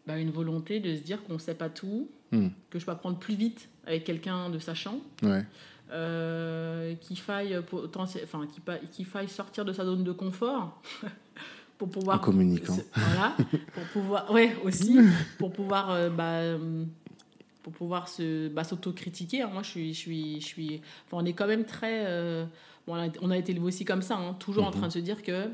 bah, 0.07 0.19
une 0.19 0.31
volonté 0.31 0.81
de 0.81 0.95
se 0.97 1.01
dire 1.03 1.23
qu'on 1.23 1.35
ne 1.35 1.39
sait 1.39 1.55
pas 1.55 1.69
tout, 1.69 2.09
Hmm. 2.33 2.49
que 2.71 2.81
je 2.81 2.85
peux 2.85 2.91
apprendre 2.91 3.19
plus 3.19 3.37
vite 3.37 3.69
avec 3.87 4.05
quelqu'un 4.05 4.51
de 4.51 4.59
sachant, 4.59 4.99
Ouais. 5.23 5.45
euh, 5.93 6.95
qu'il 7.01 7.19
faille, 7.19 7.57
enfin, 7.57 8.47
qu'il 8.47 8.63
pa- 8.63 8.79
qu'il 8.79 9.07
faille 9.07 9.29
sortir 9.29 9.65
de 9.65 9.73
sa 9.73 9.85
zone 9.85 10.03
de 10.05 10.13
confort 10.13 10.81
pour 11.79 11.89
pouvoir 11.89 12.17
En 12.17 12.21
communiquant. 12.21 12.77
Voilà, 12.95 13.37
pour 13.75 13.85
pouvoir, 13.93 14.31
ouais, 14.33 14.57
aussi, 14.65 14.99
pour 15.39 15.53
pouvoir, 15.53 15.91
euh, 15.91 16.11
bah, 16.11 16.59
pour 17.63 17.73
pouvoir 17.73 18.09
se, 18.09 18.49
bah, 18.49 18.65
s'autocritiquer. 18.65 19.43
hein. 19.43 19.51
Moi, 19.53 19.63
je 19.63 19.71
suis, 19.71 19.95
je 19.95 19.99
suis, 19.99 20.41
je 20.41 20.47
suis, 20.47 20.81
enfin, 21.07 21.19
on 21.23 21.25
est 21.25 21.33
quand 21.33 21.47
même 21.47 21.65
très, 21.65 22.05
euh, 22.07 22.45
bon, 22.87 22.95
on 23.23 23.31
a 23.31 23.37
été- 23.39 23.53
élevé 23.53 23.67
aussi 23.67 23.85
comme 23.85 24.03
ça, 24.03 24.17
hein, 24.17 24.35
toujours 24.39 24.65
en 24.65 24.71
Mhm. 24.71 24.77
train 24.77 24.87
de 24.89 24.93
se 24.93 24.99
dire 25.01 25.23
que, 25.23 25.49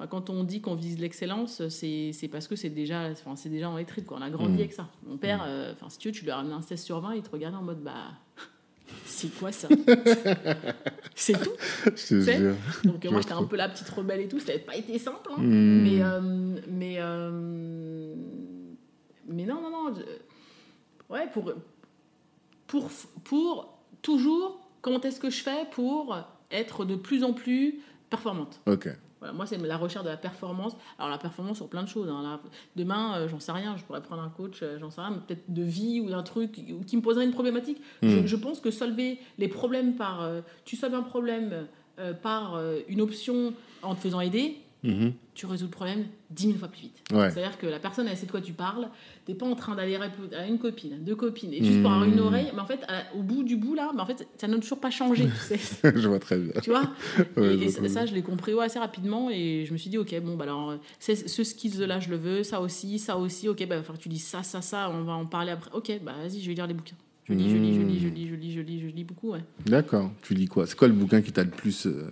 enfin, 0.00 0.06
quand 0.08 0.30
on 0.30 0.44
dit 0.44 0.62
qu'on 0.62 0.74
vise 0.74 0.98
l'excellence, 0.98 1.68
c'est, 1.68 2.12
c'est 2.14 2.28
parce 2.28 2.48
que 2.48 2.56
c'est 2.56 2.70
déjà, 2.70 3.10
enfin, 3.10 3.36
c'est 3.36 3.50
déjà 3.50 3.70
les 3.76 3.84
tripes, 3.84 4.06
quoi. 4.06 4.16
On 4.18 4.22
a 4.22 4.30
grandi 4.30 4.52
Mhm. 4.54 4.58
avec 4.60 4.72
ça. 4.72 4.88
Mon 5.06 5.18
père, 5.18 5.44
euh, 5.46 5.72
enfin, 5.74 5.90
si 5.90 5.98
tu 5.98 6.08
veux, 6.08 6.12
tu 6.12 6.24
lui 6.24 6.30
as 6.30 6.36
ramené 6.36 6.54
un 6.54 6.62
16 6.62 6.82
sur 6.82 7.00
20, 7.00 7.14
il 7.16 7.22
te 7.22 7.30
regardait 7.30 7.58
en 7.58 7.62
mode, 7.62 7.82
bah, 7.82 8.12
c'est 9.04 9.28
quoi 9.38 9.52
ça? 9.52 9.68
C'est 11.14 11.34
tout. 11.34 11.52
Jure. 11.96 12.54
Donc 12.84 13.04
euh, 13.04 13.10
moi 13.10 13.20
j'étais 13.20 13.34
un 13.34 13.44
peu 13.44 13.56
la 13.56 13.68
petite 13.68 13.88
rebelle 13.90 14.20
et 14.22 14.28
tout, 14.28 14.38
ça 14.40 14.46
n'avait 14.52 14.58
pas 14.60 14.74
été 14.76 14.98
simple. 14.98 15.28
hein. 15.30 15.36
Mais, 15.42 16.02
euh, 16.02 16.20
mais, 16.66 16.94
euh, 16.98 18.14
mais 19.28 19.44
non, 19.44 19.60
non, 19.60 19.70
non. 19.70 19.94
je- 19.94 21.12
ouais, 21.12 21.28
pour, 21.30 21.52
pour, 22.66 22.90
pour 23.24 23.78
toujours, 24.00 24.66
comment 24.80 25.00
est-ce 25.02 25.20
que 25.20 25.28
je 25.28 25.42
fais 25.42 25.66
pour 25.72 26.16
être 26.50 26.86
de 26.86 26.94
plus 26.96 27.22
en 27.22 27.34
plus 27.34 27.80
performante? 28.08 28.60
Ok. 28.66 28.88
Voilà, 29.20 29.32
moi, 29.34 29.46
c'est 29.46 29.58
la 29.58 29.76
recherche 29.76 30.04
de 30.04 30.10
la 30.10 30.16
performance. 30.16 30.76
Alors, 30.98 31.10
la 31.10 31.18
performance 31.18 31.58
sur 31.58 31.68
plein 31.68 31.82
de 31.82 31.88
choses. 31.88 32.08
hein. 32.08 32.22
Là, 32.22 32.40
demain, 32.76 33.16
euh, 33.16 33.28
j'en 33.28 33.38
sais 33.38 33.52
rien, 33.52 33.76
je 33.76 33.84
pourrais 33.84 34.02
prendre 34.02 34.22
un 34.22 34.30
coach, 34.30 34.60
euh, 34.62 34.78
j'en 34.80 34.90
sais 34.90 35.00
rien, 35.00 35.10
mais 35.10 35.18
peut-être 35.26 35.44
de 35.52 35.62
vie 35.62 36.00
ou 36.00 36.08
d'un 36.10 36.22
truc 36.22 36.52
qui, 36.86 36.96
me 36.96 37.02
poserait 37.02 37.24
une 37.24 37.32
problématique. 37.32 37.80
Je, 38.02 38.20
Mm. 38.20 38.26
je 38.26 38.36
pense 38.36 38.60
que 38.60 38.70
solver 38.70 39.18
les 39.38 39.48
problèmes 39.48 39.94
par. 39.96 40.22
euh, 40.22 40.40
tu 40.64 40.76
solves 40.76 40.94
un 40.94 41.02
problème 41.02 41.66
par 42.22 42.58
une 42.88 43.02
option 43.02 43.52
en 43.82 43.94
te 43.94 44.00
faisant 44.00 44.20
aider, 44.20 44.56
Mhm. 44.82 45.12
tu 45.34 45.44
résous 45.46 45.66
le 45.66 45.70
problème 45.70 46.04
10 46.30 46.46
000 46.46 46.58
fois 46.58 46.68
plus 46.68 46.80
vite. 46.82 47.02
Ouais. 47.12 47.30
C'est-à-dire 47.30 47.58
que 47.58 47.66
la 47.66 47.78
personne, 47.78 48.06
elle 48.08 48.16
sait 48.16 48.26
de 48.26 48.30
quoi 48.30 48.40
tu 48.40 48.52
parles. 48.52 48.88
T'es 49.26 49.34
pas 49.34 49.46
en 49.46 49.54
train 49.54 49.74
d'aller 49.74 49.96
à 49.96 50.46
une 50.46 50.58
copine, 50.58 50.98
deux 51.04 51.14
copines, 51.16 51.52
et 51.52 51.62
juste 51.62 51.82
pour 51.82 51.90
avoir 51.92 52.08
une 52.08 52.16
Mm. 52.16 52.20
oreille. 52.26 52.50
Mais 52.54 52.60
en 52.60 52.66
fait, 52.66 52.80
à- 52.88 53.14
au 53.14 53.22
bout 53.22 53.42
du 53.42 53.56
bout, 53.56 53.74
là, 53.74 53.90
mais 53.94 54.00
en 54.00 54.06
fait, 54.06 54.26
ça 54.38 54.48
n'a 54.48 54.58
toujours 54.58 54.80
pas 54.80 54.90
changé, 54.90 55.26
tu 55.26 55.56
sais. 55.56 55.58
je 55.96 56.08
vois 56.08 56.18
très 56.18 56.38
bien. 56.38 56.52
Tu 56.62 56.70
vois 56.70 56.90
Ouais, 57.36 57.56
Et, 57.56 57.64
et 57.64 57.88
ça, 57.88 58.06
je 58.06 58.14
l'ai 58.14 58.22
compris 58.22 58.54
ouais, 58.54 58.64
assez 58.64 58.78
rapidement 58.78 59.28
et 59.30 59.64
je 59.66 59.72
me 59.72 59.78
suis 59.78 59.90
dit, 59.90 59.98
ok, 59.98 60.18
bon, 60.22 60.36
bah 60.36 60.44
alors, 60.44 60.74
ce 60.98 61.44
skill-là, 61.44 62.00
je 62.00 62.08
le 62.08 62.16
veux, 62.16 62.42
ça 62.42 62.60
aussi, 62.60 62.98
ça 62.98 63.16
aussi, 63.18 63.48
ok, 63.48 63.66
bah, 63.68 63.80
que 63.82 63.96
tu 63.98 64.08
lis 64.08 64.18
ça, 64.18 64.42
ça, 64.42 64.62
ça, 64.62 64.90
on 64.90 65.02
va 65.04 65.12
en 65.12 65.26
parler 65.26 65.50
après. 65.52 65.70
Ok, 65.74 65.92
bah 66.02 66.14
vas-y, 66.22 66.40
je 66.40 66.48
vais 66.48 66.54
lire 66.54 66.66
les 66.66 66.74
bouquins. 66.74 66.96
Je 67.28 67.34
lis, 67.34 67.48
je 67.50 67.56
lis, 67.56 67.74
je 67.74 67.82
lis, 67.82 68.00
je 68.00 68.08
lis, 68.08 68.28
je 68.28 68.34
lis, 68.34 68.52
je 68.52 68.60
lis, 68.60 68.80
je 68.80 68.86
lis 68.88 69.04
beaucoup, 69.04 69.30
ouais. 69.32 69.44
D'accord. 69.66 70.10
Tu 70.22 70.34
lis 70.34 70.46
quoi? 70.48 70.66
C'est 70.66 70.76
quoi 70.76 70.88
le 70.88 70.94
bouquin 70.94 71.22
qui 71.22 71.30
t'a 71.32 71.44
le 71.44 71.50
plus 71.50 71.86
euh, 71.86 72.10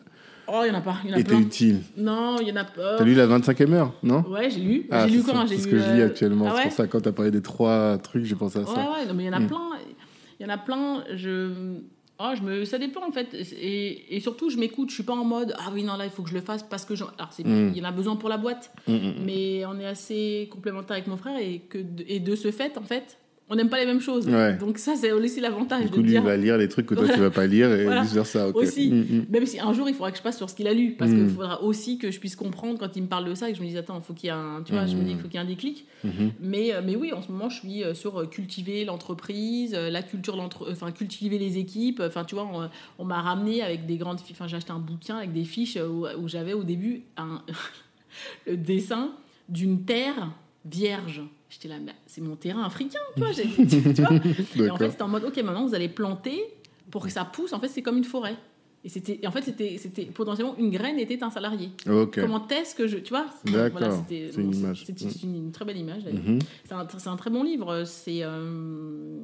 Oh, 0.50 0.62
il 0.64 0.68
y 0.68 0.70
en 0.70 0.74
a 0.74 0.80
pas, 0.80 0.96
il 1.04 1.11
y 1.11 1.14
en 1.14 1.18
a 1.18 1.22
plein. 1.22 1.38
utile 1.40 1.80
Non, 1.96 2.37
il 2.40 2.48
y 2.48 2.52
en 2.52 2.56
a 2.56 2.64
pas. 2.64 2.96
T'as 2.96 3.04
lu 3.04 3.14
la 3.14 3.26
25e 3.26 3.72
heure, 3.72 3.92
non? 4.02 4.22
Ouais, 4.28 4.48
j'ai 4.50 4.61
lu. 4.61 4.87
Ah, 4.90 5.06
j'ai 5.06 5.14
lu 5.16 5.20
c'est 5.20 5.32
quand 5.32 5.40
ça, 5.40 5.46
J'ai 5.46 5.56
C'est 5.56 5.62
ce 5.62 5.66
lu, 5.68 5.72
que 5.72 5.78
je 5.78 5.92
lis 5.94 6.00
euh, 6.00 6.06
actuellement. 6.06 6.46
Ah 6.46 6.50
c'est 6.52 6.56
ouais 6.56 6.62
pour 6.64 6.72
ça, 6.72 6.87
quand 6.87 7.00
t'as 7.00 7.12
parlé 7.12 7.30
des 7.30 7.42
trois 7.42 7.98
trucs, 7.98 8.24
j'ai 8.24 8.34
pensé 8.34 8.58
à 8.58 8.62
Ouais, 8.62 8.66
ça. 8.74 8.90
ouais, 8.92 9.06
non, 9.06 9.14
mais 9.14 9.24
il 9.24 9.26
y 9.26 9.30
en 9.30 9.34
a 9.34 9.40
Mm. 9.40 9.46
plein. 9.46 9.70
Il 10.40 10.46
y 10.46 10.50
en 10.50 10.52
a 10.54 10.58
plein. 10.58 11.04
Je. 11.14 11.50
Oh, 12.20 12.30
je 12.37 12.42
me... 12.42 12.64
Ça 12.64 12.78
dépend 12.78 13.06
en 13.06 13.12
fait. 13.12 13.28
Et, 13.61 14.16
et 14.16 14.20
surtout, 14.20 14.50
je 14.50 14.56
m'écoute. 14.56 14.88
Je 14.90 14.94
suis 14.94 15.02
pas 15.04 15.12
en 15.14 15.24
mode 15.24 15.54
Ah 15.58 15.70
oui, 15.72 15.84
non, 15.84 15.96
là, 15.96 16.04
il 16.04 16.11
faut 16.11 16.22
que 16.22 16.30
je 16.30 16.34
le 16.34 16.40
fasse 16.40 16.62
parce 16.64 16.84
que. 16.84 16.94
j'en- 16.96 17.11
Alors, 17.18 17.32
c'est... 17.32 17.46
Mm. 17.46 17.72
il 17.74 17.78
y 17.78 17.80
en 17.84 17.88
a 17.88 17.92
besoin 17.92 18.16
pour 18.16 18.28
la 18.28 18.38
boîte. 18.38 18.72
Mm, 18.88 18.92
mm, 18.92 18.96
mm. 18.96 19.14
mais 19.24 19.64
on 19.66 19.78
est 19.78 19.87
assez 19.87 20.48
complémentaires 20.50 20.96
avec 20.96 21.06
mon 21.08 21.16
frère 21.16 21.38
et, 21.38 21.61
que 21.68 21.78
de, 21.78 22.04
et 22.08 22.18
de 22.20 22.34
ce 22.34 22.50
fait, 22.50 22.76
en 22.78 22.82
fait, 22.82 23.18
on 23.50 23.56
n'aime 23.56 23.68
pas 23.70 23.78
les 23.80 23.87
mêmes 23.87 24.00
choses. 24.00 24.28
Ouais. 24.28 24.56
Donc 24.58 24.78
ça, 24.78 24.94
c'est 24.96 25.11
aussi 25.12 25.40
l'avantage 25.40 25.84
Du 25.84 25.88
de 25.90 25.94
coup, 25.94 26.00
lui, 26.02 26.11
dire, 26.11 26.20
il 26.22 26.26
va 26.26 26.37
lire 26.37 26.58
les 26.58 26.68
trucs 26.68 26.87
que 26.87 26.94
toi, 26.94 27.04
Voilà. 27.04 27.14
tu 27.16 27.20
vas 27.22 27.30
pas 27.30 27.46
lire 27.46 27.72
et 27.72 27.84
Voilà. 27.84 28.02
versa. 28.02 28.48
ok. 28.48 28.56
Aussi. 28.56 28.90
Mm, 28.90 28.96
mm. 29.20 29.26
même 29.30 29.46
si 29.46 29.58
un 29.58 29.72
jour, 29.72 29.88
il 29.88 29.94
faudra 29.94 30.11
que 30.12 30.18
je 30.18 30.22
passe 30.22 30.37
sur 30.37 30.50
ce 30.50 30.54
qu'il 30.54 30.68
a 30.68 30.74
lu, 30.74 30.92
parce 30.98 31.11
Mm. 31.11 31.16
qu'il 31.26 31.28
faudra 31.34 31.62
aussi 31.62 31.98
que 31.98 32.11
je 32.11 32.18
puisse 32.20 32.37
comprendre 32.37 32.78
quand 32.78 32.94
il 32.96 33.02
me 33.02 33.08
parle 33.08 33.24
de 33.28 33.34
ça 33.34 33.48
et 33.48 33.52
que 33.52 33.58
je 33.58 33.62
me 33.62 33.68
dise, 33.68 33.76
attends, 33.76 34.00
faut 34.00 34.12
qu'il 34.14 34.26
y 34.26 34.30
ait 34.30 34.34
un, 34.37 34.62
tu 34.64 34.72
vois, 34.72 34.87
je 34.87 34.96
me 34.96 35.02
dis 35.02 35.14
Mm. 35.14 35.18
faut 35.18 35.28
qu'il 35.28 35.34
y 35.34 35.42
ait 35.42 35.46
un 35.46 35.48
déclic. 35.48 35.87
Mhm. 36.04 36.32
Mais, 36.40 36.74
euh, 36.74 36.82
mais 36.84 36.94
oui, 36.96 37.12
en 37.12 37.22
ce 37.22 37.32
moment, 37.32 37.48
je 37.48 37.58
suis 37.61 37.82
euh, 37.84 37.94
sur 37.94 38.20
euh, 38.20 38.26
cultiver 38.26 38.84
l'entreprise, 38.84 39.72
la 39.74 40.02
culture, 40.02 40.37
enfin 40.70 40.90
cultiver 40.92 41.38
les 41.38 41.58
équipes. 41.58 42.02
Enfin, 42.04 42.24
tu 42.24 42.34
vois, 42.34 42.44
on, 42.52 42.68
on 42.98 43.04
m'a 43.04 43.20
ramené 43.22 43.62
avec 43.62 43.87
des 43.87 43.96
grandes 43.96 44.20
fiches. 44.20 44.32
Enfin, 44.37 44.46
j'ai 44.46 44.56
acheté 44.56 44.72
un 44.72 44.78
bouquin 44.78 45.16
avec 45.16 45.32
des 45.32 45.44
fiches 45.44 45.76
où, 45.76 46.06
où 46.06 46.28
j'avais 46.28 46.52
au 46.52 46.64
début 46.64 47.02
un, 47.16 47.42
le 48.46 48.56
dessin 48.56 49.11
d'une 49.48 49.84
terre 49.84 50.30
vierge. 50.64 51.22
J'étais 51.50 51.68
là, 51.68 51.76
c'est 52.06 52.20
mon 52.20 52.37
terrain 52.37 52.62
africain, 52.64 52.98
tu 53.16 53.22
vois. 53.22 53.32
j'ai- 53.37 53.94
tu 53.94 54.02
vois? 54.02 54.20
Et 54.66 54.70
en 54.70 54.76
fait, 54.76 54.90
c'était 54.90 55.02
en 55.02 55.08
mode, 55.08 55.24
ok, 55.24 55.37
maintenant 55.38 55.66
vous 55.66 55.74
allez 55.74 55.88
planter 55.88 56.42
pour 56.90 57.04
que 57.04 57.11
ça 57.11 57.24
pousse. 57.24 57.52
En 57.52 57.61
fait, 57.61 57.68
c'est 57.68 57.82
comme 57.82 57.96
une 57.98 58.04
forêt. 58.04 58.37
Et 58.84 58.88
c'était, 58.88 59.26
en 59.26 59.30
fait, 59.32 59.42
c'était, 59.42 59.76
c'était 59.76 60.04
potentiellement 60.04 60.54
une 60.56 60.70
graine 60.70 60.98
était 61.00 61.22
un 61.24 61.30
salarié. 61.30 61.70
Comment 62.14 62.46
est-ce 62.48 62.74
que 62.76 62.87
je, 62.87 62.98
tu 62.98 63.11
vois? 63.11 63.26
D'accord, 63.44 63.92
c'était, 63.92 64.30
c'est 64.32 64.40
une 64.40 64.50
bon, 64.50 64.56
image. 64.56 64.84
c'est- 64.87 64.98
c'est 64.98 65.22
une, 65.24 65.34
une 65.37 65.52
très 65.52 65.64
belle 65.64 65.78
image. 65.78 66.04
Mhm. 66.04 66.38
C'est 66.64 66.74
un, 66.74 66.87
c'est 66.96 67.08
un 67.08 67.16
très 67.16 67.30
bon 67.30 67.42
livre. 67.42 67.82
C'est 67.84 68.20
euh, 68.22 69.18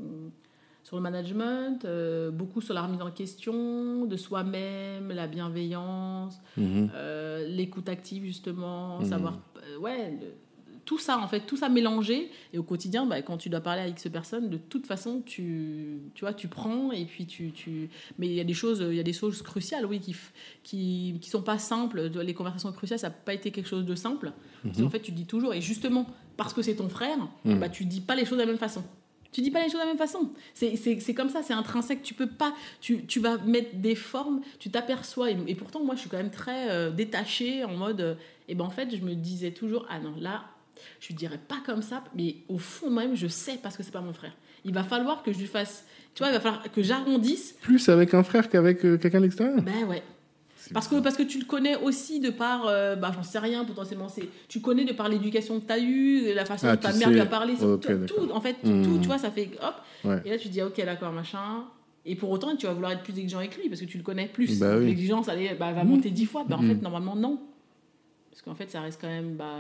sur 0.83 0.97
le 0.97 1.03
management, 1.03 1.85
euh, 1.85 2.31
beaucoup 2.31 2.61
sur 2.61 2.75
la 2.75 2.83
remise 2.83 3.01
en 3.01 3.11
question 3.11 4.07
de 4.07 4.17
soi-même, 4.17 5.09
la 5.13 5.27
bienveillance, 5.29 6.41
Mhm. 6.57 6.91
euh, 6.95 7.47
l'écoute 7.47 7.89
active 7.89 8.25
justement, 8.25 8.99
Mhm. 9.01 9.05
savoir, 9.07 9.39
ouais, 9.81 10.11
le- 10.11 10.35
tout 10.85 10.99
ça 10.99 11.19
en 11.19 11.27
fait, 11.29 11.41
tout 11.41 11.57
ça 11.57 11.69
mélangé. 11.69 12.31
Et 12.53 12.59
au 12.59 12.63
quotidien, 12.63 13.07
bah, 13.07 13.23
quand 13.23 13.37
tu 13.39 13.49
dois 13.49 13.61
parler 13.61 13.83
avec 13.83 13.99
ce 13.99 14.09
personne, 14.09 14.51
de 14.51 14.57
toute 14.59 14.87
façon, 14.87 15.23
tu, 15.25 15.99
tu 16.15 16.25
vois, 16.25 16.35
tu 16.35 16.49
prends 16.49 16.93
et 16.93 17.05
puis 17.07 17.27
tu, 17.27 17.53
tu... 17.53 17.89
mais 18.19 18.27
il 18.29 18.35
y 18.35 18.41
a 18.41 18.45
des 18.45 18.55
choses, 18.55 18.85
il 18.89 18.97
y 18.97 19.01
a 19.01 19.05
des 19.05 19.13
choses 19.13 19.43
cruciales, 19.43 19.87
oui, 19.87 20.01
qui, 20.01 20.15
qui, 20.63 21.19
qui 21.21 21.31
sont 21.31 21.43
pas 21.43 21.59
simples. 21.59 22.03
Les 22.23 22.35
conversations 22.35 22.73
cruciales, 22.73 22.99
ça 22.99 23.09
n'a 23.09 23.15
pas 23.15 23.35
été 23.35 23.51
quelque 23.51 23.69
chose 23.69 23.85
de 23.85 23.95
simple. 23.95 24.33
Parce 24.63 24.79
Mhm. 24.79 24.91
fait, 24.91 25.01
tu 25.01 25.13
dis 25.13 25.27
toujours, 25.27 25.53
et 25.55 25.61
justement, 25.61 26.07
parce 26.37 26.53
que 26.55 26.63
c'est 26.63 26.75
ton 26.77 26.89
frère, 26.89 27.19
Mhm. 27.45 27.59
bah, 27.59 27.69
tu 27.69 27.85
dis 27.85 28.01
pas 28.01 28.15
les 28.15 28.25
choses 28.25 28.39
de 28.39 28.43
la 28.43 28.47
même 28.49 28.59
façon. 28.59 28.83
Tu 29.33 29.41
dis 29.41 29.51
pas 29.51 29.59
les 29.59 29.65
choses 29.65 29.75
de 29.75 29.79
la 29.81 29.87
même 29.87 29.99
façon. 29.99 30.31
C'est- 30.55 30.77
comme 31.15 31.29
ça, 31.29 31.43
c'est 31.43 31.53
intrinsèque. 31.55 32.03
Tu 32.05 32.15
peux 32.15 32.29
pas. 32.29 32.55
Tu, 32.81 33.05
tu 33.05 33.19
vas 33.19 33.37
mettre 33.39 33.75
des 33.75 33.97
formes, 33.97 34.41
tu 34.61 34.71
t'aperçois. 34.71 35.33
Et, 35.33 35.37
et 35.49 35.55
pourtant, 35.57 35.83
moi, 35.83 35.97
je 35.97 36.01
suis 36.03 36.09
quand 36.09 36.19
même 36.19 36.31
très 36.31 36.71
euh, 36.71 36.91
détachée 36.93 37.65
en 37.65 37.75
mode. 37.75 38.01
euh, 38.01 38.15
et 38.49 38.55
ben 38.55 38.65
en 38.65 38.71
fait, 38.71 38.95
je 38.95 39.03
me 39.03 39.15
disais 39.15 39.51
toujours, 39.51 39.87
ah 39.91 39.99
non, 39.99 40.15
là, 40.21 40.45
je 41.01 41.09
lui 41.09 41.15
dirais 41.15 41.39
pas 41.49 41.59
comme 41.65 41.83
ça, 41.83 42.03
mais 42.17 42.37
au 42.49 42.59
fond 42.59 42.91
moi-même, 42.91 43.15
je 43.17 43.27
sais 43.27 43.59
parce 43.63 43.77
que 43.77 43.83
c'est 43.83 43.91
pas 43.93 44.01
mon 44.01 44.13
frère. 44.13 44.33
Il 44.65 44.73
va 44.73 44.83
falloir 44.85 45.23
que 45.23 45.33
je 45.33 45.39
lui 45.39 45.47
fasse. 45.47 45.85
Tu 46.15 46.23
vois, 46.23 46.31
il 46.31 46.35
va 46.35 46.41
falloir 46.41 46.63
que 46.71 46.83
j'arrondisse. 46.83 47.55
Plus 47.61 47.89
avec 47.89 48.15
un 48.15 48.23
frère 48.23 48.49
qu'avec 48.49 48.85
euh, 48.85 48.97
quelqu'un 48.97 49.19
de 49.19 49.25
l'extérieur. 49.25 49.61
Ben 49.63 49.85
ouais. 49.89 50.03
Parce 50.73 50.89
que, 50.89 50.99
parce 51.01 51.17
que 51.17 51.23
tu 51.23 51.39
le 51.39 51.45
connais 51.45 51.77
aussi 51.77 52.21
de 52.21 52.31
par, 52.31 52.67
euh, 52.67 52.97
bah, 52.97 53.13
j'en 53.15 53.23
sais 53.23 53.39
rien, 53.39 53.67
potentiellement, 53.67 54.09
c'est, 54.09 54.27
tu 54.49 54.61
connais 54.61 54.85
de 54.87 54.95
par 54.95 55.11
l'éducation 55.11 55.61
que 55.61 55.67
tu 55.67 55.73
as 55.73 55.79
eue, 55.79 56.33
la 56.33 56.47
façon 56.47 56.69
Ah, 56.69 56.77
dont 56.77 56.81
ta 56.81 56.93
mère 56.95 57.09
sais. 57.09 57.13
lui 57.15 57.21
a 57.21 57.27
parlé, 57.27 57.53
tout, 57.57 58.31
en 58.33 58.41
fait, 58.41 58.57
Hmm. 58.63 58.83
tout, 58.83 58.99
tu 58.99 59.07
vois, 59.07 59.19
ça 59.19 59.31
fait 59.31 59.51
hop. 59.63 59.75
Ouais. 60.05 60.23
Et 60.25 60.31
là, 60.31 60.39
tu 60.39 60.49
dis, 60.49 60.63
ok, 60.63 60.83
d'accord, 60.83 61.13
machin. 61.13 61.65
Et 62.07 62.15
pour 62.17 62.31
autant, 62.31 62.57
tu 62.57 62.65
vas 62.67 62.73
vouloir 62.73 62.93
être 62.93 63.03
plus 63.03 63.13
exigeant 63.19 63.39
avec 63.41 63.59
lui 63.59 63.69
parce 63.69 63.81
que 63.83 63.87
tu 63.87 63.99
le 63.99 64.03
connais 64.03 64.27
plus. 64.27 64.59
Bah 64.59 64.77
oui. 64.79 64.87
L'exigence, 64.87 65.29
elle, 65.29 65.59
bah, 65.59 65.67
elle 65.69 65.75
va 65.75 65.85
Hmm. 65.85 65.89
monter 65.89 66.11
dix 66.11 66.25
fois. 66.25 66.45
Bah, 66.49 66.57
en 66.59 66.63
Hmm. 66.63 66.69
fait, 66.69 66.81
normalement, 66.83 67.15
non. 67.17 67.41
Parce 68.35 68.43
qu'en 68.43 68.57
fait, 68.57 68.69
ça 68.69 68.81
reste 68.81 69.01
quand 69.01 69.07
même 69.07 69.37
bah, 69.37 69.59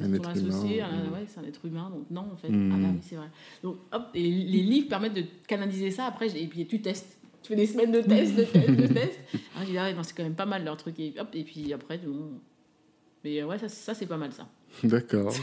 Un 0.00 0.14
être 0.14 0.28
associé, 0.30 0.78
humain, 0.78 0.88
un- 0.88 1.12
ouais, 1.12 1.26
c'est 1.28 1.40
un 1.40 1.44
être 1.44 1.62
humain, 1.66 1.90
donc 1.94 2.06
non, 2.10 2.22
en 2.32 2.36
fait. 2.36 2.48
Mm. 2.48 2.72
Ah 2.72 2.76
bah 2.80 2.88
oui, 2.94 3.00
c'est 3.02 3.16
vrai. 3.16 3.26
Donc, 3.62 3.76
hop, 3.92 4.04
et 4.14 4.22
les 4.22 4.62
livres 4.62 4.88
permettent 4.88 5.12
de 5.12 5.24
canaliser 5.46 5.90
ça 5.90 6.06
après, 6.06 6.28
et 6.34 6.46
puis 6.46 6.66
tu 6.66 6.80
testes. 6.80 7.18
Tu 7.42 7.48
fais 7.50 7.56
des 7.56 7.66
semaines 7.66 7.92
de 7.92 8.00
tests, 8.00 8.34
de 8.34 8.44
tests, 8.44 8.70
de 8.70 8.86
tests. 8.94 9.20
Ah, 9.54 9.60
j'ai 9.70 9.76
ah 9.76 9.92
non, 9.92 10.02
c'est 10.02 10.16
quand 10.16 10.22
même 10.22 10.34
pas 10.34 10.46
mal 10.46 10.64
leur 10.64 10.78
truc. 10.78 10.98
Et, 11.00 11.12
hop, 11.18 11.28
et 11.34 11.44
puis 11.44 11.70
après, 11.74 11.98
bon. 11.98 12.30
Mais 13.24 13.42
euh, 13.42 13.46
ouais, 13.46 13.58
ça, 13.58 13.68
ça 13.68 13.92
c'est 13.92 14.06
pas 14.06 14.16
mal 14.16 14.32
ça. 14.32 14.48
D'accord. 14.82 15.34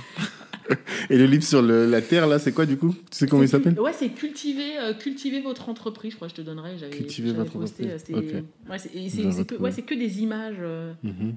Et 1.12 1.18
le 1.18 1.26
livre 1.26 1.44
sur 1.44 1.62
le- 1.62 1.86
la 1.90 2.02
terre, 2.02 2.26
là, 2.26 2.40
c'est 2.40 2.52
quoi 2.52 2.66
du 2.66 2.78
coup? 2.78 2.94
Tu 2.94 3.00
sais 3.12 3.28
comment 3.28 3.44
il 3.44 3.50
s'appelle? 3.50 3.80
Ouais, 3.80 3.94
c'est 3.94 4.10
cultiver, 4.10 4.80
euh, 4.80 4.94
cultiver 4.96 5.42
votre 5.42 5.70
entreprise. 5.70 6.12
Je 6.12 6.16
crois 6.16 6.28
que 6.30 6.32
je 6.36 6.42
te 6.42 6.46
donnerai. 6.46 6.78
J'avais, 6.80 6.92
Cultiver 6.98 7.28
j'avais 7.30 7.40
votre 7.44 7.60
posté, 7.60 7.84
entreprise. 7.86 8.16
euh, 8.16 8.22
c'est- 8.22 8.38
Ok. 8.40 8.70
ouais, 8.72 8.80
c'est, 8.80 8.96
et 8.96 8.98
Je 8.98 9.04
vais 9.04 9.10
c'est, 9.10 9.32
c'est 9.32 9.46
que, 9.46 9.54
retrouver. 9.54 9.62
ouais, 9.64 9.72
c'est 9.72 9.82
que 9.84 9.94
des 9.96 10.22
images. 10.22 10.56
euh, 10.60 10.94
Mhm. 11.04 11.36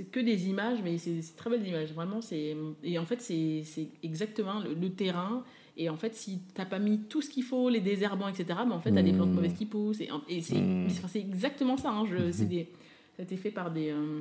C'est 0.00 0.06
que 0.10 0.20
des 0.20 0.48
images, 0.48 0.78
mais 0.82 0.96
c'est, 0.96 1.20
très 1.36 1.50
belles 1.50 1.66
images. 1.66 1.92
Vraiment, 1.92 2.22
c'est 2.22 2.56
et 2.82 2.98
en 2.98 3.04
fait 3.04 3.20
c'est, 3.20 3.62
exactement 4.02 4.60
le, 4.60 4.72
le 4.72 4.88
terrain. 4.90 5.44
Et 5.76 5.88
en 5.90 5.96
fait, 5.96 6.14
si 6.14 6.40
t'as 6.54 6.64
pas 6.64 6.78
mis 6.78 7.00
tout 7.00 7.20
ce 7.22 7.28
qu'il 7.30 7.42
faut, 7.44 7.68
les 7.68 7.80
désherbants, 7.80 8.28
etc., 8.28 8.46
mais 8.66 8.74
en 8.74 8.80
fait, 8.80 8.92
t'as 8.92 9.02
des 9.02 9.12
plantes 9.12 9.30
Mm. 9.30 9.34
mauvaises 9.34 9.54
qui 9.54 9.66
poussent. 9.66 10.00
Et, 10.00 10.08
et 10.28 10.40
c'est, 10.42 10.56
Mm. 10.60 10.86
enfin, 10.88 11.08
c'est 11.08 11.20
exactement 11.20 11.76
ça. 11.76 11.90
hein. 11.90 12.04
Je, 12.10 12.30
c'est 12.32 12.46
des, 12.46 12.68
ça 13.16 13.20
a 13.20 13.22
été 13.22 13.36
fait 13.36 13.50
par 13.50 13.70
des, 13.70 13.90
euh, 13.90 14.20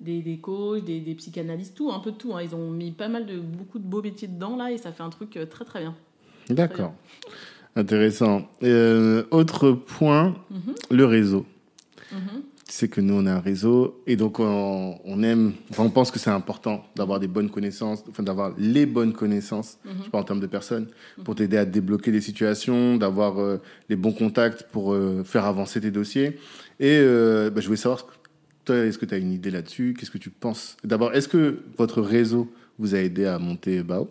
des, 0.00 0.20
des 0.22 0.38
coachs, 0.38 0.84
des, 0.84 1.00
des 1.00 1.14
psychanalystes, 1.14 1.76
tout, 1.76 1.92
un 1.92 2.00
peu 2.00 2.12
de 2.12 2.16
tout. 2.16 2.34
hein. 2.34 2.42
Ils 2.42 2.54
ont 2.54 2.70
mis 2.70 2.90
pas 2.92 3.08
mal 3.08 3.26
de 3.26 3.38
beaucoup 3.38 3.78
de 3.78 3.84
beaux 3.86 4.02
métiers 4.02 4.28
dedans 4.28 4.56
là, 4.56 4.70
et 4.72 4.78
ça 4.78 4.92
fait 4.92 5.02
un 5.02 5.10
truc 5.10 5.36
euh, 5.36 5.46
très 5.46 5.64
très 5.64 5.80
bien. 5.80 5.94
D'accord. 6.50 6.94
Intéressant. 7.76 8.48
Euh, 8.62 9.24
autre 9.30 9.72
point, 9.72 10.34
le 10.90 11.04
réseau. 11.04 11.46
Tu 12.72 12.78
sais 12.78 12.88
que 12.88 13.02
nous, 13.02 13.12
on 13.12 13.26
a 13.26 13.32
un 13.34 13.40
réseau 13.40 14.02
et 14.06 14.16
donc 14.16 14.40
on, 14.40 14.98
on 15.04 15.22
aime, 15.22 15.52
enfin, 15.68 15.82
on 15.82 15.90
pense 15.90 16.10
que 16.10 16.18
c'est 16.18 16.30
important 16.30 16.82
d'avoir 16.96 17.20
des 17.20 17.28
bonnes 17.28 17.50
connaissances, 17.50 18.02
enfin, 18.08 18.22
d'avoir 18.22 18.54
les 18.56 18.86
bonnes 18.86 19.12
connaissances, 19.12 19.76
Mhm. 19.84 20.04
je 20.06 20.08
parle 20.10 20.22
en 20.22 20.26
termes 20.26 20.40
de 20.40 20.46
personnes, 20.46 20.86
pour 21.22 21.34
t'aider 21.34 21.58
à 21.58 21.66
débloquer 21.66 22.10
des 22.12 22.22
situations, 22.22 22.96
d'avoir 22.96 23.38
euh, 23.40 23.58
les 23.90 23.96
bons 23.96 24.12
contacts 24.14 24.62
pour 24.72 24.94
euh, 24.94 25.22
faire 25.22 25.44
avancer 25.44 25.82
tes 25.82 25.90
dossiers. 25.90 26.38
Et 26.80 26.96
euh, 26.98 27.50
bah, 27.50 27.60
je 27.60 27.66
voulais 27.66 27.76
savoir, 27.76 28.06
toi, 28.64 28.76
est-ce 28.76 28.96
que 28.96 29.04
tu 29.04 29.12
as 29.12 29.18
une 29.18 29.32
idée 29.32 29.50
là-dessus? 29.50 29.94
Qu'est-ce 29.98 30.10
que 30.10 30.16
tu 30.16 30.30
penses? 30.30 30.78
D'abord, 30.82 31.12
est-ce 31.12 31.28
que 31.28 31.58
votre 31.76 32.00
réseau 32.00 32.50
vous 32.78 32.94
a 32.94 32.98
aidé 33.00 33.26
à 33.26 33.38
monter 33.38 33.82
BAO? 33.82 34.08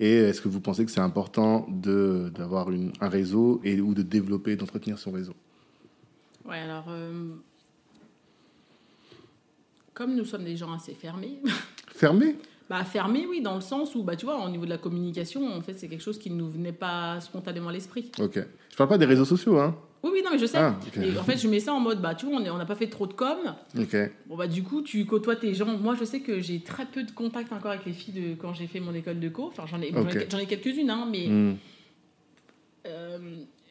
Et 0.00 0.16
est-ce 0.16 0.42
que 0.42 0.48
vous 0.50 0.60
pensez 0.60 0.84
que 0.84 0.90
c'est 0.90 1.00
important 1.00 1.66
de- 1.70 2.30
d'avoir 2.36 2.70
une- 2.72 2.92
un 3.00 3.08
réseau 3.08 3.62
et, 3.64 3.80
ou 3.80 3.94
de 3.94 4.02
développer, 4.02 4.54
d'entretenir 4.56 4.98
son 4.98 5.12
réseau? 5.12 5.32
Ouais, 6.44 6.58
alors, 6.58 6.84
euh, 6.90 7.36
comme 9.94 10.14
nous 10.14 10.24
sommes 10.24 10.44
des 10.44 10.56
gens 10.56 10.72
assez 10.72 10.94
fermés, 10.94 11.40
Fermé 11.94 12.36
bah 12.70 12.84
fermés, 12.84 13.26
oui, 13.28 13.42
dans 13.42 13.54
le 13.56 13.60
sens 13.60 13.94
où, 13.94 14.02
bah, 14.02 14.16
tu 14.16 14.24
vois, 14.24 14.42
au 14.42 14.48
niveau 14.48 14.64
de 14.64 14.70
la 14.70 14.78
communication, 14.78 15.46
en 15.54 15.60
fait, 15.60 15.74
c'est 15.78 15.88
quelque 15.88 16.00
chose 16.02 16.18
qui 16.18 16.30
ne 16.30 16.36
nous 16.36 16.48
venait 16.48 16.72
pas 16.72 17.20
spontanément 17.20 17.68
à 17.68 17.72
l'esprit. 17.72 18.10
Ok. 18.18 18.38
Je 18.70 18.76
parle 18.76 18.88
pas 18.88 18.96
des 18.96 19.04
réseaux 19.04 19.26
sociaux, 19.26 19.58
hein 19.60 19.76
Oui, 20.02 20.10
oui, 20.14 20.22
non, 20.24 20.30
mais 20.32 20.38
je 20.38 20.46
sais. 20.46 20.56
Ah. 20.56 20.78
Et 20.96 21.18
en 21.18 21.22
fait, 21.22 21.36
je 21.36 21.48
mets 21.48 21.60
ça 21.60 21.74
en 21.74 21.80
mode, 21.80 22.00
bah, 22.00 22.14
tu 22.14 22.24
vois, 22.24 22.36
on 22.36 22.40
n'a 22.56 22.64
pas 22.64 22.76
fait 22.76 22.86
trop 22.86 23.06
de 23.06 23.12
com. 23.12 23.36
Ok. 23.78 23.94
Bon, 24.26 24.36
bah, 24.36 24.46
du 24.46 24.62
coup, 24.62 24.80
tu 24.80 25.04
côtoies 25.04 25.36
tes 25.36 25.52
gens. 25.52 25.66
Moi, 25.76 25.96
je 26.00 26.04
sais 26.06 26.20
que 26.20 26.40
j'ai 26.40 26.60
très 26.60 26.86
peu 26.86 27.02
de 27.02 27.10
contact 27.10 27.52
encore 27.52 27.72
avec 27.72 27.84
les 27.84 27.92
filles 27.92 28.14
de 28.14 28.34
quand 28.36 28.54
j'ai 28.54 28.66
fait 28.68 28.80
mon 28.80 28.94
école 28.94 29.20
de 29.20 29.28
co. 29.28 29.48
Enfin, 29.48 29.64
j'en 29.66 29.82
ai, 29.82 29.90
j'en 29.92 30.08
ai- 30.08 30.22
Ok. 30.22 30.26
j'en 30.30 30.38
ai 30.38 30.46
quelques-unes, 30.46 30.88
hein, 30.88 31.06
mais 31.10 31.26
Hmm. 31.28 31.56
euh, 32.86 33.18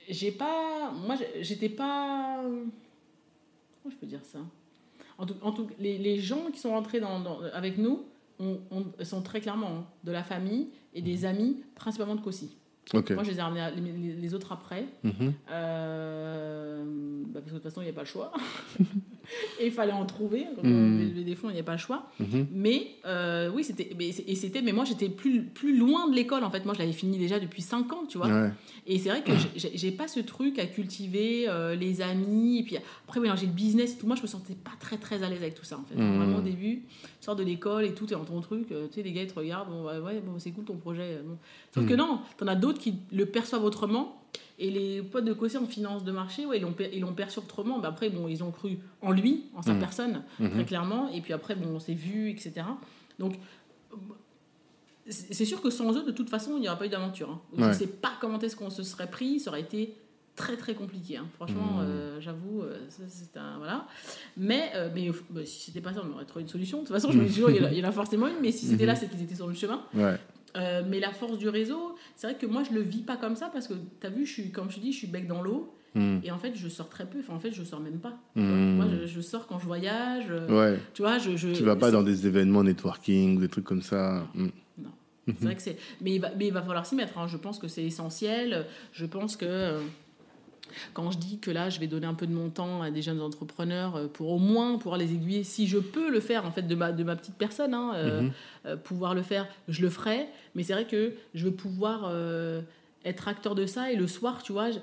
j'ai 0.09 0.31
pas. 0.31 0.91
Moi, 1.07 1.15
j'étais 1.39 1.69
pas. 1.69 2.41
Comment 2.43 3.89
je 3.89 3.95
peux 3.95 4.05
dire 4.05 4.23
ça? 4.23 4.39
En 5.21 5.25
tout, 5.27 5.35
en 5.43 5.51
tout 5.51 5.67
les, 5.79 5.97
les 5.99 6.17
gens 6.19 6.45
qui 6.51 6.59
sont 6.59 6.71
rentrés 6.71 6.99
dans, 6.99 7.19
dans- 7.19 7.41
avec 7.53 7.77
nous 7.77 8.03
on, 8.39 8.57
on- 8.71 9.03
sont 9.05 9.21
très 9.21 9.39
clairement 9.39 9.67
hein, 9.81 9.85
de 10.03 10.11
la 10.11 10.23
famille 10.23 10.69
et 10.95 11.01
des 11.03 11.25
amis, 11.25 11.57
principalement 11.75 12.15
de. 12.15 12.57
Ok. 12.95 13.11
Moi, 13.11 13.23
je 13.23 13.29
les 13.29 13.37
ai 13.37 13.41
ramenés 13.41 13.61
à- 13.61 13.69
les, 13.69 13.81
les- 13.91 14.15
les 14.15 14.33
autres 14.33 14.51
après. 14.51 14.85
Mhm. 15.03 15.33
Euh, 15.51 16.83
bah, 17.27 17.39
parce 17.39 17.45
que 17.45 17.49
de 17.51 17.55
toute 17.55 17.63
façon, 17.63 17.81
il 17.81 17.85
n'y 17.85 17.89
a 17.91 17.93
pas 17.93 18.01
le 18.01 18.07
choix. 18.07 18.31
et 19.59 19.65
il 19.67 19.71
fallait 19.71 19.91
en 19.91 20.05
trouver. 20.05 20.45
Levait 20.63 21.23
des 21.23 21.35
fonds, 21.35 21.49
il 21.49 21.53
n'y 21.53 21.59
a 21.59 21.63
pas 21.63 21.73
le 21.73 21.77
choix. 21.77 22.07
Mhm. 22.19 22.47
Mais 22.53 22.87
euh, 23.05 23.49
oui, 23.53 23.63
c'était. 23.63 23.89
Et 24.27 24.35
c'était. 24.35 24.61
Mais 24.61 24.71
moi, 24.71 24.85
j'étais 24.85 25.09
plus, 25.09 25.43
plus 25.43 25.77
loin 25.77 26.09
de 26.09 26.15
l'école. 26.15 26.43
En 26.43 26.49
fait, 26.49 26.65
moi, 26.65 26.73
je 26.73 26.79
l'avais 26.79 26.91
fini 26.93 27.17
déjà 27.17 27.39
depuis 27.39 27.61
5 27.61 27.91
ans, 27.93 28.03
tu 28.07 28.17
vois. 28.17 28.27
Ouais. 28.27 28.49
Et 28.87 28.97
c'est 28.99 29.09
vrai 29.09 29.23
que 29.23 29.31
j'ai- 29.55 29.91
pas 29.91 30.07
ce 30.07 30.19
truc 30.19 30.57
à 30.59 30.65
cultiver 30.65 31.45
euh, 31.47 31.75
les 31.75 32.01
amis. 32.01 32.59
Et 32.59 32.63
puis 32.63 32.77
après, 33.07 33.19
alors, 33.21 33.35
j'ai 33.37 33.45
le 33.45 33.51
business 33.51 33.93
et 33.93 33.97
tout. 33.97 34.07
Moi, 34.07 34.15
je 34.15 34.21
me 34.21 34.27
sentais 34.27 34.55
pas 34.55 34.71
très 34.79 34.97
très 34.97 35.23
à 35.23 35.29
l'aise 35.29 35.41
avec 35.41 35.55
tout 35.55 35.65
ça, 35.65 35.77
en 35.77 35.83
fait. 35.83 35.95
Mhm. 35.95 36.17
Vraiment, 36.17 36.37
au 36.37 36.41
début, 36.41 36.83
tu 37.03 37.07
sors 37.19 37.35
de 37.35 37.43
l'école 37.43 37.85
et 37.85 37.93
tout, 37.93 38.05
t'es 38.05 38.15
dans 38.15 38.25
ton 38.25 38.41
truc. 38.41 38.71
euh, 38.71 38.87
tu 38.87 38.95
sais, 38.95 39.03
les 39.03 39.11
gars, 39.11 39.21
ils 39.23 39.27
te 39.27 39.37
regardent. 39.37 39.69
Bon, 39.69 39.85
ouais, 39.85 40.21
bon, 40.25 40.39
c'est 40.39 40.51
cool 40.51 40.63
ton 40.65 40.77
projet. 40.77 41.19
bon. 41.25 41.37
Sauf 41.73 41.85
que 41.87 41.93
non, 41.93 42.19
t'en 42.37 42.47
as 42.47 42.55
d'autres 42.55 42.79
qui 42.79 42.95
le 43.11 43.25
perçoivent 43.25 43.63
autrement. 43.63 44.20
Et 44.59 44.69
les 44.69 45.01
potes 45.01 45.25
de 45.25 45.33
Cossé 45.33 45.57
en 45.57 45.65
finance 45.65 46.03
de 46.03 46.11
marché, 46.11 46.45
ouais, 46.45 46.57
ils 46.57 46.61
l'ont 46.61 46.73
per- 46.73 46.91
ils 46.93 46.99
l'ont 47.01 47.13
perçu 47.13 47.39
autrement. 47.39 47.79
Bah, 47.79 47.87
après, 47.89 48.09
bon, 48.09 48.27
ils 48.27 48.43
ont 48.43 48.51
cru 48.51 48.77
en 49.01 49.11
lui, 49.11 49.45
en 49.55 49.61
sa 49.63 49.73
Mhm. 49.73 49.79
personne, 49.79 50.23
très 50.51 50.65
clairement. 50.65 51.09
Et 51.09 51.21
puis 51.21 51.33
après, 51.33 51.55
bon, 51.55 51.69
on 51.75 51.79
s'est 51.79 51.93
vu, 51.95 52.29
etc. 52.29 52.53
Donc, 53.17 53.33
c'est 55.09 55.45
sûr 55.45 55.61
que 55.61 55.69
sans 55.69 55.97
eux, 55.97 56.03
de 56.03 56.11
toute 56.11 56.29
façon, 56.29 56.53
il 56.57 56.61
n'y 56.61 56.69
aurait 56.69 56.77
pas 56.77 56.85
eu 56.85 56.89
d'aventure. 56.89 57.29
hein. 57.31 57.41
Je 57.57 57.61
Ouais. 57.61 57.67
ne 57.69 57.73
sais 57.73 57.87
pas 57.87 58.13
comment 58.21 58.39
est-ce 58.39 58.55
qu'on 58.55 58.69
se 58.69 58.83
serait 58.83 59.09
pris, 59.09 59.39
ça 59.39 59.49
aurait 59.49 59.61
été 59.61 59.95
très 60.35 60.55
très 60.57 60.75
compliqué. 60.75 61.17
hein. 61.17 61.25
Franchement, 61.35 61.77
Mmh. 61.79 61.81
euh, 61.81 62.21
j'avoue, 62.21 62.61
euh, 62.61 62.77
c'est 62.87 63.35
un 63.37 63.57
voilà. 63.57 63.87
Mais 64.37 64.71
euh, 64.75 64.89
mais 64.93 65.09
bah, 65.31 65.41
si 65.43 65.59
c'était 65.59 65.81
pas 65.81 65.93
ça, 65.93 66.01
on 66.07 66.13
aurait 66.13 66.25
trouvé 66.25 66.43
une 66.43 66.49
solution. 66.49 66.81
De 66.81 66.85
toute 66.87 66.93
façon, 66.95 67.11
je 67.11 67.17
me 67.17 67.25
dis 67.25 67.33
toujours, 67.33 67.49
il 67.49 67.57
y, 67.57 67.59
en 67.59 67.65
a- 67.65 67.71
il 67.71 67.79
y 67.79 67.85
en 67.85 67.89
a 67.89 67.91
forcément 67.91 68.27
une. 68.27 68.39
Mais 68.41 68.51
si 68.51 68.67
c'était 68.67 68.85
là, 68.85 68.95
c'est 68.95 69.09
qu'ils 69.09 69.23
étaient 69.23 69.35
sur 69.35 69.47
le 69.47 69.53
chemin. 69.55 69.81
Ouais. 69.93 70.17
Euh, 70.57 70.83
mais 70.87 70.99
la 70.99 71.11
force 71.11 71.37
du 71.37 71.47
réseau, 71.49 71.95
c'est 72.15 72.27
vrai 72.27 72.37
que 72.37 72.45
moi, 72.45 72.63
je 72.63 72.73
le 72.73 72.81
vis 72.81 73.01
pas 73.03 73.17
comme 73.17 73.35
ça 73.35 73.49
parce 73.53 73.67
que 73.67 73.73
tu 73.99 74.07
as 74.07 74.09
vu, 74.09 74.25
je 74.25 74.31
suis, 74.33 74.51
comme 74.51 74.69
je 74.69 74.79
dis, 74.79 74.91
je 74.91 74.97
suis 74.97 75.07
bec 75.07 75.27
dans 75.27 75.41
l'eau. 75.41 75.73
Hmm. 75.93 76.19
Et 76.23 76.31
en 76.31 76.37
fait, 76.37 76.53
je 76.55 76.67
sors 76.69 76.87
très 76.89 77.05
peu. 77.05 77.19
Enfin, 77.19 77.33
en 77.33 77.39
fait, 77.39 77.51
je 77.51 77.63
sors 77.63 77.79
même 77.81 77.99
pas. 77.99 78.17
Hmm. 78.35 78.75
Moi, 78.75 78.85
je, 78.89 79.07
je 79.07 79.21
sors 79.21 79.45
quand 79.47 79.59
je 79.59 79.65
voyage. 79.65 80.25
euh, 80.29 80.47
Ouais. 80.73 80.79
Tu 80.93 81.01
vois, 81.01 81.17
je, 81.17 81.35
je 81.35 81.49
Tu 81.49 81.63
vas 81.63 81.75
pas 81.75 81.91
dans 81.91 82.03
des 82.03 82.27
événements 82.27 82.63
networking, 82.63 83.39
des 83.39 83.49
trucs 83.49 83.65
comme 83.65 83.81
ça. 83.81 84.25
Hmm. 84.33 84.47
C'est 85.27 85.43
vrai 85.45 85.55
que 85.55 85.61
c'est. 85.61 85.77
Mais 86.01 86.15
il 86.15 86.19
va, 86.19 86.29
mais 86.37 86.47
il 86.47 86.53
va 86.53 86.61
falloir 86.61 86.85
s'y 86.85 86.95
mettre. 86.95 87.17
hein. 87.17 87.27
Je 87.27 87.37
pense 87.37 87.59
que 87.59 87.67
c'est 87.67 87.83
essentiel. 87.83 88.65
Je 88.91 89.05
pense 89.05 89.35
que. 89.37 89.79
Quand 90.93 91.11
je 91.11 91.17
dis 91.17 91.39
que 91.39 91.51
là, 91.51 91.69
je 91.69 91.79
vais 91.79 91.87
donner 91.87 92.07
un 92.07 92.13
peu 92.13 92.27
de 92.27 92.33
mon 92.33 92.49
temps 92.49 92.81
à 92.81 92.91
des 92.91 93.01
jeunes 93.01 93.21
entrepreneurs 93.21 93.95
euh, 93.95 94.07
pour 94.07 94.29
au 94.29 94.37
moins 94.39 94.77
pouvoir 94.77 94.97
les 94.97 95.11
aiguiller, 95.13 95.43
si 95.43 95.67
je 95.67 95.77
peux 95.77 96.09
le 96.11 96.19
faire 96.19 96.45
en 96.45 96.51
fait 96.51 96.63
de 96.63 96.75
ma, 96.75 96.91
de 96.91 97.03
ma 97.03 97.15
petite 97.15 97.35
personne, 97.35 97.73
hein, 97.73 97.91
euh, 97.95 98.21
Mhm. 98.21 98.31
euh, 98.67 98.75
pouvoir 98.77 99.13
le 99.15 99.21
faire, 99.21 99.47
je 99.67 99.81
le 99.81 99.89
ferai. 99.89 100.27
Mais 100.55 100.63
c'est 100.63 100.73
vrai 100.73 100.85
que 100.87 101.13
je 101.33 101.45
veux 101.45 101.53
pouvoir 101.53 102.03
euh, 102.05 102.61
être 103.05 103.27
acteur 103.27 103.55
de 103.55 103.65
ça 103.65 103.91
et 103.91 103.95
le 103.95 104.07
soir, 104.07 104.43
tu 104.43 104.51
vois, 104.51 104.71
je- 104.71 104.79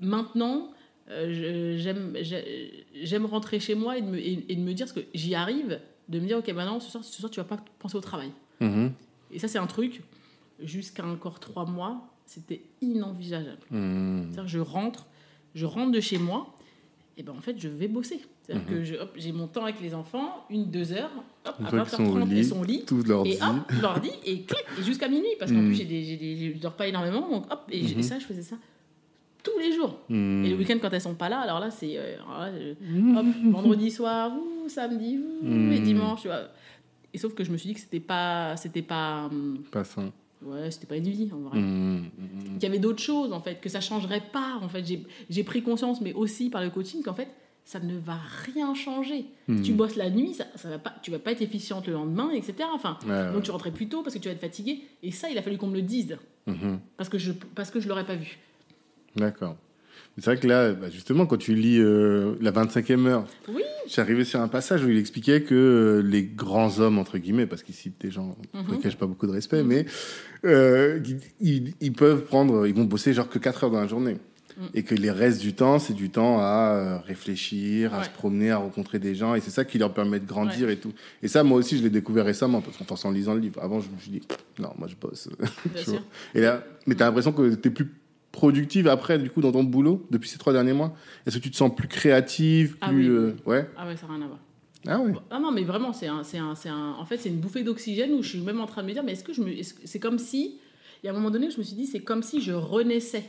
maintenant, 0.00 0.70
j'aime 1.08 2.14
j'ai- 2.20 2.84
j'aime 3.02 3.26
rentrer 3.26 3.60
chez 3.60 3.74
moi 3.74 3.96
et 3.98 4.02
de, 4.02 4.06
me, 4.08 4.18
et, 4.18 4.44
et 4.48 4.56
de 4.56 4.60
me 4.60 4.72
dire, 4.72 4.86
parce 4.86 4.92
que 4.98 5.04
j'y 5.14 5.34
arrive, 5.34 5.80
de 6.08 6.20
me 6.20 6.26
dire, 6.26 6.38
ok, 6.38 6.48
maintenant, 6.48 6.80
ce 6.80 6.90
soir, 6.90 7.04
ce 7.04 7.18
soir 7.20 7.30
tu 7.30 7.40
vas 7.40 7.44
pas 7.44 7.58
penser 7.78 7.96
au 7.96 8.00
travail. 8.00 8.30
Mhm. 8.60 8.92
Et 9.32 9.38
ça, 9.38 9.48
c'est 9.48 9.58
un 9.58 9.66
truc, 9.66 10.02
jusqu'à 10.62 11.04
encore 11.06 11.40
trois 11.40 11.64
mois, 11.66 12.06
c'était 12.26 12.62
inenvisageable. 12.80 13.58
Que 13.70 14.46
je 14.46 14.58
rentre, 14.58 15.06
je 15.56 15.66
rentre 15.66 15.90
de 15.90 16.00
chez 16.00 16.18
moi, 16.18 16.54
et 17.16 17.22
ben 17.24 17.32
en 17.36 17.40
fait, 17.40 17.56
je 17.58 17.66
vais 17.68 17.88
bosser. 17.88 18.20
C'est-à-dire 18.42 18.66
que 18.68 18.84
je- 18.84 18.94
hop, 18.94 19.10
j'ai 19.16 19.32
mon 19.32 19.48
temps 19.48 19.64
avec 19.64 19.80
les 19.80 19.92
enfants, 19.94 20.44
une, 20.50 20.70
deux 20.70 20.92
heures, 20.92 21.10
hop, 21.44 21.54
à 21.58 21.62
Une 21.62 21.66
fois 21.68 21.80
qu'ils 21.80 21.90
sont 21.90 22.04
au 22.04 22.18
20h30, 22.20 22.28
lit, 22.28 22.38
ils 22.38 22.44
sont 22.44 22.60
au 22.60 22.64
lit. 22.64 22.84
Tout 22.86 23.02
leur 23.04 23.26
Et 23.26 23.34
hop, 23.42 23.72
l'ordi, 23.82 24.10
et 24.24 24.42
clic, 24.42 24.64
et 24.78 24.82
jusqu'à 24.84 25.08
minuit, 25.08 25.34
parce 25.38 25.50
qu'en 25.50 25.62
Mm. 25.62 25.66
plus, 25.66 25.74
j'ai 25.74 25.84
des, 25.86 26.04
j'ai 26.04 26.16
des, 26.16 26.54
je 26.54 26.58
dors 26.60 26.74
pas 26.76 26.86
énormément, 26.86 27.28
donc 27.28 27.50
hop, 27.52 27.62
et 27.72 27.82
Mhm. 27.82 28.02
ça, 28.02 28.18
je 28.20 28.26
faisais 28.26 28.42
ça 28.42 28.56
tous 29.42 29.58
les 29.60 29.72
jours. 29.72 29.98
Et 30.10 30.14
le 30.50 30.56
week-end, 30.56 30.76
quand 30.82 30.90
elles 30.92 31.00
sont 31.00 31.14
pas 31.14 31.28
là, 31.28 31.38
alors 31.40 31.58
là, 31.60 31.70
c'est 31.70 31.94
euh, 31.96 32.74
vendredi 33.50 33.90
soir, 33.90 34.32
ouh, 34.36 34.68
samedi, 34.68 35.18
ouh, 35.18 35.46
Mm. 35.46 35.72
et 35.72 35.80
dimanche, 35.80 36.22
tu 36.22 36.28
vois. 36.28 36.48
Et 37.14 37.18
sauf 37.18 37.34
que 37.34 37.44
je 37.44 37.50
me 37.50 37.56
suis 37.56 37.68
dit 37.68 37.74
que 37.74 37.80
c'était 37.80 38.00
pas, 38.00 38.56
c'était 38.56 38.82
pas, 38.82 39.26
hum, 39.26 39.62
Pas 39.70 39.84
sain. 39.84 40.12
Ouais, 40.46 40.70
c'était 40.70 40.86
pas 40.86 40.96
une 40.96 41.08
vie 41.08 41.30
en 41.32 41.38
vrai. 41.48 41.58
Hmm. 41.58 42.04
qu'il 42.54 42.62
y 42.62 42.66
avait 42.66 42.78
d'autres 42.78 43.02
choses 43.02 43.32
en 43.32 43.40
fait, 43.40 43.60
que 43.60 43.68
ça 43.68 43.80
changerait 43.80 44.22
pas 44.32 44.58
en 44.62 44.68
fait. 44.68 44.84
J'ai- 45.30 45.44
pris 45.44 45.62
conscience, 45.62 46.00
mais 46.00 46.12
aussi 46.12 46.50
par 46.50 46.62
le 46.62 46.70
coaching, 46.70 47.02
qu'en 47.02 47.14
fait 47.14 47.28
ça 47.64 47.80
ne 47.80 47.98
va 47.98 48.16
rien 48.44 48.74
changer. 48.74 49.26
Si 49.48 49.60
tu 49.62 49.72
bosses 49.72 49.96
la 49.96 50.08
nuit, 50.08 50.34
ça, 50.34 50.44
ça 50.54 50.68
va 50.70 50.78
pas, 50.78 50.94
tu 51.02 51.10
vas 51.10 51.18
pas 51.18 51.32
être 51.32 51.42
efficiente 51.42 51.88
le 51.88 51.94
lendemain, 51.94 52.30
etc. 52.30 52.54
Enfin, 52.72 52.96
Ouais, 53.04 53.10
ouais. 53.12 53.32
donc 53.32 53.42
tu 53.42 53.50
rentrais 53.50 53.72
plus 53.72 53.88
tôt 53.88 54.02
parce 54.02 54.14
que 54.14 54.20
tu 54.20 54.28
vas 54.28 54.34
être 54.34 54.40
fatigué. 54.40 54.82
Et 55.02 55.10
ça, 55.10 55.28
il 55.30 55.36
a 55.36 55.42
fallu 55.42 55.58
qu'on 55.58 55.66
me 55.66 55.74
le 55.74 55.82
dise 55.82 56.16
parce 56.96 57.08
que 57.08 57.18
je 57.18 57.32
parce 57.56 57.72
que 57.72 57.80
je 57.80 57.88
l'aurais 57.88 58.06
pas 58.06 58.14
vu. 58.14 58.38
D'accord. 59.16 59.56
C'est 60.18 60.24
vrai 60.24 60.38
que 60.38 60.46
là, 60.46 60.72
bah, 60.72 60.88
justement, 60.90 61.26
quand 61.26 61.36
tu 61.36 61.54
lis 61.54 61.78
euh, 61.78 62.34
la 62.40 62.50
25e 62.52 63.06
heure, 63.06 63.26
Oui. 63.48 63.62
arrivé 63.98 64.24
sur 64.24 64.40
un 64.40 64.48
passage 64.48 64.82
où 64.84 64.88
il 64.88 64.98
expliquait 64.98 65.42
que 65.42 65.54
euh, 65.54 66.02
les 66.02 66.24
grands 66.24 66.80
hommes, 66.80 66.98
entre 66.98 67.18
guillemets, 67.18 67.46
parce 67.46 67.62
qu'il 67.62 67.74
cite 67.74 68.00
des 68.00 68.10
gens 68.10 68.36
pour 68.52 68.62
Mhm. 68.64 68.70
lesquels 68.72 68.92
je 68.92 68.96
pas 68.96 69.06
beaucoup 69.06 69.26
de 69.26 69.32
respect, 69.32 69.62
mais 69.62 69.84
euh, 70.44 71.00
ils, 71.40 71.92
peuvent 71.92 72.24
prendre, 72.24 72.66
ils 72.66 72.74
vont 72.74 72.84
bosser 72.84 73.12
genre 73.12 73.28
que 73.28 73.38
4 73.38 73.64
heures 73.64 73.70
dans 73.70 73.80
la 73.80 73.86
journée. 73.86 74.16
Et 74.72 74.84
que 74.84 74.94
les 74.94 75.10
restes 75.10 75.42
du 75.42 75.52
temps, 75.52 75.78
c'est 75.78 75.92
du 75.92 76.08
temps 76.08 76.38
à 76.40 77.02
réfléchir, 77.06 77.92
à 77.92 77.98
Ouais. 77.98 78.04
se 78.04 78.08
promener, 78.08 78.50
à 78.52 78.56
rencontrer 78.56 78.98
des 78.98 79.14
gens. 79.14 79.34
Et 79.34 79.42
c'est 79.42 79.50
ça 79.50 79.66
qui 79.66 79.76
leur 79.78 79.92
permet 79.92 80.18
de 80.18 80.24
grandir 80.24 80.70
et 80.70 80.78
tout. 80.78 80.92
Et 81.22 81.28
ça, 81.28 81.42
moi 81.42 81.58
aussi, 81.58 81.76
je 81.76 81.82
l'ai 81.82 81.90
découvert 81.90 82.24
récemment, 82.24 82.62
parce 82.62 82.78
qu'en 82.78 83.08
en 83.10 83.12
lisant 83.12 83.34
le 83.34 83.40
livre. 83.40 83.60
Avant, 83.62 83.80
je 83.80 83.88
me 83.90 83.98
suis 84.00 84.10
dit, 84.12 84.22
non, 84.58 84.70
moi, 84.78 84.88
je 84.88 84.94
bosse. 84.98 85.28
Bien 85.38 85.48
Tu 85.76 85.82
sûr. 85.84 85.92
vois. 85.92 86.02
Et 86.34 86.40
là, 86.40 86.64
mais 86.86 86.94
t'as 86.94 87.04
l'impression 87.04 87.32
que 87.32 87.54
t'es 87.54 87.68
plus 87.68 87.86
productive 88.36 88.86
après, 88.86 89.18
du 89.18 89.30
coup, 89.30 89.40
dans 89.40 89.50
ton 89.52 89.64
boulot, 89.64 90.06
depuis 90.10 90.28
ces 90.28 90.38
trois 90.38 90.52
derniers 90.52 90.74
mois? 90.74 90.94
Est-ce 91.26 91.38
que 91.38 91.42
tu 91.42 91.50
te 91.50 91.56
sens 91.56 91.74
plus 91.74 91.88
créative 91.88 92.76
Ah 92.82 92.88
plus, 92.90 93.08
oui. 93.10 93.16
euh, 93.16 93.32
Ouais? 93.46 93.68
Ah 93.76 93.86
ouais, 93.86 93.96
ça 93.96 94.06
n'a 94.06 94.14
rien 94.14 94.22
à 94.22 94.26
voir. 94.28 94.38
Ah 94.86 95.00
ouais? 95.00 95.14
Ah 95.30 95.40
non, 95.40 95.50
mais 95.50 95.62
vraiment, 95.64 95.92
c'est 95.92 96.06
un, 96.06 96.20
un, 96.34 96.54
un, 96.70 96.92
en 96.98 97.04
fait, 97.06 97.16
c'est 97.16 97.30
une 97.30 97.38
bouffée 97.40 97.64
d'oxygène 97.64 98.12
où 98.12 98.22
je 98.22 98.28
suis 98.28 98.40
même 98.40 98.60
en 98.60 98.66
train 98.66 98.82
de 98.82 98.88
me 98.88 98.92
dire, 98.92 99.02
mais 99.02 99.12
est-ce 99.12 99.24
que 99.24 99.32
je 99.32 99.42
me, 99.42 99.50
c'est 99.62 99.98
comme 99.98 100.18
si, 100.18 100.58
il 101.02 101.06
y 101.06 101.08
a 101.08 101.12
un 101.12 101.14
moment 101.14 101.30
donné, 101.30 101.48
où 101.48 101.50
je 101.50 101.58
me 101.58 101.62
suis 101.64 101.74
dit, 101.74 101.86
c'est 101.86 102.00
comme 102.00 102.22
si 102.22 102.40
je 102.42 102.52
renaissais. 102.52 103.24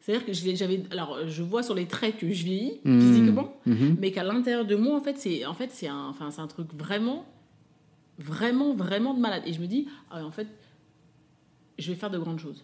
C'est-à-dire 0.00 0.26
que 0.26 0.32
j'avais, 0.34 0.82
alors, 0.90 1.26
je 1.26 1.42
vois 1.42 1.62
sur 1.62 1.74
les 1.74 1.86
traits 1.86 2.18
que 2.18 2.30
je 2.30 2.44
vieillis 2.44 2.80
Mmh. 2.84 3.00
physiquement, 3.00 3.56
Mhm. 3.66 3.96
mais 3.98 4.12
qu'à 4.12 4.22
l'intérieur 4.22 4.66
de 4.66 4.76
moi, 4.76 4.94
en 4.96 5.00
fait, 5.00 5.16
c'est, 5.18 5.46
en 5.46 5.54
fait, 5.54 5.70
c'est 5.72 5.88
un, 5.88 6.06
enfin, 6.08 6.30
c'est 6.30 6.42
un 6.42 6.46
truc 6.46 6.68
vraiment, 6.74 7.24
vraiment, 8.18 8.74
vraiment 8.74 9.14
de 9.14 9.20
malade. 9.20 9.42
Et 9.46 9.52
je 9.54 9.60
me 9.60 9.66
dis, 9.66 9.88
ah, 10.10 10.22
en 10.24 10.30
fait, 10.30 10.46
je 11.78 11.90
vais 11.90 11.96
faire 11.96 12.10
de 12.10 12.18
grandes 12.18 12.38
choses. 12.38 12.62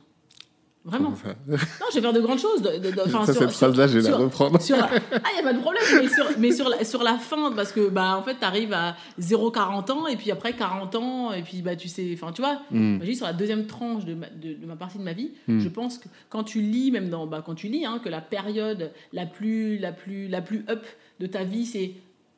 Vraiment. 0.82 1.14
Ça 1.14 1.28
Non, 1.46 1.56
je 1.90 1.96
vais 1.96 2.00
faire 2.00 2.12
de 2.14 2.20
grandes 2.20 2.38
choses. 2.38 2.62
de- 2.62 2.78
de- 2.78 2.90
de- 2.90 3.10
Ça, 3.10 3.24
sur- 3.26 3.34
cette 3.34 3.50
phrase-là, 3.50 3.86
je 3.86 3.98
vais 3.98 4.02
la 4.02 4.08
sur- 4.08 4.18
reprendre. 4.18 4.60
sur 4.62 4.76
la... 4.78 4.88
Ah, 5.12 5.20
il 5.30 5.34
n'y 5.34 5.40
a 5.40 5.42
pas 5.42 5.52
de 5.52 5.60
problème, 5.60 5.82
mais 5.94 6.08
sur, 6.08 6.24
mais 6.38 6.52
sur, 6.52 6.68
la, 6.70 6.84
sur 6.84 7.02
la 7.02 7.18
fin, 7.18 7.52
parce 7.52 7.70
que, 7.72 7.90
bah, 7.90 8.16
en 8.16 8.22
fait, 8.22 8.36
tu 8.38 8.44
arrives 8.46 8.72
à 8.72 8.96
0,40 9.20 9.90
ans, 9.92 10.06
et 10.06 10.16
puis 10.16 10.30
après 10.30 10.54
40 10.54 10.94
ans, 10.94 11.32
et 11.32 11.42
puis, 11.42 11.60
bah, 11.60 11.76
tu 11.76 11.88
sais, 11.88 12.10
enfin, 12.14 12.32
tu 12.32 12.40
vois, 12.40 12.62
Mm. 12.70 13.04
sur 13.12 13.26
la 13.26 13.34
deuxième 13.34 13.66
tranche 13.66 14.04
de 14.06 14.14
ma, 14.14 14.26
de, 14.28 14.54
de 14.54 14.66
ma 14.66 14.76
partie 14.76 14.96
de 14.96 15.02
ma 15.02 15.12
vie, 15.12 15.32
Mm. 15.48 15.60
je 15.60 15.68
pense 15.68 15.98
que 15.98 16.08
quand 16.30 16.44
tu 16.44 16.60
lis, 16.62 16.90
même 16.90 17.10
dans, 17.10 17.26
bah, 17.26 17.42
quand 17.44 17.54
tu 17.54 17.68
lis, 17.68 17.84
hein, 17.84 18.00
que 18.02 18.08
la 18.08 18.22
période 18.22 18.90
la 19.12 19.26
plus, 19.26 19.76
la 19.78 19.92
plus, 19.92 20.28
la 20.28 20.40
plus 20.40 20.64
up 20.70 20.84
de 21.20 21.26
ta 21.26 21.44
vie, 21.44 21.66
c'est 21.66 21.92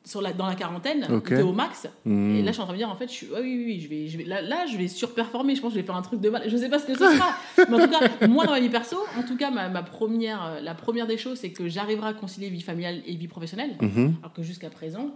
sur 0.05 0.21
la, 0.21 0.33
dans 0.33 0.45
la 0.47 0.55
quarantaine, 0.55 1.07
Ok. 1.11 1.29
t'es 1.29 1.41
au 1.41 1.53
max. 1.53 1.87
Et 2.05 2.41
là, 2.41 2.47
je 2.47 2.51
suis 2.51 2.61
en 2.61 2.65
train 2.65 2.67
de 2.67 2.71
me 2.73 2.77
dire, 2.77 2.89
en 2.89 2.95
fait, 2.95 3.07
je 3.07 3.13
suis, 3.13 3.27
ouais, 3.27 3.39
oui, 3.41 3.55
oui, 3.57 3.63
oui, 3.65 3.79
je 3.79 3.87
vais, 3.87 4.07
je 4.07 4.17
vais, 4.17 4.25
là, 4.25 4.41
là, 4.41 4.65
je 4.65 4.77
vais 4.77 4.87
surperformer. 4.89 5.55
Je 5.55 5.61
pense 5.61 5.69
que 5.71 5.75
je 5.75 5.81
vais 5.81 5.85
faire 5.85 5.95
un 5.95 6.01
truc 6.01 6.19
de 6.19 6.29
mal. 6.29 6.43
Je 6.47 6.57
sais 6.57 6.67
pas 6.69 6.77
ce 6.79 6.85
que 6.87 6.93
ce 6.93 6.99
sera. 7.05 7.33
Mais 7.69 7.75
en 7.81 7.85
tout 7.87 7.91
cas, 8.19 8.27
moi, 8.27 8.45
dans 8.45 8.51
ma 8.51 8.59
vie 8.59 8.69
perso, 8.69 8.97
en 9.17 9.23
tout 9.23 9.37
cas, 9.37 9.49
ma, 9.49 9.69
ma 9.69 9.81
première, 9.83 10.43
euh, 10.43 10.59
la 10.59 10.75
première 10.75 11.07
des 11.07 11.17
choses, 11.17 11.37
c'est 11.39 11.51
que 11.51 11.67
j'arriverai 11.69 12.09
à 12.09 12.13
concilier 12.13 12.49
vie 12.49 12.61
familiale 12.61 13.01
et 13.05 13.15
vie 13.15 13.27
professionnelle. 13.29 13.77
Mhm. 13.81 14.15
Alors 14.21 14.33
que 14.33 14.43
jusqu'à 14.43 14.69
présent, 14.69 15.11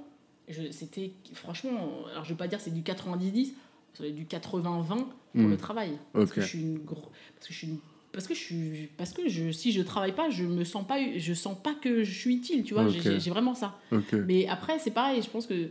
c'était, 0.72 1.12
franchement, 1.34 1.90
alors 2.12 2.24
je 2.24 2.30
vais 2.30 2.38
pas 2.38 2.48
dire 2.48 2.60
c'est 2.62 2.74
du 2.74 2.82
90-10, 2.82 3.54
c'est 3.94 4.12
du 4.12 4.26
80-20 4.26 4.88
pour 4.88 5.06
Mm. 5.34 5.50
le 5.50 5.58
travail. 5.58 5.92
Parce 6.14 6.30
Ok. 6.30 6.36
que 6.36 6.42
je 6.42 6.48
suis 6.48 6.62
une 6.62 6.78
gros, 6.80 7.12
parce 7.36 7.48
que 7.48 7.54
je 7.54 7.58
suis 7.58 7.68
une- 7.68 7.80
parce 8.18 8.28
que 8.28 8.34
je 8.34 8.40
suis 8.40 8.90
parce 8.98 9.14
que 9.14 9.30
je 9.30 9.52
si 9.52 9.72
je 9.72 9.82
travaille 9.84 10.14
pas 10.16 10.30
je 10.32 10.44
me 10.44 10.64
sens 10.64 10.86
pas 10.88 10.98
je 11.18 11.34
sens 11.34 11.56
pas 11.62 11.76
que 11.76 12.04
je 12.04 12.12
suis 12.20 12.36
utile 12.38 12.64
tu 12.64 12.74
vois. 12.74 12.84
J'ai- 12.90 13.30
vraiment 13.30 13.54
ça 13.54 13.80
mais 14.28 14.48
après, 14.48 14.80
c'est 14.80 14.92
pareil, 14.92 15.22
je 15.22 15.30
pense 15.30 15.46
que 15.46 15.70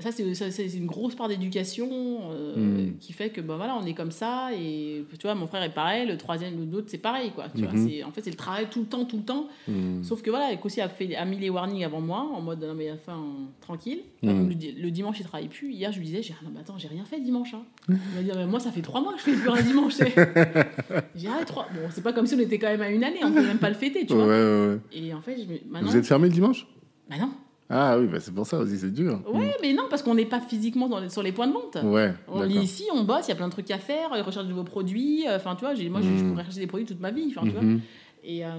ça, 0.00 0.10
c'est 0.10 0.66
une 0.76 0.86
grosse 0.86 1.14
part 1.14 1.28
d'éducation 1.28 1.88
euh, 2.32 2.56
Mm. 2.56 2.98
qui 2.98 3.12
fait 3.12 3.30
que 3.30 3.40
ben 3.40 3.56
voilà, 3.56 3.76
on 3.80 3.86
est 3.86 3.94
comme 3.94 4.10
ça. 4.10 4.50
Et 4.52 5.04
tu 5.18 5.22
vois, 5.26 5.34
mon 5.36 5.46
frère 5.46 5.62
est 5.62 5.72
pareil, 5.72 6.06
le 6.06 6.16
troisième, 6.18 6.58
le 6.58 6.64
l'autre, 6.64 6.86
c'est 6.88 6.98
pareil. 6.98 7.30
Quoi, 7.32 7.44
tu 7.54 7.62
vois, 7.62 7.72
Mhm. 7.72 7.88
c'est- 7.88 8.02
en 8.02 8.10
fait, 8.10 8.20
c'est 8.22 8.30
le 8.30 8.36
travail 8.36 8.66
tout 8.70 8.80
le 8.80 8.86
temps, 8.86 9.04
tout 9.04 9.18
le 9.18 9.22
temps. 9.22 9.46
Mm. 9.68 10.02
Sauf 10.02 10.20
que 10.22 10.30
voilà, 10.30 10.54
Kossi 10.56 10.80
a, 10.80 10.88
fait, 10.88 11.14
a 11.14 11.24
mis 11.24 11.38
les 11.38 11.48
warnings 11.48 11.84
avant 11.84 12.00
moi, 12.00 12.28
en 12.34 12.40
mode 12.40 12.60
non, 12.64 12.74
mais 12.74 12.90
enfin, 12.90 13.22
tranquille. 13.60 14.00
Mm. 14.22 14.48
Le, 14.48 14.54
di- 14.54 14.72
le 14.72 14.90
dimanche, 14.90 15.20
il 15.20 15.26
travaille 15.26 15.48
plus. 15.48 15.72
Hier, 15.72 15.92
je 15.92 15.98
lui 16.00 16.06
disais, 16.06 16.22
j'ai, 16.22 16.34
ah 16.40 16.44
non, 16.44 16.50
mais 16.52 16.60
attends, 16.60 16.76
j'ai 16.76 16.88
rien 16.88 17.04
fait 17.04 17.20
dimanche. 17.20 17.54
Hein. 17.54 17.62
Il 17.88 17.94
m'a 17.94 18.22
dit, 18.22 18.30
mais 18.34 18.46
moi, 18.46 18.58
ça 18.58 18.72
fait 18.72 18.82
trois 18.82 19.00
mois 19.00 19.12
que 19.12 19.18
je 19.20 19.24
fais 19.24 19.32
plus 19.36 19.48
un 19.50 19.62
dimanche. 19.62 19.94
j'ai 21.14 21.28
ah, 21.28 21.44
trois. 21.44 21.68
Bon, 21.72 21.88
c'est 21.90 22.02
pas 22.02 22.12
comme 22.12 22.26
si 22.26 22.34
on 22.34 22.38
était 22.40 22.58
quand 22.58 22.68
même 22.68 22.82
à 22.82 22.90
une 22.90 23.04
année, 23.04 23.20
on 23.22 23.32
peut 23.32 23.42
même 23.46 23.58
pas 23.58 23.68
le 23.68 23.74
fêter, 23.76 24.06
tu 24.06 24.12
Ouais, 24.14 24.18
vois. 24.24 24.26
ouais, 24.28 24.66
ouais. 24.74 24.78
Et 24.92 25.14
en 25.14 25.20
fait, 25.20 25.36
je 25.38 25.44
me, 25.44 25.58
maintenant. 25.70 25.88
Vous 25.90 25.96
êtes 25.96 26.06
fermé 26.06 26.26
le 26.28 26.34
dimanche? 26.34 26.66
Bah 27.08 27.16
non. 27.20 27.30
Ah 27.76 27.98
oui, 27.98 28.06
bah 28.06 28.20
c'est 28.20 28.32
pour 28.32 28.46
ça 28.46 28.56
aussi, 28.58 28.78
c'est 28.78 28.92
dur. 28.92 29.20
Ouais, 29.32 29.56
mais 29.60 29.72
non, 29.72 29.84
parce 29.90 30.02
qu'on 30.04 30.14
n'est 30.14 30.26
pas 30.26 30.40
physiquement 30.40 30.88
dans 30.88 31.00
les- 31.00 31.08
sur 31.08 31.24
les 31.24 31.32
points 31.32 31.48
de 31.48 31.52
vente. 31.52 31.76
Ouais, 31.82 32.14
On 32.28 32.44
est 32.48 32.52
ici, 32.54 32.84
on 32.92 33.02
bosse, 33.02 33.26
il 33.26 33.30
y 33.30 33.32
a 33.32 33.34
plein 33.34 33.48
de 33.48 33.52
trucs 33.52 33.68
à 33.72 33.78
faire, 33.78 34.10
recherche 34.10 34.44
de 34.44 34.50
nouveaux 34.50 34.62
produits. 34.62 35.26
euh, 35.26 35.36
Enfin, 35.36 35.56
tu 35.56 35.64
vois, 35.64 35.74
moi, 35.90 36.00
je- 36.00 36.06
je 36.16 36.22
Mm. 36.24 36.30
pourrais 36.30 36.44
chercher 36.44 36.60
des 36.60 36.66
produits 36.68 36.86
toute 36.86 37.00
ma 37.00 37.10
vie. 37.10 37.26
Enfin, 37.36 37.42
tu 37.42 37.50
vois. 37.52 37.62
Mhm. 37.62 37.80
Et 38.22 38.46
euh, 38.46 38.50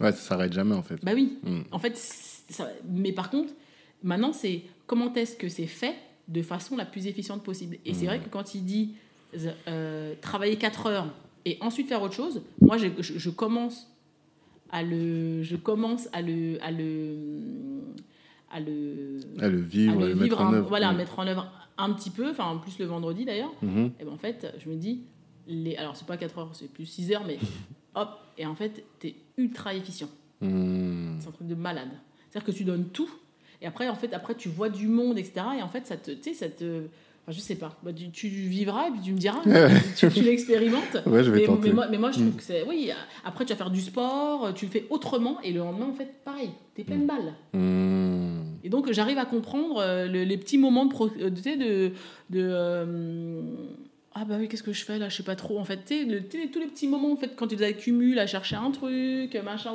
Ouais, 0.00 0.12
ça 0.12 0.16
s'arrête 0.18 0.52
jamais 0.54 0.74
en 0.74 0.82
fait. 0.82 0.96
bah 1.04 1.12
oui. 1.14 1.38
Mm. 1.44 1.60
En 1.70 1.78
fait, 1.78 1.96
ça- 1.96 2.70
mais 2.90 3.12
par 3.12 3.28
contre, 3.28 3.52
maintenant, 4.02 4.32
c'est 4.32 4.62
comment 4.86 5.12
est-ce 5.12 5.36
que 5.36 5.48
c'est 5.50 5.66
fait 5.66 5.94
de 6.28 6.40
façon 6.40 6.74
la 6.76 6.86
plus 6.86 7.06
efficiente 7.06 7.42
possible. 7.42 7.76
Et 7.84 7.92
c'est 7.92 8.04
Mm. 8.04 8.08
vrai 8.08 8.18
que 8.20 8.28
quand 8.30 8.54
il 8.54 8.64
dit 8.64 8.94
euh, 9.68 10.14
travailler 10.20 10.56
4 10.56 10.86
heures 10.86 11.08
et 11.46 11.56
ensuite 11.62 11.88
faire 11.88 12.02
autre 12.02 12.14
chose, 12.14 12.42
moi, 12.60 12.76
je, 12.78 12.86
je- 13.00 13.18
je 13.18 13.30
commence 13.30 13.88
à 14.70 14.82
le, 14.82 15.42
je 15.42 15.56
commence 15.56 16.08
à 16.12 16.20
le, 16.22 16.58
à 16.62 16.70
le, 16.70 17.16
à 18.52 18.60
le, 18.60 19.18
le 19.36 19.60
vivre, 19.60 20.02
à 20.02 20.06
le 20.06 20.14
mettre 20.14 20.40
en 20.40 20.52
œuvre. 20.52 20.68
voilà, 20.68 20.90
à 20.90 20.92
mettre 20.92 21.18
en 21.18 21.26
œuvre 21.26 21.50
un 21.78 21.92
petit 21.92 22.10
peu, 22.10 22.30
enfin 22.30 22.44
en 22.44 22.58
plus 22.58 22.78
le 22.78 22.84
vendredi 22.84 23.24
d'ailleurs. 23.24 23.52
Mhm. 23.62 23.92
Et 23.98 24.04
ben 24.04 24.12
en 24.12 24.18
fait, 24.18 24.54
je 24.62 24.68
me 24.68 24.76
dis, 24.76 25.02
les, 25.46 25.76
alors 25.76 25.96
c'est 25.96 26.06
pas 26.06 26.16
4 26.16 26.38
heures, 26.38 26.50
c'est 26.52 26.70
plus 26.70 26.86
6 26.86 27.12
heures, 27.12 27.24
mais 27.26 27.38
hop, 27.94 28.10
et 28.38 28.46
en 28.46 28.54
fait, 28.54 28.84
t'es 28.98 29.16
ultra 29.36 29.74
efficient. 29.74 30.08
Mm. 30.40 31.18
C'est 31.20 31.28
un 31.28 31.32
truc 31.32 31.48
de 31.48 31.54
malade. 31.54 31.90
C'est-à-dire 32.30 32.46
que 32.52 32.56
tu 32.56 32.64
donnes 32.64 32.88
tout, 32.88 33.10
et 33.62 33.66
après, 33.66 33.88
en 33.88 33.94
fait, 33.94 34.12
après 34.12 34.34
tu 34.34 34.48
vois 34.48 34.68
du 34.68 34.88
monde, 34.88 35.18
etc. 35.18 35.46
Et 35.58 35.62
en 35.62 35.68
fait, 35.68 35.86
ça 35.86 35.96
te, 35.96 36.10
ça 36.34 36.48
te, 36.48 36.86
enfin, 37.22 37.32
je 37.32 37.40
sais 37.40 37.54
pas, 37.56 37.76
Bah, 37.82 37.92
tu, 37.92 38.10
tu 38.10 38.28
vivras 38.28 38.88
et 38.88 38.90
puis 38.90 39.00
tu 39.04 39.12
me 39.12 39.18
diras, 39.18 39.40
tu, 39.96 40.08
tu 40.08 40.22
l'expérimentes. 40.22 40.82
Ouais, 41.06 41.22
je 41.24 41.30
vais 41.30 41.40
Mais, 41.40 41.46
tenter. 41.46 41.68
mais 41.68 41.74
moi, 41.74 41.86
mais 41.90 41.98
moi, 41.98 42.10
je 42.10 42.18
trouve 42.20 42.32
Mm. 42.32 42.36
que 42.36 42.42
c'est. 42.42 42.62
Oui, 42.68 42.90
après, 43.24 43.44
tu 43.44 43.52
vas 43.52 43.56
faire 43.56 43.70
du 43.70 43.80
sport, 43.80 44.52
tu 44.54 44.66
le 44.66 44.70
fais 44.70 44.86
autrement, 44.90 45.40
et 45.42 45.52
le 45.52 45.60
lendemain, 45.60 45.86
en 45.90 45.94
fait, 45.94 46.08
pareil, 46.24 46.50
t'es 46.74 46.84
pleine 46.84 47.06
balle. 47.06 47.34
Mm. 47.52 48.42
Et 48.64 48.68
donc, 48.68 48.90
j'arrive 48.92 49.18
à 49.18 49.24
comprendre 49.24 49.78
euh, 49.80 50.06
le- 50.06 50.22
les 50.24 50.36
petits 50.36 50.58
moments 50.58 50.86
de, 50.86 50.94
euh, 50.94 51.30
tu 51.34 51.42
sais, 51.42 51.56
de, 51.56 51.90
de 52.30 52.40
euh, 52.40 53.40
ah 54.14 54.24
bah 54.26 54.36
oui, 54.38 54.46
qu'est-ce 54.46 54.62
que 54.62 54.72
je 54.74 54.84
fais 54.84 54.98
là 54.98 55.08
Je 55.08 55.16
sais 55.16 55.22
pas 55.22 55.34
trop. 55.36 55.58
En 55.58 55.64
fait, 55.64 55.80
tu 55.86 56.04
le- 56.04 56.22
tous 56.22 56.58
les 56.60 56.66
petits 56.66 56.86
moments, 56.86 57.12
en 57.12 57.16
fait, 57.16 57.32
quand 57.34 57.46
tu 57.48 57.56
les 57.56 57.64
accumules 57.64 58.18
à 58.18 58.26
chercher 58.26 58.56
un 58.56 58.70
truc, 58.70 59.34
machin, 59.44 59.72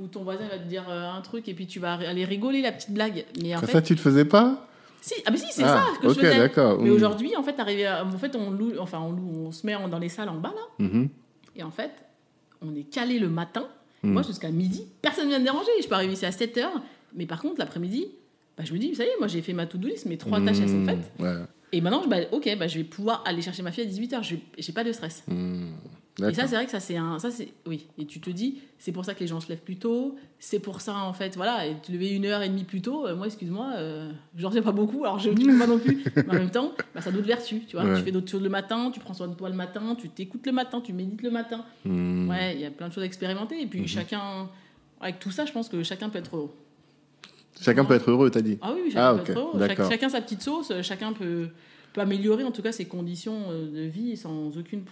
ou 0.00 0.06
ton 0.08 0.22
voisin 0.24 0.48
va 0.50 0.58
te 0.58 0.66
dire 0.68 0.88
un 0.88 1.20
truc 1.20 1.48
et 1.48 1.54
puis 1.54 1.66
tu 1.66 1.78
vas 1.80 1.92
aller 1.94 2.24
rigoler 2.24 2.62
la 2.62 2.72
petite 2.72 2.92
blague. 2.92 3.24
Mais 3.42 3.54
en 3.54 3.60
Ça, 3.60 3.66
fait, 3.66 3.72
ça, 3.74 3.82
tu 3.82 3.94
le 3.94 4.00
faisais 4.00 4.24
pas? 4.24 4.66
Si, 5.06 5.14
ah, 5.26 5.30
mais 5.30 5.36
si, 5.36 5.46
c'est 5.50 5.62
Ah, 5.64 5.84
ça 5.94 6.00
que 6.00 6.06
ok, 6.06 6.14
je 6.14 6.20
faisais. 6.20 6.38
d'accord. 6.38 6.80
Mais 6.80 6.88
Mm. 6.90 6.94
aujourd'hui, 6.94 7.36
en 7.36 7.42
fait, 7.42 7.58
arrivé 7.60 7.84
à- 7.86 8.04
en 8.04 8.18
fait, 8.18 8.34
on 8.36 8.50
loue, 8.50 8.72
enfin, 8.78 9.00
on 9.00 9.12
loue, 9.12 9.46
on 9.46 9.52
se 9.52 9.66
met 9.66 9.74
dans 9.90 9.98
les 9.98 10.08
salles 10.08 10.28
en 10.30 10.36
bas 10.38 10.54
là, 10.54 10.84
Mhm. 10.86 11.08
et 11.56 11.62
en 11.62 11.70
fait, 11.70 11.90
on 12.62 12.74
est 12.74 12.84
calé 12.84 13.18
le 13.18 13.28
matin. 13.28 13.66
Mm. 14.02 14.12
Moi, 14.12 14.22
jusqu'à 14.22 14.50
midi, 14.50 14.86
personne 15.02 15.24
ne 15.24 15.30
vient 15.30 15.38
me 15.40 15.44
déranger. 15.44 15.70
Je 15.82 15.88
peux 15.88 15.94
arriver 15.94 16.14
ici 16.14 16.24
à 16.26 16.32
7 16.32 16.56
h 16.56 16.66
Mais 17.16 17.26
par 17.26 17.40
contre, 17.40 17.56
l'après-midi, 17.58 18.08
bah, 18.58 18.64
je 18.66 18.72
me 18.72 18.78
dis, 18.78 18.94
ça 18.94 19.04
y 19.04 19.06
est, 19.06 19.18
moi, 19.18 19.28
j'ai 19.28 19.40
fait 19.42 19.52
ma 19.52 19.66
to-do 19.66 19.86
list, 19.88 20.06
mes 20.06 20.16
trois 20.18 20.40
tâches, 20.40 20.58
elles 20.60 20.68
sont 20.68 20.74
Mm. 20.78 20.86
faites. 20.88 21.12
Ouais. 21.20 21.34
Et 21.72 21.80
maintenant, 21.80 22.02
je- 22.02 22.08
bah, 22.08 22.16
ok, 22.32 22.56
bah, 22.58 22.66
je 22.66 22.78
vais 22.78 22.84
pouvoir 22.84 23.22
aller 23.26 23.40
chercher 23.42 23.62
ma 23.62 23.70
fille 23.72 23.84
à 23.84 23.86
18h. 23.86 24.22
Je 24.22 24.36
j'ai 24.58 24.72
pas 24.72 24.84
de 24.84 24.92
stress. 24.92 25.22
Et 26.20 26.32
ça, 26.32 26.46
c'est 26.46 26.54
vrai 26.54 26.64
que 26.64 26.70
ça, 26.70 26.78
c'est 26.78 26.96
un. 26.96 27.18
Ça, 27.18 27.30
c'est. 27.32 27.48
Oui. 27.66 27.86
Et 27.98 28.06
tu 28.06 28.20
te 28.20 28.30
dis, 28.30 28.60
c'est 28.78 28.92
pour 28.92 29.04
ça 29.04 29.14
que 29.14 29.20
les 29.20 29.26
gens 29.26 29.40
se 29.40 29.48
lèvent 29.48 29.62
plus 29.64 29.76
tôt. 29.78 30.14
C'est 30.38 30.60
pour 30.60 30.80
ça, 30.80 30.94
en 30.96 31.12
fait, 31.12 31.34
voilà. 31.34 31.66
Et 31.66 31.74
te 31.80 31.90
lever 31.90 32.10
une 32.10 32.24
heure 32.26 32.40
et 32.42 32.48
demie 32.48 32.62
plus 32.62 32.80
tôt, 32.82 33.04
euh, 33.06 33.16
moi, 33.16 33.26
excuse-moi, 33.26 33.72
euh, 33.78 34.12
j'en 34.36 34.52
sais 34.52 34.62
pas 34.62 34.70
beaucoup, 34.70 35.02
alors 35.04 35.18
je 35.18 35.30
ne 35.30 35.58
pas 35.58 35.66
non 35.66 35.78
plus. 35.78 36.04
Mais 36.16 36.28
en 36.30 36.34
même 36.34 36.50
temps, 36.50 36.72
bah, 36.94 37.00
ça 37.00 37.08
a 37.10 37.12
d'autres 37.12 37.26
vertus, 37.26 37.62
tu 37.66 37.74
vois. 37.76 37.84
Ouais. 37.84 37.96
Tu 37.98 38.04
fais 38.04 38.12
d'autres 38.12 38.30
choses 38.30 38.42
le 38.44 38.48
matin, 38.48 38.92
tu 38.92 39.00
prends 39.00 39.12
soin 39.14 39.26
de 39.26 39.34
toi 39.34 39.48
le 39.48 39.56
matin, 39.56 39.96
tu 40.00 40.08
t'écoutes 40.08 40.46
le 40.46 40.52
matin, 40.52 40.80
tu 40.80 40.92
médites 40.92 41.22
le 41.22 41.32
matin. 41.32 41.64
Mm. 41.84 42.28
Ouais, 42.30 42.54
il 42.54 42.60
y 42.60 42.66
a 42.66 42.70
plein 42.70 42.88
de 42.88 42.92
choses 42.92 43.02
à 43.02 43.06
expérimenter. 43.06 43.60
Et 43.60 43.66
puis, 43.66 43.80
Mhm. 43.80 43.86
chacun. 43.88 44.48
Avec 45.00 45.18
tout 45.18 45.32
ça, 45.32 45.44
je 45.46 45.52
pense 45.52 45.68
que 45.68 45.82
chacun 45.82 46.08
peut 46.10 46.18
être 46.20 46.36
heureux. 46.36 46.54
Chacun 47.60 47.84
peut 47.84 47.94
être 47.94 48.08
heureux, 48.10 48.30
t'as 48.30 48.40
dit. 48.40 48.58
Ah 48.62 48.70
oui, 48.72 48.82
oui, 48.84 48.90
chacun 48.90 49.08
Ah, 49.10 49.14
peut 49.14 49.32
être 49.32 49.38
heureux. 49.38 49.68
Chacun 49.90 50.08
sa 50.08 50.20
petite 50.20 50.42
sauce, 50.42 50.70
euh, 50.70 50.82
chacun 50.82 51.12
peut, 51.12 51.48
peut 51.92 52.00
améliorer 52.00 52.44
en 52.44 52.52
tout 52.52 52.62
cas 52.62 52.72
ses 52.72 52.84
conditions 52.84 53.46
euh, 53.50 53.68
de 53.70 53.80
vie 53.88 54.16
sans 54.16 54.56
aucune 54.56 54.84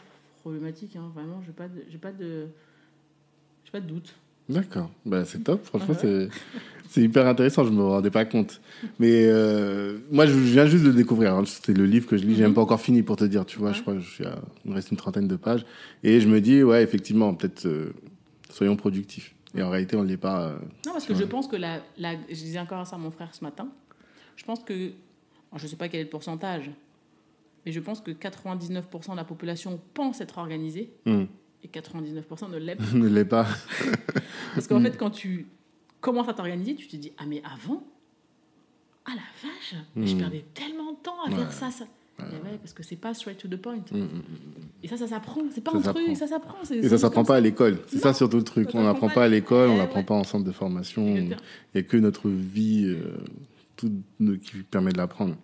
problématique. 0.42 0.96
hein. 0.96 1.10
Vraiment, 1.14 1.40
j'ai 1.46 1.52
pas 1.52 1.68
de, 1.68 1.82
j'ai 1.90 1.98
pas 1.98 2.12
de, 2.12 2.46
j'ai 3.64 3.70
pas 3.70 3.80
de 3.80 3.86
doute. 3.86 4.14
D'accord. 4.48 4.90
Bah, 5.06 5.24
c'est 5.24 5.42
top. 5.44 5.64
Franchement, 5.64 5.94
Ouais. 5.94 5.98
c'est 6.00 6.28
c'est 6.88 7.00
hyper 7.00 7.26
intéressant. 7.26 7.64
Je 7.64 7.70
me 7.70 7.82
rendais 7.82 8.10
pas 8.10 8.24
compte. 8.24 8.60
Mais 8.98 9.26
euh, 9.26 9.98
moi, 10.10 10.26
je 10.26 10.32
viens 10.36 10.66
juste 10.66 10.82
de 10.84 10.88
le 10.88 10.94
découvrir. 10.94 11.34
hein. 11.34 11.44
C'était 11.46 11.72
le 11.72 11.86
livre 11.86 12.06
que 12.06 12.16
je 12.16 12.24
lis. 12.24 12.34
J'ai 12.34 12.42
Mhm. 12.42 12.48
même 12.48 12.54
pas 12.54 12.60
encore 12.62 12.80
fini 12.80 13.02
pour 13.02 13.16
te 13.16 13.24
dire. 13.24 13.46
Tu 13.46 13.58
vois, 13.58 13.68
Ouais. 13.68 13.74
je 13.74 13.80
crois 13.82 13.94
que 13.94 14.00
je 14.00 14.10
suis 14.10 14.24
à, 14.26 14.38
il 14.64 14.70
me 14.70 14.74
reste 14.74 14.90
une 14.90 14.96
trentaine 14.96 15.28
de 15.28 15.36
pages. 15.36 15.64
Et 16.02 16.20
je 16.20 16.28
me 16.28 16.40
dis, 16.40 16.62
ouais, 16.62 16.82
effectivement, 16.82 17.32
peut-être 17.34 17.66
euh, 17.66 17.92
soyons 18.50 18.76
productifs. 18.76 19.34
Et 19.54 19.62
en 19.62 19.70
réalité, 19.70 19.96
on 19.96 20.02
ne 20.02 20.08
l'est 20.08 20.16
pas. 20.16 20.48
euh, 20.48 20.58
Non, 20.86 20.92
parce 20.92 21.06
que 21.06 21.14
je 21.14 21.24
pense 21.24 21.46
que 21.46 21.56
la, 21.56 21.80
la, 21.98 22.14
je 22.28 22.34
disais 22.34 22.58
encore 22.58 22.86
ça 22.86 22.96
à 22.96 22.98
mon 22.98 23.10
frère 23.10 23.34
ce 23.34 23.44
matin. 23.44 23.68
Je 24.36 24.44
pense 24.44 24.62
que, 24.64 24.90
je 25.56 25.66
sais 25.66 25.76
pas 25.76 25.88
quel 25.88 26.00
est 26.00 26.04
le 26.04 26.10
pourcentage, 26.10 26.70
mais 27.64 27.72
je 27.72 27.80
pense 27.80 28.00
que 28.00 28.10
99% 28.10 29.12
de 29.12 29.16
la 29.16 29.24
population 29.24 29.80
pense 29.94 30.20
être 30.20 30.38
organisée 30.38 30.92
hum, 31.06 31.26
et 31.62 31.68
99% 31.68 32.50
ne 32.50 32.56
l'est 32.58 32.76
pas. 32.76 32.84
ne 32.94 33.08
l'est 33.08 33.24
pas. 33.24 33.46
Parce 34.54 34.66
qu'en 34.66 34.80
fait, 34.80 34.96
quand 34.96 35.10
tu 35.10 35.46
commences 36.00 36.28
à 36.28 36.34
t'organiser, 36.34 36.74
tu 36.74 36.86
te 36.88 36.96
dis 36.96 37.12
Ah, 37.18 37.24
mais 37.26 37.42
avant, 37.44 37.84
ah 39.06 39.12
la 39.14 39.22
vache, 39.48 39.74
je 39.96 40.14
Mm. 40.14 40.18
perdais 40.18 40.44
tellement 40.54 40.92
de 40.92 40.96
temps 41.02 41.22
à 41.26 41.30
Ouais. 41.30 41.36
faire 41.36 41.52
ça, 41.52 41.70
ça. 41.70 41.84
Ouais, 42.20 42.56
parce 42.60 42.72
que 42.72 42.84
c'est 42.84 42.94
pas 42.96 43.14
straight 43.14 43.36
to 43.38 43.48
the 43.48 43.56
point. 43.56 43.78
Et 44.82 44.86
ça, 44.86 44.96
ça 44.96 45.08
s'apprend. 45.08 45.40
C'est 45.52 45.60
pas 45.60 45.72
Ça 45.72 45.90
un 45.90 45.92
truc, 45.92 46.16
ça 46.16 46.28
s'apprend. 46.28 46.54
Et 46.70 46.88
ça 46.88 46.98
s'apprend 46.98 47.24
pas 47.24 47.36
à 47.36 47.40
l'école. 47.40 47.78
C'est 47.88 47.98
ça 47.98 48.12
surtout 48.14 48.36
le 48.36 48.44
truc. 48.44 48.70
ça 48.70 48.78
On 48.78 48.84
n'apprend 48.84 49.08
pas. 49.08 49.24
à 49.24 49.28
l'école, 49.28 49.70
on 49.70 49.74
Eh 49.74 49.78
n'apprend 49.78 50.04
pas 50.04 50.14
en 50.14 50.22
centre 50.22 50.44
de 50.44 50.52
formation. 50.52 51.16
Il 51.16 51.24
n'y 51.28 51.80
a 51.80 51.82
que 51.82 51.96
notre 51.96 52.28
vie 52.28 52.84
euh, 52.86 53.16
qui 54.38 54.58
permet 54.70 54.92
de 54.92 54.98
l'apprendre. 54.98 55.34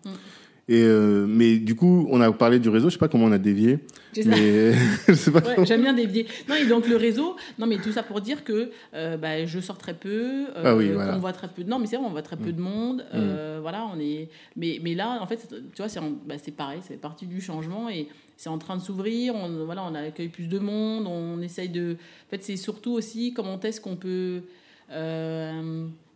Mm. 0.69 0.73
Et 0.73 0.83
euh, 0.83 1.27
mais 1.27 1.57
du 1.59 1.75
coup, 1.75 2.07
on 2.11 2.21
a 2.21 2.31
parlé 2.33 2.59
du 2.59 2.69
réseau. 2.69 2.89
Je 2.89 2.95
sais 2.95 2.99
pas 2.99 3.09
comment 3.09 3.25
on 3.25 3.33
a 3.33 3.39
dévié, 3.39 3.79
mais. 4.27 4.73
Ouais, 5.41 5.64
j'aime 5.64 5.81
bien 5.83 5.95
dévier. 5.95 6.27
Non, 6.49 6.55
et 6.57 6.66
donc 6.66 6.87
le 6.89 6.97
réseau, 6.97 7.37
non, 7.59 7.66
mais 7.66 7.79
tout 7.79 7.93
ça 7.93 8.03
pour 8.03 8.21
dire 8.21 8.45
que 8.45 8.71
euh, 8.95 9.16
bah, 9.16 9.47
je 9.47 9.61
sors 9.61 9.79
très 9.79 9.95
peu, 9.95 10.47
euh, 10.55 10.62
Ah 10.64 10.77
oui, 10.77 10.91
voilà. 10.91 11.16
on 11.16 11.19
voit 11.19 11.33
très 11.33 11.49
peu. 11.49 11.62
Non, 11.62 11.79
mais 11.79 11.87
c'est 11.87 11.97
vrai, 11.97 12.05
on 12.07 12.11
voit 12.11 12.23
très 12.23 12.37
peu 12.37 12.53
de 12.53 12.61
monde. 12.61 13.05
euh, 13.14 13.59
Voilà, 13.62 13.87
on 13.95 13.99
est. 13.99 14.29
Mais, 14.57 14.79
mais 14.83 14.95
là, 14.95 15.19
en 15.23 15.27
fait, 15.27 15.39
c'est- 15.39 15.49
tu 15.57 15.79
vois, 15.79 15.89
c'est 15.89 16.01
bah, 16.27 16.35
c'est 16.43 16.55
pareil, 16.55 16.81
c'est 16.83 17.01
partie 17.01 17.27
du 17.27 17.41
changement 17.41 17.89
et 17.89 18.09
c'est 18.37 18.51
en 18.51 18.59
train 18.59 18.77
de 18.77 18.83
s'ouvrir. 18.83 19.35
On, 19.35 19.64
voilà, 19.64 19.83
on 19.85 19.95
accueille 19.95 20.29
plus 20.29 20.49
de 20.49 20.59
monde, 20.59 21.07
on 21.07 21.41
essaye 21.41 21.69
de. 21.71 21.97
En 22.27 22.31
fait, 22.31 22.43
c'est 22.45 22.57
surtout 22.57 22.93
aussi 22.93 23.33
comment 23.33 23.59
est-ce 23.61 23.81
qu'on 23.81 23.97
peut. 23.97 24.43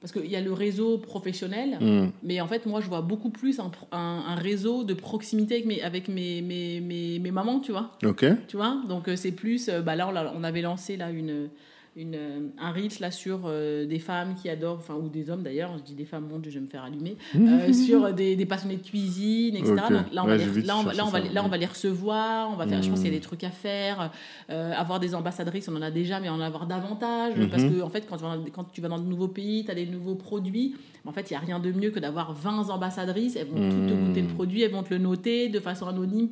Parce 0.03 0.13
qu'il 0.13 0.27
y 0.27 0.37
a 0.37 0.41
le 0.43 0.53
réseau 0.53 0.99
professionnel, 0.99 1.79
Mm. 1.81 2.11
mais 2.25 2.41
en 2.43 2.47
fait, 2.49 2.67
moi, 2.67 2.81
je 2.83 2.89
vois 2.89 3.01
beaucoup 3.01 3.31
plus 3.31 3.59
un, 3.61 3.71
pro- 3.71 3.87
un, 3.93 4.25
un 4.29 4.35
réseau 4.35 4.85
de 4.85 4.93
proximité 4.95 5.55
avec 5.55 5.67
mes, 5.67 5.81
avec 5.81 6.09
mes, 6.09 6.43
mes, 6.43 6.81
mes, 6.81 7.19
mes 7.21 7.31
mamans, 7.31 7.61
tu 7.61 7.71
vois. 7.73 7.93
Ok. 8.05 8.25
Tu 8.49 8.57
vois 8.57 8.83
Donc 8.89 9.09
euh, 9.09 9.17
c'est 9.17 9.33
plus. 9.33 9.69
euh, 9.69 9.81
bah 9.81 9.97
là, 9.97 10.33
on 10.37 10.43
avait 10.45 10.61
lancé 10.63 10.97
là 10.99 11.11
une. 11.11 11.49
Une, 11.95 12.15
euh, 12.15 12.41
un 12.59 12.71
reach 12.73 13.01
là 13.01 13.11
sur 13.11 13.41
euh, 13.45 13.85
des 13.85 13.99
femmes 13.99 14.35
qui 14.41 14.49
adorent, 14.49 14.79
enfin 14.79 14.95
ou 14.95 15.11
des 15.11 15.29
hommes 15.29 15.43
d'ailleurs, 15.43 15.77
je 15.77 15.83
dis 15.83 15.93
des 15.95 16.07
femmes, 16.07 16.27
mon 16.27 16.39
Dieu, 16.39 16.51
je 16.51 16.59
vais 16.59 16.65
me 16.65 16.71
faire 16.71 16.85
allumer, 16.85 17.19
euh, 17.35 17.71
sur 17.87 18.15
des, 18.15 18.35
des 18.35 18.47
passionnés 18.47 18.79
de 18.79 18.83
cuisine, 18.83 19.57
etc. 19.57 19.75
Donc 19.91 20.07
là, 20.11 20.25
on 20.25 20.27
Ouais, 20.29 20.39
va 20.39 20.47
les, 20.47 20.63
là, 20.63 20.79
on 20.79 20.85
là, 20.87 21.05
on 21.05 21.11
va, 21.11 21.21
là, 21.21 21.45
on 21.45 21.49
va 21.49 21.57
les 21.59 21.67
recevoir, 21.67 22.51
on 22.51 22.57
va 22.57 22.67
faire, 22.67 22.81
je 22.81 22.89
pense 22.89 23.01
qu'il 23.01 23.09
y 23.11 23.15
a 23.15 23.17
Mm. 23.19 23.21
des 23.21 23.27
trucs 23.27 23.45
à 23.45 23.51
faire, 23.51 24.11
euh, 24.49 24.73
avoir 24.73 25.01
des 25.01 25.15
ambassadrices, 25.15 25.69
on 25.69 25.77
en 25.77 25.83
a 25.83 25.91
déjà, 25.91 26.19
mais 26.19 26.31
en 26.31 26.41
avoir 26.41 26.67
davantage, 26.67 27.35
Mhm. 27.37 27.51
parce 27.51 27.65
que 27.65 27.83
en 27.83 27.91
fait, 27.91 28.07
quand 28.09 28.17
tu 28.17 28.23
vas 28.23 28.37
dans, 28.39 28.45
quand 28.51 28.65
tu 28.73 28.81
vas 28.81 28.89
dans 28.89 28.99
de 28.99 29.05
nouveaux 29.07 29.29
pays, 29.29 29.67
tu 29.67 29.71
as 29.71 29.75
des 29.75 29.85
nouveaux 29.87 30.15
produits, 30.15 30.75
en 31.05 31.13
fait, 31.13 31.31
il 31.31 31.35
n'y 31.35 31.37
a 31.37 31.41
rien 31.41 31.61
de 31.61 31.73
mieux 31.73 31.91
que 31.91 32.01
d'avoir 32.01 32.33
20 32.33 32.71
ambassadrices, 32.71 33.37
elles 33.37 33.49
vont 33.49 33.61
toutes 33.69 33.87
te 33.89 33.93
Mm. 33.93 34.07
goûter 34.07 34.23
le 34.23 34.29
produit, 34.29 34.63
elles 34.63 34.73
vont 34.73 34.83
te 34.83 34.95
le 34.95 34.99
noter 34.99 35.51
de 35.51 35.61
façon 35.61 35.87
anonyme. 35.89 36.29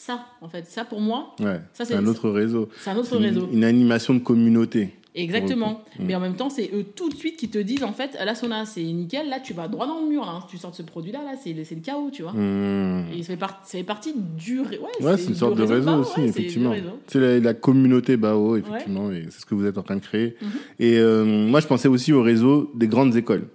Ça, 0.00 0.24
en 0.40 0.48
fait, 0.48 0.64
ça 0.68 0.84
pour 0.84 1.00
moi, 1.00 1.34
Ouais. 1.40 1.60
Ça, 1.72 1.84
c'est 1.84 1.96
un 1.96 2.06
autre 2.06 2.30
réseau. 2.30 2.68
c'est 2.78 2.90
un 2.90 2.96
autre 2.96 3.16
une- 3.16 3.22
réseau. 3.24 3.48
Une, 3.52 3.64
animation 3.64 4.14
de 4.14 4.20
communauté. 4.20 4.94
Exactement. 5.16 5.82
Mm. 5.98 6.04
Mais 6.06 6.14
en 6.14 6.20
même 6.20 6.36
temps, 6.36 6.50
c'est 6.50 6.70
eux 6.72 6.84
tout 6.94 7.08
de 7.08 7.16
suite 7.16 7.36
qui 7.36 7.48
te 7.48 7.58
disent 7.58 7.82
en 7.82 7.92
fait, 7.92 8.16
là, 8.24 8.36
Sona, 8.36 8.64
c'est 8.64 8.80
nickel, 8.84 9.28
là, 9.28 9.40
tu 9.40 9.54
vas 9.54 9.66
droit 9.66 9.88
dans 9.88 10.00
le 10.00 10.06
mur, 10.08 10.24
là, 10.24 10.46
tu 10.48 10.56
sors 10.56 10.70
de 10.70 10.76
ce 10.76 10.82
produit-là, 10.82 11.24
là, 11.24 11.32
c'est 11.42 11.52
c'est 11.64 11.74
le 11.74 11.80
chaos, 11.80 12.10
tu 12.12 12.22
vois. 12.22 12.32
Mm. 12.32 13.06
Et 13.12 13.24
ça 13.24 13.36
fait, 13.36 13.40
ça 13.40 13.78
fait 13.78 13.82
partie 13.82 14.14
du. 14.14 14.60
Ouais, 14.60 14.78
Ouais, 15.00 15.16
c'est 15.16 15.30
une 15.30 15.34
sorte 15.34 15.56
de 15.56 15.64
réseau 15.64 15.90
aussi, 15.96 16.20
ouais, 16.20 16.26
effectivement. 16.28 16.72
C'est 17.08 17.18
la, 17.18 17.40
la 17.40 17.54
communauté 17.54 18.16
Bao, 18.16 18.56
effectivement, 18.56 19.10
et 19.10 19.24
c'est 19.30 19.40
ce 19.40 19.46
que 19.46 19.56
vous 19.56 19.66
êtes 19.66 19.78
en 19.78 19.82
train 19.82 19.96
de 19.96 20.00
créer. 20.00 20.36
Mhm. 20.40 20.48
Et 20.78 20.98
euh, 21.00 21.24
moi, 21.24 21.58
je 21.58 21.66
pensais 21.66 21.88
aussi 21.88 22.12
au 22.12 22.22
réseau 22.22 22.70
des 22.76 22.86
grandes 22.86 23.16
écoles, 23.16 23.48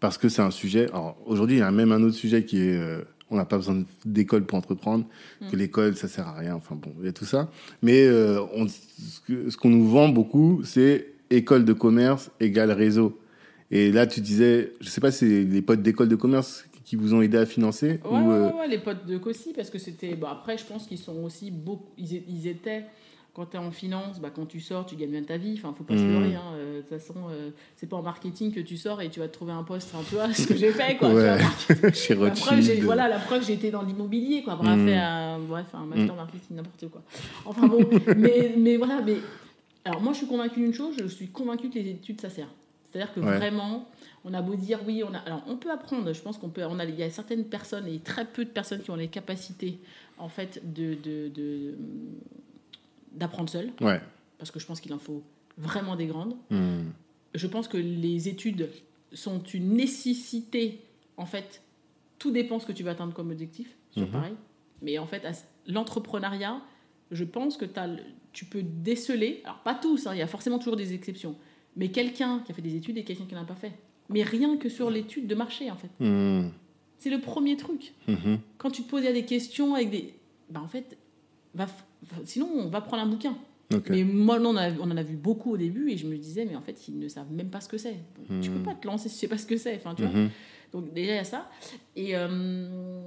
parce 0.00 0.18
que 0.18 0.28
c'est 0.28 0.42
un 0.42 0.50
sujet. 0.50 0.88
Alors 0.90 1.16
aujourd'hui, 1.24 1.56
il 1.56 1.60
y 1.60 1.62
a 1.62 1.70
même 1.70 1.92
un 1.92 2.02
autre 2.02 2.16
sujet 2.16 2.44
qui 2.44 2.58
est, 2.58 2.76
euh, 2.76 3.00
on 3.32 3.36
n'a 3.36 3.44
pas 3.44 3.56
besoin 3.56 3.82
d'école 4.04 4.44
pour 4.44 4.58
entreprendre, 4.58 5.04
Mhm. 5.40 5.50
que 5.50 5.56
l'école 5.56 5.96
ça 5.96 6.06
sert 6.08 6.28
à 6.28 6.34
rien. 6.34 6.54
Enfin 6.54 6.74
bon, 6.76 6.92
il 7.00 7.06
y 7.06 7.08
a 7.08 7.12
tout 7.12 7.24
ça. 7.24 7.50
Mais 7.82 8.04
euh, 8.06 8.40
on- 8.54 8.66
ce 8.68 9.56
qu'on 9.56 9.70
nous 9.70 9.86
vend 9.88 10.08
beaucoup, 10.08 10.62
c'est 10.64 11.08
école 11.30 11.64
de 11.64 11.72
commerce 11.72 12.30
égale 12.40 12.70
réseau. 12.72 13.18
Et 13.70 13.90
là, 13.90 14.06
tu 14.06 14.20
disais, 14.20 14.74
je 14.80 14.88
sais 14.90 15.00
pas, 15.00 15.10
si 15.10 15.18
c'est 15.20 15.44
les 15.44 15.62
potes 15.62 15.80
d'école 15.82 16.08
de 16.08 16.16
commerce 16.16 16.66
qui 16.84 16.94
vous 16.96 17.14
ont 17.14 17.22
aidé 17.22 17.38
à 17.38 17.46
financer 17.46 18.00
Ouais, 18.04 18.10
ou, 18.10 18.30
euh, 18.32 18.48
ouais, 18.50 18.58
ouais, 18.60 18.68
les 18.68 18.78
potes 18.78 19.06
de 19.06 19.16
Cossi, 19.16 19.54
parce 19.54 19.70
que 19.70 19.78
c'était. 19.78 20.14
Bon, 20.14 20.26
après, 20.26 20.58
je 20.58 20.64
pense 20.66 20.86
qu'ils 20.86 20.98
sont 20.98 21.22
aussi 21.24 21.50
beaucoup. 21.50 21.88
Ils, 21.96 22.16
é- 22.16 22.24
ils 22.28 22.46
étaient. 22.48 22.84
Quand 23.34 23.46
tu 23.46 23.56
es 23.56 23.58
en 23.58 23.70
finance, 23.70 24.20
bah, 24.20 24.28
quand 24.34 24.44
tu 24.44 24.60
sors, 24.60 24.84
tu 24.84 24.94
gagnes 24.94 25.10
bien 25.12 25.22
ta 25.22 25.38
vie. 25.38 25.54
Enfin, 25.56 25.72
faut 25.72 25.84
pas 25.84 25.96
se 25.96 26.02
Mhm. 26.02 26.12
leurrer. 26.12 26.34
hein. 26.34 26.42
Euh, 26.54 26.76
De 26.76 26.80
toute 26.82 26.90
façon, 26.98 27.14
euh, 27.30 27.48
c'est 27.76 27.88
pas 27.88 27.96
en 27.96 28.02
marketing 28.02 28.52
que 28.52 28.60
tu 28.60 28.76
sors 28.76 29.00
et 29.00 29.08
tu 29.08 29.20
vas 29.20 29.28
te 29.28 29.32
trouver 29.32 29.52
un 29.52 29.62
poste. 29.62 29.90
Enfin, 29.94 30.04
tu 30.06 30.14
vois 30.16 30.32
ce 30.34 30.46
que 30.46 30.54
j'ai 30.54 30.70
fait, 30.72 30.96
quoi. 30.98 31.14
Ouais. 31.14 31.38
chez 31.94 32.14
La 32.14 32.30
preuve, 32.30 32.80
voilà, 32.82 33.08
la 33.08 33.18
preuve, 33.18 33.42
j'ai 33.46 33.54
été 33.54 33.70
dans 33.70 33.80
l'immobilier, 33.82 34.42
quoi. 34.42 34.56
Bref, 34.56 34.76
Mm. 34.78 34.86
fait 34.86 34.96
un, 34.98 35.38
bref, 35.38 35.66
un 35.72 35.86
master 35.86 36.14
marketing, 36.14 36.56
n'importe 36.56 36.88
quoi. 36.88 37.02
Enfin 37.46 37.66
bon, 37.68 37.78
mais, 38.18 38.52
mais 38.58 38.76
voilà, 38.76 39.00
mais. 39.00 39.16
Alors, 39.86 40.02
moi, 40.02 40.12
je 40.12 40.18
suis 40.18 40.26
convaincue 40.26 40.60
d'une 40.60 40.74
chose, 40.74 40.94
je 41.00 41.06
suis 41.06 41.28
convaincue 41.28 41.70
que 41.70 41.78
les 41.78 41.88
études, 41.90 42.20
ça 42.20 42.28
sert. 42.28 42.48
C'est-à-dire 42.92 43.14
que 43.14 43.20
Ouais. 43.20 43.36
vraiment, 43.38 43.88
on 44.26 44.34
a 44.34 44.42
beau 44.42 44.54
dire, 44.56 44.80
oui, 44.86 45.02
on 45.08 45.14
a. 45.14 45.18
Alors, 45.20 45.42
on 45.48 45.56
peut 45.56 45.70
apprendre, 45.70 46.12
je 46.12 46.20
pense 46.20 46.36
qu'on 46.36 46.50
peut. 46.50 46.62
On 46.68 46.78
a, 46.78 46.84
il 46.84 46.94
y 46.98 47.02
a 47.02 47.08
certaines 47.08 47.44
personnes, 47.44 47.86
et 47.88 47.98
très 47.98 48.26
peu 48.26 48.44
de 48.44 48.50
personnes 48.50 48.82
qui 48.82 48.90
ont 48.90 48.96
les 48.96 49.08
capacités, 49.08 49.78
en 50.18 50.28
fait, 50.28 50.60
de. 50.74 50.94
de, 51.02 51.28
de- 51.28 51.74
d'apprendre 53.14 53.48
seul, 53.50 53.70
Ouais. 53.80 54.00
parce 54.38 54.50
que 54.50 54.58
je 54.60 54.66
pense 54.66 54.80
qu'il 54.80 54.92
en 54.92 54.98
faut 54.98 55.22
vraiment 55.58 55.96
des 55.96 56.06
grandes 56.06 56.34
Hmm. 56.50 56.84
je 57.34 57.46
pense 57.46 57.68
que 57.68 57.76
les 57.76 58.28
études 58.28 58.68
sont 59.12 59.42
une 59.42 59.74
nécessité. 59.74 60.80
En 61.16 61.26
fait, 61.26 61.62
tout 62.18 62.30
dépend 62.30 62.58
ce 62.58 62.66
que 62.66 62.72
tu 62.72 62.82
vas 62.82 62.92
atteindre 62.92 63.12
comme 63.14 63.30
objectif, 63.30 63.74
sur 63.90 64.02
Mhm. 64.06 64.10
pareil. 64.12 64.34
Mais 64.82 64.98
en 64.98 65.06
fait, 65.06 65.22
l'entrepreneuriat, 65.66 66.60
je 67.10 67.24
pense 67.24 67.56
que 67.56 67.64
tu 68.32 68.44
peux 68.46 68.62
déceler, 68.62 69.40
alors 69.44 69.58
pas 69.58 69.74
tous, 69.74 70.06
hein, 70.06 70.14
il 70.14 70.18
y 70.18 70.22
a 70.22 70.26
forcément 70.26 70.58
toujours 70.58 70.76
des 70.76 70.94
exceptions, 70.94 71.36
mais 71.76 71.88
quelqu'un 71.90 72.40
qui 72.44 72.52
a 72.52 72.54
fait 72.54 72.62
des 72.62 72.76
études 72.76 72.96
et 72.98 73.04
quelqu'un 73.04 73.24
qui 73.26 73.34
n'a 73.34 73.44
pas 73.44 73.54
fait. 73.54 73.72
Mais 74.08 74.22
rien 74.22 74.56
que 74.56 74.68
sur 74.68 74.90
l'étude 74.90 75.26
de 75.26 75.34
marché, 75.34 75.70
en 75.70 75.76
fait. 75.76 75.90
Hmm. 76.00 76.48
C'est 76.98 77.10
le 77.10 77.20
premier 77.20 77.56
truc. 77.56 77.92
Mhm. 78.08 78.38
Quand 78.58 78.70
tu 78.70 78.82
te 78.82 78.88
poses 78.90 79.04
a 79.06 79.12
des 79.12 79.24
questions 79.24 79.74
avec 79.74 79.90
des... 79.90 80.14
Bah, 80.50 80.60
en 80.62 80.68
fait, 80.68 80.96
va- 81.54 81.66
sinon, 82.24 82.48
on 82.54 82.68
va 82.68 82.80
prendre 82.80 83.02
un 83.02 83.06
bouquin. 83.06 83.36
Mais 83.88 84.04
moi, 84.04 84.38
non, 84.38 84.50
on, 84.50 84.56
a- 84.56 84.70
on 84.80 84.90
en 84.90 84.96
a 84.98 85.02
vu 85.02 85.16
beaucoup 85.16 85.52
au 85.52 85.56
début 85.56 85.90
et 85.90 85.96
je 85.96 86.06
me 86.06 86.16
disais, 86.18 86.44
mais 86.44 86.54
en 86.56 86.60
fait, 86.60 86.88
ils 86.88 86.98
ne 86.98 87.08
savent 87.08 87.32
même 87.32 87.48
pas 87.48 87.60
ce 87.60 87.68
que 87.68 87.78
c'est. 87.78 87.96
Donc, 88.28 88.40
Tu 88.42 88.50
peux 88.50 88.58
Mhm. 88.58 88.64
pas 88.64 88.74
te 88.74 88.86
lancer 88.86 89.08
si 89.08 89.14
tu 89.14 89.20
sais 89.20 89.28
pas 89.28 89.38
ce 89.38 89.46
que 89.46 89.56
c'est. 89.56 89.74
Enfin, 89.76 89.94
tu 89.94 90.02
vois. 90.02 90.10
Mhm. 90.12 90.28
Donc 90.72 90.92
déjà, 90.92 91.12
il 91.12 91.16
y 91.16 91.18
a 91.18 91.24
ça. 91.24 91.48
Et, 91.96 92.14
euh, 92.16 93.00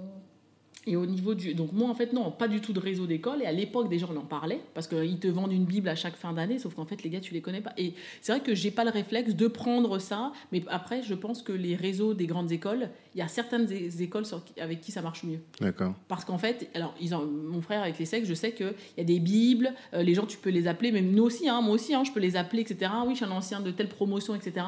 et 0.88 0.95
au 0.95 1.05
niveau 1.05 1.33
du... 1.33 1.53
Donc 1.53 1.71
moi, 1.71 1.89
en 1.89 1.95
fait, 1.95 2.13
non, 2.13 2.31
pas 2.31 2.47
du 2.47 2.61
tout 2.61 2.73
de 2.73 2.79
réseau 2.79 3.07
d'école. 3.07 3.41
Et 3.41 3.45
à 3.45 3.51
l'époque, 3.51 3.89
déjà, 3.89 4.07
on 4.11 4.17
en 4.17 4.25
parlait. 4.25 4.61
Parce 4.73 4.88
qu'ils 4.88 5.19
te 5.19 5.27
vendent 5.27 5.51
une 5.51 5.65
Bible 5.65 5.89
à 5.89 5.95
chaque 5.95 6.15
fin 6.15 6.33
d'année. 6.33 6.59
Sauf 6.59 6.75
qu'en 6.75 6.86
fait, 6.86 7.03
les 7.03 7.09
gars, 7.09 7.19
tu 7.19 7.33
les 7.33 7.41
connais 7.41 7.61
pas. 7.61 7.73
Et 7.77 7.93
c'est 8.21 8.31
vrai 8.31 8.41
que 8.41 8.53
j'ai 8.53 8.71
pas 8.71 8.83
le 8.83 8.91
réflexe 8.91 9.36
de 9.36 9.47
prendre 9.47 9.97
ça. 9.99 10.31
Mais 10.51 10.63
après, 10.67 11.01
je 11.01 11.15
pense 11.15 11.41
que 11.41 11.51
les 11.51 11.75
réseaux 11.75 12.13
des 12.13 12.27
grandes 12.27 12.51
écoles, 12.51 12.89
il 13.15 13.19
y 13.19 13.21
a 13.21 13.27
certaines 13.27 13.67
écoles 13.99 14.25
avec 14.59 14.81
qui 14.81 14.91
ça 14.91 15.01
marche 15.01 15.23
mieux. 15.23 15.39
D'accord. 15.59 15.93
Parce 16.07 16.25
qu'en 16.25 16.38
fait, 16.38 16.69
alors 16.73 16.93
ils 16.99 17.15
ont, 17.15 17.25
mon 17.25 17.61
frère 17.61 17.81
avec 17.81 17.97
les 17.97 18.05
sexes, 18.05 18.27
je 18.27 18.33
sais 18.33 18.51
qu'il 18.51 18.73
y 18.97 19.01
a 19.01 19.03
des 19.03 19.19
bibles, 19.19 19.73
euh, 19.93 20.03
les 20.03 20.13
gens 20.13 20.25
tu 20.25 20.38
peux 20.38 20.49
les 20.49 20.67
appeler, 20.67 20.91
même 20.91 21.11
nous 21.11 21.23
aussi, 21.23 21.47
hein, 21.47 21.61
moi 21.61 21.75
aussi, 21.75 21.93
hein, 21.93 22.03
je 22.03 22.11
peux 22.11 22.19
les 22.19 22.36
appeler, 22.36 22.61
etc. 22.61 22.91
Oui, 23.05 23.13
je 23.13 23.23
suis 23.23 23.25
un 23.25 23.31
ancien 23.31 23.61
de 23.61 23.71
telle 23.71 23.89
promotion, 23.89 24.36
etc. 24.36 24.65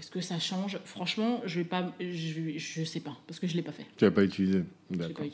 Est-ce 0.00 0.10
que 0.10 0.20
ça 0.20 0.38
change? 0.38 0.78
Franchement, 0.84 1.40
je 1.44 1.58
vais 1.60 1.64
pas, 1.64 1.92
je, 2.00 2.56
je 2.56 2.84
sais 2.84 3.00
pas, 3.00 3.16
parce 3.26 3.40
que 3.40 3.46
je 3.46 3.56
l'ai 3.56 3.62
pas 3.62 3.72
fait. 3.72 3.84
Tu 3.96 4.04
n'as 4.04 4.10
pas 4.10 4.22
utilisé. 4.24 4.64
D'accord. 4.90 5.26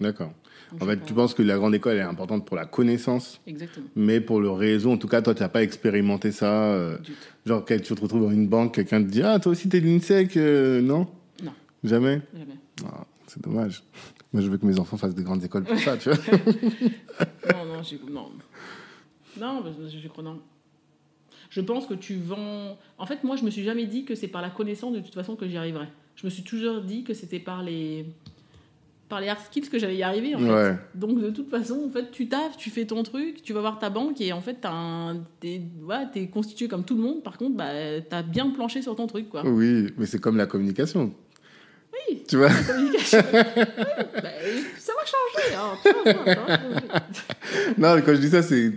D'accord. 0.00 0.32
En 0.80 0.86
fait, 0.86 1.04
tu 1.04 1.12
penses 1.14 1.34
que 1.34 1.42
la 1.42 1.56
grande 1.56 1.74
école 1.74 1.96
est 1.96 2.00
importante 2.00 2.46
pour 2.46 2.56
la 2.56 2.64
connaissance, 2.66 3.40
Exactement. 3.46 3.86
mais 3.94 4.20
pour 4.20 4.40
le 4.40 4.50
réseau, 4.50 4.90
en 4.92 4.96
tout 4.96 5.06
cas, 5.08 5.20
toi, 5.22 5.34
tu 5.34 5.42
n'as 5.42 5.48
pas 5.48 5.62
expérimenté 5.62 6.32
ça. 6.32 6.72
euh, 6.72 6.98
Du 6.98 7.12
tout. 7.12 7.18
genre, 7.44 7.64
quand 7.64 7.76
tu 7.80 7.94
te 7.94 8.00
retrouves 8.00 8.22
dans 8.22 8.30
une 8.32 8.48
banque, 8.48 8.74
quelqu'un 8.74 9.02
te 9.02 9.08
dit 9.08 9.22
Ah, 9.22 9.38
toi 9.38 9.52
aussi, 9.52 9.68
t'es 9.68 9.80
de 9.80 9.86
l'INSEC 9.86 10.36
euh, 10.38 10.80
Non? 10.80 11.06
Non. 11.42 11.52
Jamais? 11.84 12.20
Jamais. 12.36 12.56
Ah, 12.86 13.06
C'est 13.26 13.42
dommage. 13.42 13.84
Moi, 14.32 14.42
je 14.42 14.48
veux 14.48 14.58
que 14.58 14.66
mes 14.66 14.78
enfants 14.80 14.96
fassent 14.96 15.14
des 15.14 15.22
grandes 15.22 15.44
écoles 15.44 15.64
pour 15.64 15.78
ça, 15.78 15.96
tu 15.98 16.08
vois. 16.10 16.18
Non, 17.54 17.64
non, 17.66 17.82
j'ai- 17.82 18.00
non. 18.10 18.30
Non, 19.38 19.62
je 19.88 20.08
crois 20.08 20.24
non. 20.24 20.40
Je 21.50 21.60
pense 21.60 21.86
que 21.86 21.94
tu 21.94 22.16
vends. 22.16 22.76
En 22.98 23.06
fait, 23.06 23.22
moi, 23.24 23.36
je 23.36 23.44
me 23.44 23.50
suis 23.50 23.62
jamais 23.64 23.86
dit 23.86 24.04
que 24.04 24.14
c'est 24.14 24.28
par 24.28 24.42
la 24.42 24.50
connaissance 24.50 24.92
de 24.94 25.00
toute 25.00 25.14
façon 25.14 25.36
que 25.36 25.46
j'y 25.48 25.56
arriverais. 25.56 25.88
Je 26.16 26.26
me 26.26 26.30
suis 26.30 26.42
toujours 26.42 26.80
dit 26.80 27.04
que 27.04 27.14
c'était 27.14 27.38
par 27.38 27.62
les 27.62 28.06
par 29.08 29.20
les 29.20 29.28
hard 29.28 29.38
skills 29.38 29.68
que 29.70 29.78
j'allais 29.78 29.96
y 29.98 30.02
arriver. 30.02 30.34
En 30.34 30.38
fait. 30.40 30.50
Ouais. 30.52 30.76
Donc 30.96 31.20
de 31.20 31.30
toute 31.30 31.48
façon, 31.48 31.84
en 31.86 31.90
fait, 31.90 32.10
tu 32.10 32.28
taffes, 32.28 32.56
tu 32.56 32.70
fais 32.70 32.86
ton 32.86 33.04
truc, 33.04 33.40
tu 33.42 33.52
vas 33.52 33.60
voir 33.60 33.78
ta 33.78 33.88
banque 33.88 34.20
et 34.20 34.32
en 34.32 34.40
fait, 34.40 34.54
t'as 34.60 34.72
un... 34.72 35.18
t'es 35.38 35.60
ouais, 35.84 36.08
t'es 36.12 36.26
constitué 36.26 36.66
comme 36.66 36.84
tout 36.84 36.96
le 36.96 37.02
monde. 37.02 37.22
Par 37.22 37.38
contre, 37.38 37.56
bah, 37.56 37.70
t'as 38.08 38.22
bien 38.22 38.50
planché 38.50 38.82
sur 38.82 38.96
ton 38.96 39.06
truc, 39.06 39.28
quoi. 39.28 39.46
Oui, 39.46 39.86
mais 39.96 40.06
c'est 40.06 40.18
comme 40.20 40.36
la 40.36 40.46
communication. 40.46 41.14
Oui. 42.10 42.24
Tu 42.28 42.36
vois? 42.36 42.48
La 42.48 42.62
communication. 42.62 43.18
Oui, 43.32 43.42
bah, 44.22 44.30
ça 44.78 44.92
va 44.92 45.04
changer. 45.06 45.54
hein. 45.54 45.76
Changer. 45.84 47.74
Non, 47.78 47.94
mais 47.94 48.02
quand 48.02 48.14
je 48.14 48.20
dis 48.20 48.30
ça, 48.30 48.42
c'est. 48.42 48.72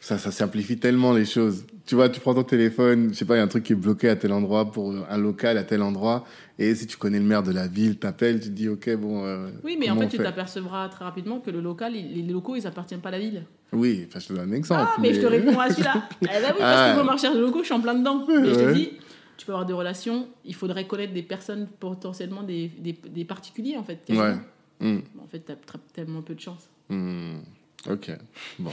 Ça, 0.00 0.16
ça 0.16 0.30
simplifie 0.30 0.78
tellement 0.78 1.12
les 1.12 1.24
choses. 1.24 1.64
Tu 1.84 1.96
vois, 1.96 2.08
tu 2.08 2.20
prends 2.20 2.32
ton 2.34 2.44
téléphone, 2.44 3.08
je 3.10 3.14
sais 3.14 3.24
pas, 3.24 3.34
il 3.34 3.38
y 3.38 3.40
a 3.40 3.44
un 3.44 3.48
truc 3.48 3.64
qui 3.64 3.72
est 3.72 3.76
bloqué 3.76 4.08
à 4.08 4.14
tel 4.16 4.32
endroit 4.32 4.70
pour 4.70 4.94
un 5.10 5.18
local 5.18 5.58
à 5.58 5.64
tel 5.64 5.82
endroit. 5.82 6.24
Et 6.58 6.72
si 6.76 6.86
tu 6.86 6.96
connais 6.96 7.18
le 7.18 7.24
maire 7.24 7.42
de 7.42 7.50
la 7.50 7.66
ville, 7.66 7.98
t'appelles, 7.98 8.38
tu 8.40 8.46
te 8.48 8.52
dis, 8.54 8.68
ok, 8.68 8.94
bon. 8.96 9.24
euh, 9.26 9.48
Oui, 9.64 9.76
mais 9.78 9.90
en 9.90 9.96
fait, 9.98 10.08
tu 10.08 10.18
t'apercevras 10.18 10.88
très 10.88 11.04
rapidement 11.04 11.40
que 11.40 11.50
le 11.50 11.60
local, 11.60 11.94
les 11.94 12.22
locaux, 12.22 12.54
ils 12.54 12.66
appartiennent 12.66 13.00
pas 13.00 13.08
à 13.08 13.12
la 13.12 13.18
ville. 13.18 13.44
Oui, 13.72 14.06
enfin, 14.08 14.20
je 14.20 14.28
te 14.28 14.32
donne 14.34 14.50
un 14.52 14.56
exemple. 14.56 14.82
Ah, 14.86 14.96
mais 15.00 15.12
je 15.12 15.20
te 15.20 15.26
réponds 15.26 15.58
à 15.58 15.68
celui-là. 15.70 16.08
Eh 16.22 16.26
ben 16.26 16.32
oui, 16.50 16.54
parce 16.58 16.76
Ah. 16.80 16.90
que 16.92 16.96
pour 16.96 17.04
ma 17.04 17.12
recherche 17.14 17.34
de 17.34 17.40
locaux, 17.40 17.60
je 17.60 17.64
suis 17.66 17.74
en 17.74 17.80
plein 17.80 17.94
dedans. 17.94 18.24
Mais 18.28 18.48
je 18.50 18.54
te 18.54 18.72
dis, 18.72 18.90
tu 19.36 19.46
peux 19.46 19.52
avoir 19.52 19.66
des 19.66 19.72
relations, 19.74 20.28
il 20.44 20.54
faudrait 20.54 20.86
connaître 20.86 21.12
des 21.12 21.22
personnes, 21.22 21.66
potentiellement 21.80 22.44
des, 22.44 22.68
des, 22.78 22.96
des 23.10 23.24
particuliers, 23.24 23.76
en 23.76 23.82
fait. 23.84 23.98
Ouais. 24.10 24.34
Hmm. 24.80 25.00
En 25.22 25.26
fait, 25.26 25.44
tu 25.44 25.52
as 25.52 25.56
tellement 25.92 26.22
peu 26.22 26.34
de 26.34 26.40
chance. 26.40 26.68
Hmm. 26.88 27.38
Ok, 27.86 28.10
bon, 28.58 28.72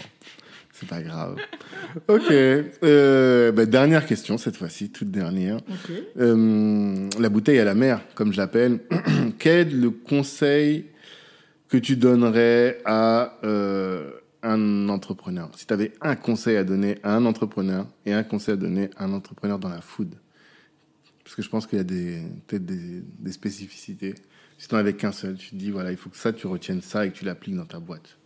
c'est 0.73 0.89
pas 0.89 1.01
grave. 1.01 1.37
Ok, 2.07 2.31
euh, 2.31 3.51
bah, 3.51 3.65
dernière 3.65 4.05
question 4.05 4.37
cette 4.37 4.57
fois-ci, 4.57 4.89
toute 4.89 5.11
dernière. 5.11 5.59
Euh, 6.17 7.09
la 7.19 7.29
bouteille 7.29 7.59
à 7.59 7.63
la 7.65 7.75
mer, 7.75 8.01
comme 8.15 8.33
je 8.33 8.37
l'appelle. 8.37 8.79
Quel 9.39 9.67
est 9.67 9.71
le 9.71 9.91
conseil 9.91 10.87
que 11.69 11.77
tu 11.77 11.95
donnerais 11.95 12.81
à 12.83 13.37
euh, 13.43 14.11
un 14.41 14.89
entrepreneur? 14.89 15.49
Si 15.55 15.67
tu 15.67 15.73
avais 15.73 15.93
un 16.01 16.15
conseil 16.15 16.57
à 16.57 16.63
donner 16.63 16.97
à 17.03 17.15
un 17.15 17.25
entrepreneur 17.25 17.85
et 18.05 18.13
un 18.13 18.23
conseil 18.23 18.55
à 18.55 18.57
donner 18.57 18.89
à 18.97 19.05
un 19.05 19.13
entrepreneur 19.13 19.59
dans 19.59 19.69
la 19.69 19.81
food, 19.81 20.15
parce 21.23 21.35
que 21.35 21.41
je 21.41 21.49
pense 21.49 21.67
qu'il 21.67 21.77
y 21.77 21.81
a 21.81 21.85
peut-être 21.85 22.65
des, 22.65 23.01
des 23.19 23.31
spécificités. 23.31 24.15
Si 24.57 24.67
tu 24.67 24.73
n'en 24.73 24.79
avais 24.79 24.93
qu'un 24.93 25.11
seul, 25.11 25.37
tu 25.37 25.51
te 25.51 25.55
dis 25.55 25.69
voilà, 25.69 25.91
il 25.91 25.97
faut 25.97 26.09
que 26.09 26.17
ça, 26.17 26.33
tu 26.33 26.47
retiennes 26.47 26.81
ça 26.81 27.05
et 27.05 27.11
que 27.11 27.17
tu 27.17 27.25
l'appliques 27.25 27.55
dans 27.55 27.65
ta 27.65 27.79
boîte. 27.79 28.17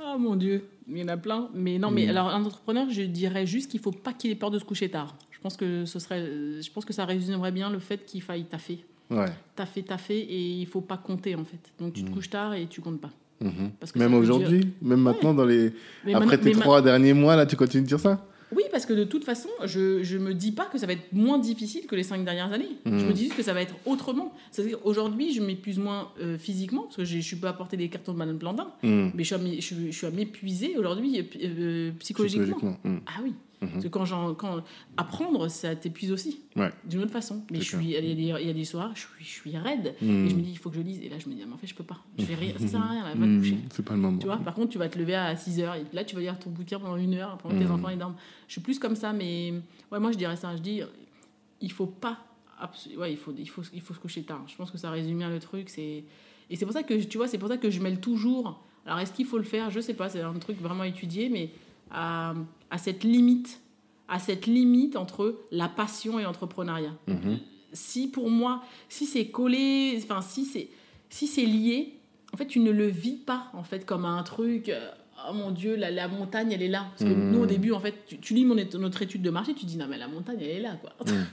Ah 0.00 0.16
mon 0.18 0.36
Dieu, 0.36 0.64
il 0.88 0.98
y 0.98 1.02
en 1.02 1.08
a 1.08 1.16
plein. 1.16 1.48
Mais 1.54 1.78
non, 1.78 1.90
mais 1.90 2.06
Mm. 2.06 2.10
alors 2.10 2.28
un 2.28 2.44
entrepreneur, 2.44 2.86
je 2.90 3.02
dirais 3.02 3.46
juste 3.46 3.70
qu'il 3.70 3.80
faut 3.80 3.92
pas 3.92 4.12
qu'il 4.12 4.30
ait 4.30 4.34
peur 4.36 4.50
de 4.50 4.58
se 4.58 4.64
coucher 4.64 4.88
tard. 4.88 5.14
Je 5.30 5.38
pense 5.40 5.56
que 5.56 5.84
ce 5.84 5.98
serait, 5.98 6.24
je 6.62 6.70
pense 6.72 6.84
que 6.84 6.92
ça 6.92 7.04
résumerait 7.04 7.52
bien 7.52 7.70
le 7.70 7.78
fait 7.78 8.04
qu'il 8.04 8.22
faille 8.22 8.44
taffer, 8.44 8.84
Ouais. 9.10 9.26
taffer, 9.54 9.82
taffer, 9.82 10.18
et 10.18 10.60
il 10.60 10.66
faut 10.66 10.80
pas 10.80 10.96
compter 10.96 11.34
en 11.34 11.44
fait. 11.44 11.60
Donc 11.78 11.92
tu 11.94 12.02
te 12.02 12.10
Mm. 12.10 12.12
couches 12.14 12.30
tard 12.30 12.54
et 12.54 12.66
tu 12.66 12.80
comptes 12.80 13.00
pas. 13.00 13.10
Mhm. 13.40 13.70
Parce 13.78 13.92
que 13.92 13.98
Même 14.00 14.14
aujourd'hui, 14.14 14.72
même 14.82 15.00
maintenant, 15.00 15.32
dans 15.32 15.44
les... 15.44 15.72
Mais 16.04 16.12
après 16.14 16.38
tes 16.38 16.50
trois 16.52 16.82
derniers 16.82 17.12
mois, 17.12 17.36
là, 17.36 17.46
tu 17.46 17.54
continues 17.54 17.84
de 17.84 17.88
dire 17.88 18.00
ça? 18.00 18.26
Oui, 18.56 18.62
parce 18.72 18.86
que 18.86 18.92
de 18.94 19.04
toute 19.04 19.24
façon, 19.24 19.48
je, 19.66 20.02
je 20.02 20.16
me 20.16 20.32
dis 20.32 20.52
pas 20.52 20.64
que 20.66 20.78
ça 20.78 20.86
va 20.86 20.94
être 20.94 21.12
moins 21.12 21.38
difficile 21.38 21.86
que 21.86 21.94
les 21.94 22.02
cinq 22.02 22.24
dernières 22.24 22.50
années. 22.52 22.70
Je 22.86 22.90
me 22.90 23.12
dis 23.12 23.24
juste 23.24 23.36
que 23.36 23.42
ça 23.42 23.52
va 23.52 23.60
être 23.60 23.74
autrement. 23.84 24.32
C'est-à-dire 24.50 24.78
aujourd'hui, 24.84 25.34
je 25.34 25.42
m'épuise 25.42 25.78
moins 25.78 26.10
euh, 26.20 26.38
physiquement, 26.38 26.82
parce 26.84 26.96
que 26.96 27.04
je 27.04 27.18
suis 27.18 27.36
pas 27.36 27.50
à 27.50 27.52
porter 27.52 27.76
des 27.76 27.88
cartons 27.88 28.14
de 28.14 28.18
banane 28.18 28.38
plantain, 28.38 28.68
Mhm. 28.82 29.12
mais 29.14 29.22
je 29.24 29.26
suis 29.26 29.34
à 29.34 29.38
m'é- 29.38 29.56
je, 29.60 29.66
suis- 29.66 29.92
je 29.92 29.96
suis 29.96 30.06
à 30.06 30.10
m'épuiser 30.10 30.76
aujourd'hui 30.78 31.18
euh, 31.20 31.22
euh, 31.44 31.90
psychologiquement. 32.00 32.56
Mhm. 32.84 33.00
Ah 33.06 33.20
oui. 33.22 33.34
Mhm. 33.60 33.70
Parce 33.70 33.84
que 33.84 33.88
quand, 33.88 34.04
j'en- 34.04 34.34
quand 34.34 34.62
apprendre, 34.96 35.48
ça 35.48 35.74
t'épuise 35.74 36.12
aussi, 36.12 36.42
Ouais. 36.56 36.70
d'une 36.84 37.00
autre 37.02 37.10
façon. 37.10 37.42
Mais 37.50 37.58
C'est 37.58 37.64
je 37.64 37.76
suis, 37.76 37.84
il 37.86 37.90
y, 37.90 37.96
a 37.96 38.00
des- 38.00 38.08
il 38.42 38.46
y 38.46 38.50
a 38.50 38.52
des 38.52 38.64
soirs, 38.64 38.92
je 38.94 39.00
suis, 39.00 39.08
je 39.24 39.28
suis 39.28 39.56
raide, 39.56 39.94
Mhm. 40.00 40.26
et 40.26 40.30
je 40.30 40.34
me 40.36 40.40
dis, 40.42 40.50
il 40.52 40.58
faut 40.58 40.70
que 40.70 40.76
je 40.76 40.80
lise. 40.80 41.00
Et 41.02 41.08
là, 41.08 41.18
je 41.18 41.28
me 41.28 41.34
dis, 41.34 41.40
ah, 41.42 41.46
mais 41.48 41.54
en 41.54 41.56
fait, 41.56 41.66
je 41.66 41.74
peux 41.74 41.82
pas. 41.84 41.98
Je 42.18 42.24
vais 42.24 42.34
rire, 42.36 42.54
ça 42.58 42.68
sert 42.68 42.80
à 42.80 42.88
rien, 42.90 43.02
là, 43.04 43.10
va 43.14 43.20
te 43.20 43.26
Mhm. 43.26 43.38
coucher. 43.40 43.58
C'est 43.72 43.84
pas 43.84 43.94
le 43.94 44.00
moment. 44.00 44.18
Tu 44.18 44.26
vois, 44.26 44.36
par 44.36 44.54
contre, 44.54 44.68
tu 44.70 44.78
vas 44.78 44.88
te 44.88 44.98
lever 44.98 45.14
à 45.16 45.34
6 45.36 45.58
heures 45.60 45.74
et 45.74 45.84
là, 45.92 46.04
tu 46.04 46.14
vas 46.14 46.20
lire 46.20 46.38
ton 46.38 46.50
bouquin 46.50 46.78
pendant 46.78 46.96
une 46.96 47.14
heure 47.14 47.36
pendant 47.38 47.54
que 47.58 47.64
tes 47.64 47.70
enfants 47.70 47.88
ils 47.88 47.98
dorment. 47.98 48.16
Je 48.46 48.52
suis 48.52 48.60
plus 48.60 48.78
comme 48.78 48.94
ça, 48.96 49.12
mais 49.12 49.54
ouais, 49.90 49.98
moi 49.98 50.12
je 50.12 50.18
dirais 50.18 50.36
ça. 50.36 50.54
Je 50.56 50.62
dis, 50.62 50.82
il 51.60 51.72
faut 51.72 51.86
pas. 51.86 52.18
Ouais, 52.96 53.12
il 53.12 53.16
faut, 53.16 53.32
il, 53.36 53.48
faut, 53.48 53.62
il 53.72 53.80
faut 53.80 53.94
se 53.94 54.00
coucher 54.00 54.22
tard. 54.22 54.42
Je 54.48 54.56
pense 54.56 54.70
que 54.70 54.78
ça 54.78 54.90
résume 54.90 55.18
bien 55.18 55.30
le 55.30 55.38
truc. 55.40 55.68
c'est 55.68 56.04
Et 56.50 56.56
c'est 56.56 56.64
pour 56.64 56.72
ça 56.74 56.82
que, 56.82 56.94
tu 56.94 57.16
vois, 57.18 57.28
c'est 57.28 57.38
pour 57.38 57.48
ça 57.48 57.56
que 57.56 57.70
je 57.70 57.80
mêle 57.80 58.00
toujours. 58.00 58.62
Alors, 58.86 58.98
est-ce 59.00 59.12
qu'il 59.12 59.26
faut 59.26 59.36
le 59.38 59.44
faire? 59.44 59.70
Je 59.70 59.80
sais 59.80 59.94
pas, 59.94 60.08
c'est 60.08 60.22
un 60.22 60.32
truc 60.34 60.60
vraiment 60.60 60.82
étudié, 60.84 61.28
mais 61.28 61.50
à, 61.90 62.34
à 62.70 62.78
cette 62.78 63.04
limite, 63.04 63.60
à 64.08 64.18
cette 64.18 64.46
limite 64.46 64.96
entre 64.96 65.40
la 65.50 65.68
passion 65.68 66.18
et 66.18 66.22
l'entrepreneuriat 66.24 66.94
Mhm. 67.06 67.38
si 67.72 68.08
pour 68.08 68.30
moi, 68.30 68.62
si 68.88 69.06
c'est 69.06 69.28
collé, 69.28 69.98
enfin 70.02 70.20
si 70.22 70.44
c'est 70.44 70.68
si 71.10 71.26
c'est 71.26 71.44
lié, 71.46 71.94
en 72.32 72.36
fait 72.36 72.46
tu 72.46 72.60
ne 72.60 72.70
le 72.70 72.86
vis 72.86 73.16
pas 73.16 73.50
en 73.54 73.62
fait 73.64 73.84
comme 73.86 74.04
un 74.04 74.22
truc. 74.22 74.68
euh, 74.68 74.90
Oh 75.30 75.32
mon 75.34 75.50
Dieu, 75.50 75.74
la, 75.74 75.90
la 75.90 76.06
montagne 76.06 76.52
elle 76.52 76.62
est 76.62 76.68
là. 76.68 76.86
Parce 76.90 77.10
que 77.10 77.14
Mhm. 77.16 77.32
nous 77.32 77.40
au 77.40 77.46
début 77.46 77.72
en 77.72 77.80
fait, 77.80 77.92
tu, 78.06 78.18
tu 78.18 78.34
lis 78.34 78.44
mon, 78.44 78.54
notre 78.54 79.02
étude 79.02 79.20
de 79.20 79.30
marché, 79.30 79.52
tu 79.52 79.66
dis 79.66 79.76
non 79.76 79.86
mais 79.88 79.98
la 79.98 80.06
montagne 80.06 80.38
elle 80.40 80.48
est 80.58 80.60
là 80.60 80.76
quoi. 80.80 80.92
Mhm. 81.06 81.26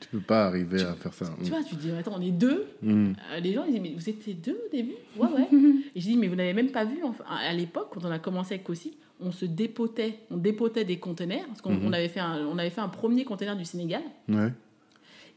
Tu 0.00 0.08
peux 0.08 0.20
pas 0.20 0.46
arriver 0.46 0.80
à 0.82 0.94
faire 0.94 1.12
ça. 1.14 1.26
Tu 1.44 1.50
vois, 1.50 1.62
tu 1.62 1.74
dis 1.76 1.90
attends 1.90 2.14
on 2.16 2.20
est 2.22 2.30
deux. 2.30 2.66
Mhm. 2.82 3.14
Euh, 3.32 3.40
Les 3.40 3.52
gens 3.52 3.64
ils 3.64 3.72
disent 3.72 3.82
mais 3.82 3.92
vous 3.94 4.08
étiez 4.08 4.32
deux 4.34 4.58
au 4.66 4.70
début? 4.74 4.94
Ouais 5.18 5.28
ouais. 5.28 5.48
Et 5.94 6.00
je 6.00 6.06
dis 6.06 6.16
mais 6.16 6.28
vous 6.28 6.34
n'avez 6.34 6.54
même 6.54 6.70
pas 6.70 6.84
vu 6.86 6.98
enfin, 7.04 7.24
à 7.28 7.52
l'époque 7.52 7.88
quand 7.92 8.04
on 8.06 8.10
a 8.10 8.18
commencé 8.18 8.54
avec 8.54 8.64
Kossi, 8.64 8.94
on 9.20 9.32
se 9.32 9.44
dépotait, 9.46 10.18
on 10.30 10.36
dépotait 10.36 10.84
des 10.84 10.98
conteneurs 10.98 11.46
parce 11.46 11.60
qu'on 11.62 11.72
Mhm. 11.74 11.86
on 11.86 11.92
avait 11.92 12.08
fait 12.08 12.20
un, 12.20 12.46
on 12.46 12.58
avait 12.58 12.70
fait 12.70 12.80
un 12.80 12.88
premier 12.88 13.24
conteneur 13.24 13.56
du 13.56 13.64
Sénégal. 13.64 14.02
Ouais. 14.28 14.52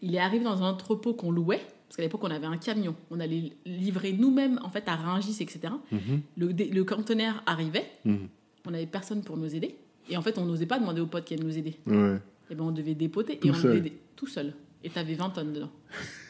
Il 0.01 0.15
est 0.15 0.19
arrivé 0.19 0.43
dans 0.43 0.61
un 0.63 0.69
entrepôt 0.69 1.13
qu'on 1.13 1.31
louait, 1.31 1.61
parce 1.87 1.97
qu'à 1.97 2.03
l'époque 2.03 2.23
on 2.23 2.31
avait 2.31 2.45
un 2.47 2.57
camion. 2.57 2.95
On 3.11 3.19
allait 3.19 3.51
livrer 3.65 4.13
nous-mêmes 4.13 4.59
en 4.63 4.69
fait 4.69 4.87
à 4.87 4.95
Rungis, 4.95 5.37
etc. 5.41 5.73
Mhm. 5.91 6.21
Le, 6.37 6.83
conteneur 6.83 7.41
arrivait, 7.45 7.89
Mhm. 8.05 8.27
on 8.67 8.71
n'avait 8.71 8.85
personne 8.85 9.21
pour 9.23 9.37
nous 9.37 9.53
aider. 9.55 9.75
Et 10.09 10.17
en 10.17 10.21
fait 10.21 10.37
on 10.37 10.45
n'osait 10.45 10.65
pas 10.65 10.79
demander 10.79 11.01
aux 11.01 11.07
potes 11.07 11.25
qui 11.25 11.33
allaient 11.35 11.43
nous 11.43 11.57
aider. 11.57 11.75
Ouais. 11.85 12.17
Et 12.51 12.55
ben 12.55 12.63
on 12.63 12.71
devait 12.71 12.95
dépoter 12.95 13.37
Tout 13.37 13.47
et 13.47 13.51
on 13.51 13.53
seul. 13.53 13.75
devait 13.77 13.93
tout 14.15 14.27
seul. 14.27 14.53
Et 14.83 14.89
t'avais 14.89 15.13
20 15.13 15.29
tonnes 15.29 15.53
dedans. 15.53 15.69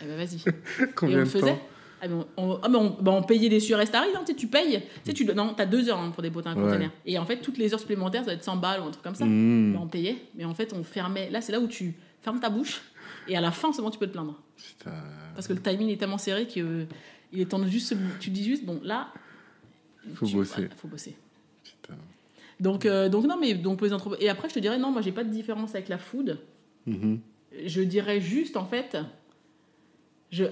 Et 0.01 0.05
ben 0.05 0.17
vas-y. 0.17 0.39
Combien 0.95 1.15
et 1.17 1.19
on 1.21 1.23
le 1.23 1.29
faisait. 1.29 1.57
Ah, 2.01 2.07
mais 2.07 2.15
on, 2.37 2.59
ah, 2.63 2.69
mais 2.69 2.77
on- 2.77 2.97
bah, 3.01 3.11
on 3.11 3.23
payait 3.23 3.49
des 3.49 3.59
surestaries, 3.59 4.09
hein, 4.15 4.21
tu 4.25 4.27
sais, 4.31 4.35
tu 4.35 4.47
payes. 4.47 4.81
Tu 4.81 4.87
sais, 5.05 5.13
tu, 5.13 5.25
non, 5.25 5.53
t'as 5.55 5.65
deux 5.65 5.89
heures 5.89 5.99
hein, 5.99 6.11
pour 6.11 6.23
dépoter 6.23 6.47
un 6.49 6.55
Ouais. 6.55 6.71
conteneur. 6.71 6.91
Et 7.05 7.17
en 7.19 7.25
fait, 7.25 7.37
toutes 7.37 7.57
les 7.57 7.73
heures 7.73 7.79
supplémentaires, 7.79 8.21
ça 8.21 8.27
va 8.27 8.33
être 8.33 8.43
100 8.43 8.57
balles 8.57 8.81
ou 8.81 8.85
un 8.85 8.91
truc 8.91 9.03
comme 9.03 9.15
ça. 9.15 9.25
Mhm. 9.25 9.73
Bah, 9.73 9.79
on 9.83 9.87
payait, 9.87 10.17
mais 10.35 10.45
en 10.45 10.53
fait, 10.53 10.73
on 10.73 10.83
fermait. 10.83 11.29
Là, 11.29 11.41
c'est 11.41 11.51
là 11.51 11.59
où 11.59 11.67
tu 11.67 11.93
fermes 12.21 12.39
ta 12.39 12.49
bouche. 12.49 12.81
Et 13.27 13.35
à 13.35 13.41
la 13.41 13.51
fin 13.51 13.71
seulement, 13.73 13.91
tu 13.91 13.99
peux 13.99 14.07
te 14.07 14.13
plaindre. 14.13 14.41
Putain. 14.57 14.91
Parce 15.35 15.47
que 15.47 15.53
le 15.53 15.61
timing 15.61 15.89
est 15.89 15.97
tellement 15.97 16.17
serré 16.17 16.47
que 16.47 16.59
euh, 16.59 16.85
il 17.33 17.41
est 17.41 17.45
temps 17.45 17.59
de 17.59 17.67
juste. 17.67 17.93
Tu 18.19 18.29
dis 18.29 18.43
juste, 18.45 18.65
bon, 18.65 18.79
là. 18.83 19.09
Faut 20.15 20.25
tu- 20.25 20.35
bosser. 20.35 20.53
voilà, 20.55 20.75
faut 20.75 20.87
bosser. 20.87 21.15
Putain. 21.63 21.95
Donc, 22.59 22.85
euh, 22.85 23.09
donc 23.09 23.25
non, 23.25 23.37
mais 23.39 23.53
donc 23.53 23.77
pour 23.77 23.87
les 23.87 23.93
entreprises. 23.93 24.23
Et 24.23 24.29
après, 24.29 24.49
je 24.49 24.53
te 24.55 24.59
dirais, 24.59 24.77
non, 24.77 24.91
moi, 24.91 25.01
j'ai 25.01 25.11
pas 25.11 25.23
de 25.23 25.29
différence 25.29 25.75
avec 25.75 25.89
la 25.89 25.97
food. 25.97 26.39
Mhm. 26.87 27.19
Je 27.65 27.81
dirais 27.81 28.19
juste, 28.21 28.57
en 28.57 28.65
fait. 28.65 28.97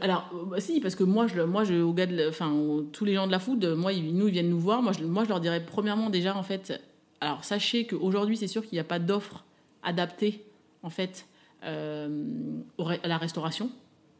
Alors, 0.01 0.30
euh, 0.34 0.45
bah, 0.45 0.59
si, 0.59 0.80
parce 0.80 0.95
que 0.95 1.03
moi, 1.03 1.28
moi 1.47 1.63
au 1.71 1.93
gars 1.93 2.07
de 2.07 2.28
enfin, 2.28 2.51
tous 2.91 3.05
les 3.05 3.13
gens 3.13 3.28
de 3.28 3.32
la 3.32 3.39
food, 3.39 3.63
euh, 3.63 3.75
moi, 3.75 3.93
nous, 3.93 4.28
ils 4.28 4.34
viennent 4.34 4.49
nous 4.49 4.59
voir. 4.59 4.82
Moi 4.82 4.91
je, 4.93 5.03
moi, 5.03 5.23
je 5.23 5.30
leur 5.30 5.39
dirais, 5.39 5.63
premièrement, 5.65 6.09
déjà, 6.09 6.36
en 6.36 6.43
fait, 6.43 6.82
alors, 7.21 7.43
sachez 7.43 7.86
qu'aujourd'hui, 7.86 8.38
c'est 8.38 8.47
sûr 8.47 8.63
qu'il 8.63 8.75
n'y 8.75 8.80
a 8.80 8.84
pas 8.84 8.99
d'offre 8.99 9.45
adaptée, 9.84 10.43
en 10.84 10.89
fait, 10.89 11.28
euh, 11.63 12.23
à 13.03 13.07
la 13.07 13.17
restauration. 13.17 13.69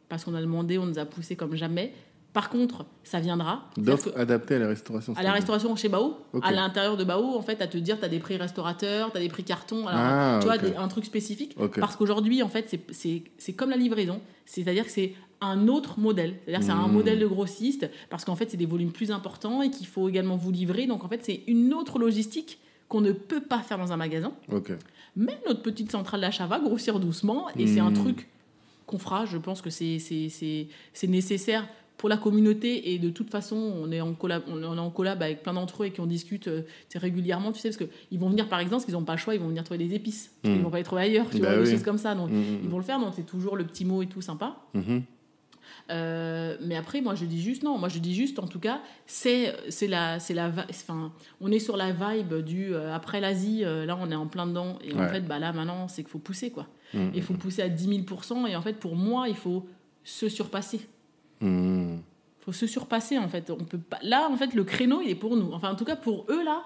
Parce 0.08 0.24
qu'on 0.24 0.34
a 0.34 0.40
demandé, 0.40 0.78
on 0.78 0.86
nous 0.86 0.98
a 0.98 1.04
poussé 1.04 1.36
comme 1.36 1.54
jamais. 1.54 1.92
Par 2.32 2.50
contre, 2.50 2.84
ça 3.04 3.20
viendra. 3.20 3.64
D'offres 3.76 4.12
adaptées 4.16 4.56
à 4.56 4.58
la 4.58 4.68
restauration. 4.68 5.14
à 5.16 5.22
la 5.22 5.32
restauration 5.32 5.74
chez 5.76 5.88
Bao, 5.88 6.18
à 6.42 6.52
l'intérieur 6.52 6.96
de 6.96 7.02
Bao, 7.04 7.24
en 7.36 7.42
fait, 7.42 7.60
à 7.62 7.66
te 7.66 7.78
dire, 7.78 7.98
tu 7.98 8.04
as 8.04 8.08
des 8.08 8.18
prix 8.18 8.36
restaurateurs, 8.36 9.10
tu 9.10 9.16
as 9.16 9.20
des 9.20 9.28
prix 9.28 9.44
cartons, 9.44 9.86
alors, 9.86 10.00
Ah, 10.00 10.38
tu 10.40 10.46
vois, 10.46 10.58
des- 10.58 10.76
un 10.76 10.88
truc 10.88 11.04
spécifique. 11.06 11.56
Parce 11.80 11.96
qu'aujourd'hui, 11.96 12.42
en 12.42 12.48
fait, 12.48 12.78
c'est- 12.90 13.52
comme 13.54 13.70
la 13.70 13.76
livraison, 13.76 14.20
c'est-à-dire 14.46 14.84
que 14.84 14.90
c'est 14.90 15.14
un 15.40 15.68
autre 15.68 15.98
modèle. 16.00 16.34
C'est-à-dire 16.44 16.60
que 16.60 16.66
c'est 16.66 16.72
un 16.72 16.88
Mmh. 16.88 16.92
modèle 16.92 17.18
de 17.18 17.26
grossiste, 17.26 17.88
parce 18.10 18.24
qu'en 18.24 18.34
fait, 18.36 18.50
c'est 18.50 18.56
des 18.56 18.66
volumes 18.66 18.92
plus 18.92 19.10
importants 19.10 19.62
et 19.62 19.70
qu'il 19.70 19.86
faut 19.86 20.08
également 20.08 20.36
vous 20.36 20.50
livrer. 20.50 20.86
Donc, 20.86 21.04
en 21.04 21.08
fait, 21.08 21.24
c'est 21.24 21.42
une 21.46 21.72
autre 21.72 21.98
logistique 21.98 22.58
qu'on 22.88 23.00
ne 23.00 23.12
peut 23.12 23.40
pas 23.42 23.60
faire 23.60 23.78
dans 23.78 23.92
un 23.92 23.96
magasin. 23.96 24.32
Mais 25.16 25.38
notre 25.46 25.62
petite 25.62 25.90
centrale 25.90 26.20
d'achat 26.20 26.46
va 26.46 26.58
grossir 26.60 27.00
doucement 27.00 27.46
et 27.58 27.66
c'est 27.66 27.80
un 27.80 27.90
Mmh. 27.90 27.94
truc 27.94 28.28
qu'on 28.86 28.98
fera. 28.98 29.26
Je 29.26 29.38
pense 29.38 29.60
que 29.62 29.70
c'est 29.70 29.98
nécessaire 31.06 31.66
pour 31.98 32.08
la 32.08 32.16
communauté 32.16 32.92
et 32.94 32.98
de 32.98 33.10
toute 33.10 33.28
façon, 33.30 33.56
on 33.56 33.92
est 33.92 34.00
en 34.00 34.14
collab, 34.14 34.42
on 34.48 34.62
est 34.62 34.78
en 34.78 34.90
collab 34.90 35.22
avec 35.22 35.42
plein 35.42 35.52
d'entre 35.52 35.82
eux 35.82 35.86
et 35.86 35.90
qui 35.90 36.00
en 36.00 36.06
discutent 36.06 36.48
euh, 36.48 36.62
régulièrement, 36.94 37.52
tu 37.52 37.58
sais, 37.60 37.68
parce 37.68 37.76
qu'ils 37.76 38.18
vont 38.18 38.30
venir 38.30 38.48
par 38.48 38.60
exemple, 38.60 38.76
parce 38.76 38.84
qu'ils 38.86 38.94
n'ont 38.94 39.04
pas 39.04 39.14
le 39.14 39.18
choix, 39.18 39.34
ils 39.34 39.40
vont 39.40 39.48
venir 39.48 39.64
trouver 39.64 39.78
des 39.84 39.94
épices. 39.94 40.30
Parce 40.42 40.52
qu'ils 40.54 40.60
Mmh. 40.62 40.64
vont 40.64 40.70
pas 40.70 40.78
les 40.78 40.84
trouver 40.84 41.02
ailleurs, 41.02 41.28
tu 41.28 41.38
Bah 41.40 41.54
vois, 41.54 41.64
des 41.64 41.70
choses 41.70 41.82
comme 41.82 41.98
ça. 41.98 42.14
Donc, 42.14 42.30
Mhm. 42.30 42.60
ils 42.62 42.68
vont 42.68 42.78
le 42.78 42.84
faire, 42.84 42.98
donc 43.00 43.12
c'est 43.16 43.26
toujours 43.26 43.56
le 43.56 43.64
petit 43.64 43.84
mot 43.84 44.00
et 44.02 44.06
tout 44.06 44.22
sympa. 44.22 44.56
Mhm. 44.74 45.02
Euh, 45.90 46.56
mais 46.60 46.76
après, 46.76 47.00
moi, 47.00 47.14
je 47.14 47.24
dis 47.24 47.40
juste 47.40 47.62
non. 47.62 47.78
Moi, 47.78 47.88
je 47.88 47.98
dis 47.98 48.14
juste, 48.14 48.38
en 48.38 48.46
tout 48.46 48.58
cas, 48.58 48.80
c'est 49.06 49.54
c'est 49.70 49.86
la 49.86 50.18
c'est 50.20 50.34
la 50.34 50.52
enfin, 50.70 51.12
on 51.40 51.50
est 51.50 51.58
sur 51.58 51.76
la 51.76 51.92
vibe 51.92 52.34
du 52.44 52.74
euh, 52.74 52.94
après 52.94 53.20
l'Asie. 53.20 53.64
euh, 53.64 53.86
là, 53.86 53.98
on 54.00 54.10
est 54.10 54.14
en 54.14 54.26
plein 54.26 54.46
dedans. 54.46 54.78
Et 54.84 54.94
en 54.94 55.08
fait, 55.08 55.22
bah 55.22 55.38
là, 55.38 55.52
maintenant, 55.52 55.88
c'est 55.88 56.02
qu'il 56.02 56.10
faut 56.10 56.18
pousser 56.18 56.50
quoi. 56.50 56.66
Il 56.94 57.22
faut 57.22 57.34
pousser 57.34 57.62
à 57.62 57.68
10 57.68 57.86
000% 58.04 58.46
Et 58.46 58.56
en 58.56 58.62
fait, 58.62 58.74
pour 58.74 58.96
moi, 58.96 59.28
il 59.28 59.36
faut 59.36 59.66
se 60.04 60.28
surpasser. 60.28 60.80
Il 61.40 61.98
faut 62.40 62.52
se 62.52 62.66
surpasser 62.66 63.18
en 63.18 63.28
fait. 63.28 63.50
On 63.50 63.56
peut 63.64 63.78
pas. 63.78 63.98
Là, 64.02 64.28
en 64.30 64.36
fait, 64.36 64.54
le 64.54 64.64
créneau, 64.64 65.00
il 65.02 65.10
est 65.10 65.14
pour 65.14 65.36
nous. 65.36 65.52
Enfin, 65.52 65.70
en 65.72 65.76
tout 65.76 65.84
cas, 65.84 65.96
pour 65.96 66.26
eux 66.30 66.42
là, 66.44 66.64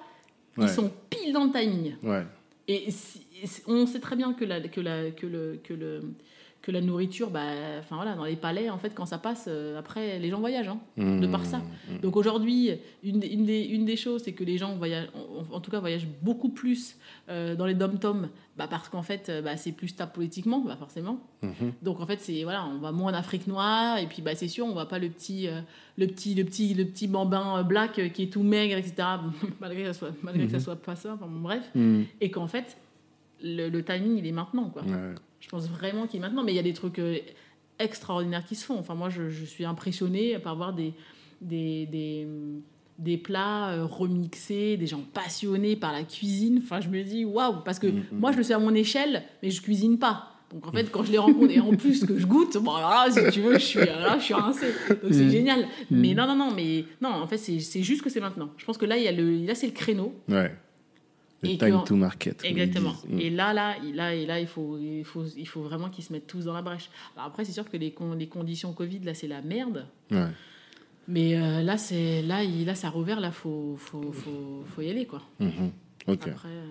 Ouais. 0.57 0.67
ils 0.67 0.69
sont 0.71 0.91
pile 1.11 1.33
dans 1.33 1.45
le 1.45 1.51
timing. 1.51 1.95
Ouais. 2.03 2.25
Et 2.69 2.91
si- 2.91 3.27
et 3.43 3.47
si- 3.47 3.63
on 3.67 3.87
sait 3.87 3.99
très 4.01 4.15
bien 4.17 4.33
que, 4.35 4.45
la, 4.45 4.61
que, 4.61 4.81
la, 4.81 5.11
que, 5.11 5.27
le, 5.27 5.59
que, 5.65 5.75
le, 5.75 6.01
que 6.63 6.71
la 6.71 6.81
nourriture, 6.81 7.31
bah, 7.31 7.41
enfin 7.81 7.97
voilà, 7.97 8.15
dans 8.15 8.25
les 8.25 8.37
palais, 8.37 8.71
en 8.71 8.79
fait, 8.79 8.95
quand 8.95 9.05
ça 9.05 9.19
passe, 9.19 9.47
euh, 9.49 9.77
après, 9.79 10.21
les 10.21 10.31
gens 10.31 10.39
voyagent, 10.39 10.69
hein, 10.69 10.79
de 10.97 11.27
par 11.27 11.45
ça. 11.45 11.59
Mmh. 11.59 11.99
Donc 12.03 12.17
aujourd'hui, 12.17 12.71
une, 13.03 13.19
des- 13.19 13.27
une 13.27 13.45
des, 13.45 13.63
une 13.65 13.85
des 13.85 13.97
choses, 13.97 14.23
c'est 14.23 14.33
que 14.33 14.45
les 14.45 14.59
gens 14.59 14.75
voyagent, 14.77 15.09
en, 15.15 15.57
en 15.57 15.61
tout 15.61 15.73
cas, 15.73 15.81
voyagent 15.81 16.07
beaucoup 16.23 16.51
plus 16.51 16.97
euh, 17.29 17.57
dans 17.57 17.67
les 17.67 17.75
dom-toms, 17.75 18.29
bah, 18.57 18.69
parce 18.71 18.89
qu'en 18.89 19.03
fait, 19.03 19.29
euh, 19.29 19.43
bah, 19.43 19.57
c'est 19.57 19.73
plus 19.73 19.89
stable 19.89 20.13
politiquement, 20.13 20.61
bah, 20.61 20.77
forcément. 20.77 21.19
Mhm. 21.43 21.73
Donc 21.83 22.01
en 22.01 22.07
fait, 22.07 22.21
c'est 22.21 22.45
voilà, 22.45 22.65
on 22.65 22.79
va 22.79 22.93
moins 22.93 23.11
en 23.13 23.17
Afrique 23.17 23.49
noire, 23.49 23.99
et 23.99 24.07
puis 24.07 24.23
bah, 24.23 24.37
c'est 24.37 24.47
sûr, 24.47 24.65
on 24.65 24.75
va 24.75 24.87
pas 24.87 25.01
le 25.01 25.09
petit, 25.09 25.49
euh, 25.49 25.61
le 25.99 26.07
petit, 26.07 26.37
le 26.37 26.45
petit, 26.45 26.75
le 26.75 26.85
petit 26.85 27.09
bambin 27.09 27.65
black 27.65 28.13
qui 28.13 28.23
est 28.23 28.33
tout 28.33 28.45
maigre, 28.45 28.77
etc. 28.77 28.95
malgré 29.61 29.83
que 29.83 29.93
ça 29.93 29.95
soit, 29.99 30.13
malgré 30.23 30.47
que 30.47 30.53
ça 30.53 30.61
soit 30.61 30.77
pas 30.77 30.95
ça, 30.95 31.15
enfin 31.15 31.27
bon, 31.27 31.41
bref. 31.41 31.69
Et 32.21 32.31
qu'en 32.31 32.47
fait, 32.47 32.77
le, 33.43 33.69
le 33.69 33.83
timing, 33.85 34.17
il 34.19 34.27
est 34.29 34.33
maintenant, 34.33 34.71
quoi. 34.71 34.83
Ouais. 34.85 35.15
Je 35.43 35.49
pense 35.49 35.69
vraiment 35.69 36.07
qu'il 36.07 36.19
est 36.19 36.23
maintenant, 36.23 36.43
mais 36.45 36.53
il 36.53 36.57
y 36.57 36.59
a 36.61 36.63
des 36.63 36.73
trucs 36.73 36.99
euh, 36.99 37.19
extraordinaires 37.79 38.45
qui 38.45 38.55
se 38.55 38.65
font. 38.65 38.79
Enfin, 38.79 38.95
moi, 38.95 39.11
je, 39.11 39.29
je 39.29 39.45
suis 39.45 39.65
impressionnée 39.65 40.39
par 40.39 40.57
voir 40.57 40.73
des, 40.73 40.93
des, 41.41 41.87
des, 41.87 42.27
des 42.99 43.17
plats 43.19 43.71
euh, 43.73 43.85
remixés, 43.85 44.77
des 44.77 44.87
gens 44.87 45.03
passionnés 45.13 45.75
par 45.77 45.93
la 45.93 46.05
cuisine. 46.05 46.61
Enfin, 46.63 46.81
je 46.81 46.89
me 46.89 47.03
dis, 47.03 47.25
waouh, 47.25 47.57
parce 47.65 47.79
que 47.79 47.89
Mhm. 47.89 48.03
moi, 48.13 48.33
je 48.33 48.37
le 48.39 48.43
sais 48.45 48.55
à 48.55 48.59
mon 48.59 48.75
échelle, 48.75 49.25
mais 49.43 49.51
je 49.51 49.61
cuisine 49.61 49.99
pas. 49.99 50.29
Donc, 50.53 50.67
en 50.69 50.71
fait, 50.73 50.91
quand 50.93 51.03
je 51.03 51.11
les 51.11 51.19
rencontre, 51.19 51.51
et 51.51 51.61
en 51.61 51.75
plus 51.75 52.05
que 52.05 52.19
je 52.19 52.27
goûte, 52.27 52.57
bon, 52.59 52.75
alors 52.75 52.91
là, 52.91 53.07
si 53.11 53.33
tu 53.33 53.41
veux, 53.41 53.55
je 53.55 53.65
suis, 53.65 53.81
là, 53.81 54.19
je 54.19 54.25
suis 54.25 54.35
rincée. 54.35 54.73
Donc, 55.03 55.13
c'est 55.13 55.31
génial. 55.31 55.67
Mais 55.91 56.15
non, 56.15 56.27
non, 56.27 56.37
non, 56.37 56.51
mais 56.55 56.85
non, 57.01 57.09
en 57.09 57.27
fait, 57.27 57.39
c'est 57.39 57.59
c'est 57.59 57.83
juste 57.83 58.03
que 58.03 58.11
c'est 58.11 58.21
maintenant. 58.21 58.51
Je 58.59 58.65
pense 58.67 58.77
que 58.79 58.85
là, 58.85 58.97
il 58.99 59.03
y 59.03 59.09
a 59.09 59.13
le, 59.13 59.45
là 59.47 59.55
c'est 59.55 59.67
le 59.67 59.73
créneau. 59.73 60.15
Ouais. 60.29 60.55
Et 61.45 61.59
time 61.59 61.83
to 61.85 61.97
market. 61.97 62.45
Exactement. 62.45 62.95
Mm. 63.09 63.19
Et 63.19 63.31
là, 63.31 63.53
là, 63.53 63.77
il- 63.83 63.95
là, 63.97 64.15
et 64.15 64.27
là, 64.27 64.39
il 64.41 64.47
faut, 64.47 64.79
il 64.79 65.05
faut, 65.05 65.25
il 65.37 65.47
faut 65.49 65.63
vraiment 65.63 65.89
qu'ils 65.91 66.05
se 66.05 66.13
mettent 66.13 66.27
tous 66.27 66.45
dans 66.45 66.53
la 66.53 66.63
brèche. 66.63 66.89
Alors 67.17 67.27
après, 67.29 67.45
c'est 67.45 67.53
sûr 67.53 67.69
que 67.69 67.77
les, 67.77 67.91
con- 67.93 68.15
les 68.15 68.29
conditions 68.29 68.73
Covid, 68.73 69.01
là, 69.01 69.15
c'est 69.15 69.27
la 69.29 69.43
merde. 69.43 69.87
Ouais. 70.11 70.29
Mais 71.09 71.37
euh, 71.37 71.63
là, 71.63 71.77
c'est, 71.79 72.23
là, 72.23 72.45
il, 72.45 72.65
là, 72.65 72.75
ça 72.77 72.87
a 72.87 72.91
rouvert. 72.91 73.19
Là, 73.21 73.33
faut, 73.33 73.75
faut, 73.77 74.13
faut, 74.13 74.63
faut 74.67 74.83
y 74.83 74.89
aller, 74.91 75.05
quoi. 75.07 75.21
Mhm. 75.41 75.73
Ok. 76.07 76.29
Après, 76.29 76.49
euh, 76.49 76.67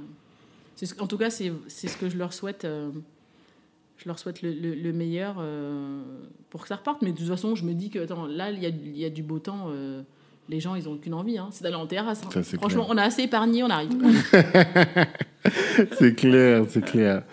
ce- 0.77 0.99
en 1.01 1.07
tout 1.07 1.17
cas, 1.17 1.29
c'est, 1.29 1.51
c'est 1.67 1.87
ce 1.89 1.97
que 1.97 2.09
je 2.09 2.17
leur 2.17 2.31
souhaite. 2.33 2.63
euh, 2.65 2.91
je 3.97 4.07
leur 4.07 4.17
souhaite 4.17 4.41
le, 4.41 4.51
le- 4.51 4.73
le 4.73 4.93
meilleur 4.93 5.35
pour 6.49 6.61
que 6.63 6.67
ça 6.67 6.75
reparte. 6.77 7.01
Mais 7.03 7.11
de 7.11 7.17
toute 7.17 7.27
façon, 7.27 7.55
je 7.55 7.63
me 7.65 7.73
dis 7.73 7.89
que 7.91 7.99
attends, 7.99 8.25
là, 8.25 8.49
il 8.51 8.59
y 8.59 8.65
a, 8.65 8.69
y 8.69 9.05
a 9.05 9.09
du 9.11 9.21
beau 9.21 9.37
temps. 9.39 9.69
Les 10.51 10.59
gens, 10.59 10.75
ils 10.75 10.87
ont 10.89 10.93
aucune 10.93 11.13
envie. 11.15 11.37
Hein, 11.37 11.49
c'est 11.51 11.63
d'aller 11.63 11.75
en 11.75 11.87
terrasse. 11.87 12.21
hein. 12.25 12.29
Ça, 12.43 12.57
Franchement, 12.57 12.83
clair. 12.83 12.95
on 12.95 12.97
a 12.97 13.03
assez 13.03 13.23
épargné, 13.23 13.63
on 13.63 13.69
arrive. 13.69 13.91
c'est 15.97 16.15
clair, 16.15 16.63
c'est 16.69 16.83
clair. 16.83 17.23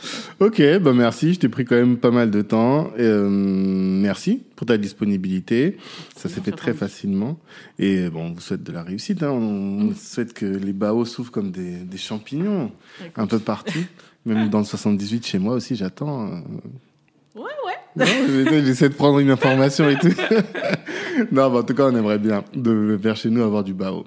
Ok, 0.40 0.62
bah 0.80 0.92
merci. 0.94 1.34
Je 1.34 1.40
t'ai 1.40 1.48
pris 1.48 1.64
quand 1.64 1.76
même 1.76 1.98
pas 1.98 2.10
mal 2.10 2.30
de 2.30 2.42
temps. 2.42 2.90
Euh, 2.98 3.28
merci 3.28 4.42
pour 4.56 4.66
ta 4.66 4.78
disponibilité. 4.78 5.76
Ça 6.16 6.28
s'est 6.28 6.40
fait 6.40 6.52
très 6.52 6.72
facilement. 6.74 7.38
Et 7.78 8.08
bon, 8.08 8.26
on 8.28 8.32
vous 8.32 8.40
souhaite 8.40 8.62
de 8.62 8.72
la 8.72 8.82
réussite. 8.82 9.22
hein. 9.22 9.30
On 9.32 9.92
souhaite 9.94 10.32
que 10.32 10.46
les 10.46 10.72
baos 10.72 11.04
s'ouvrent 11.04 11.32
comme 11.32 11.50
des, 11.50 11.76
des 11.78 11.98
champignons 11.98 12.72
un 13.16 13.26
peu 13.26 13.38
partout. 13.38 13.84
Même 14.26 14.48
dans 14.48 14.58
le 14.58 14.64
78 14.64 15.26
chez 15.26 15.38
moi 15.38 15.54
aussi, 15.54 15.76
j'attends. 15.76 16.26
euh. 16.28 16.40
Ouais, 17.34 17.42
ouais. 17.66 18.64
J'essaie 18.64 18.88
de 18.88 18.94
prendre 18.94 19.18
une 19.18 19.30
information 19.30 19.88
et 19.90 19.98
tout. 19.98 20.08
non, 21.32 21.50
bah, 21.50 21.58
en 21.58 21.62
tout 21.62 21.74
cas, 21.74 21.88
on 21.90 21.96
aimerait 21.96 22.18
bien 22.18 22.44
de 22.54 22.70
vers 23.00 23.16
chez 23.16 23.30
nous 23.30 23.42
avoir 23.42 23.64
du 23.64 23.74
bao. 23.74 24.04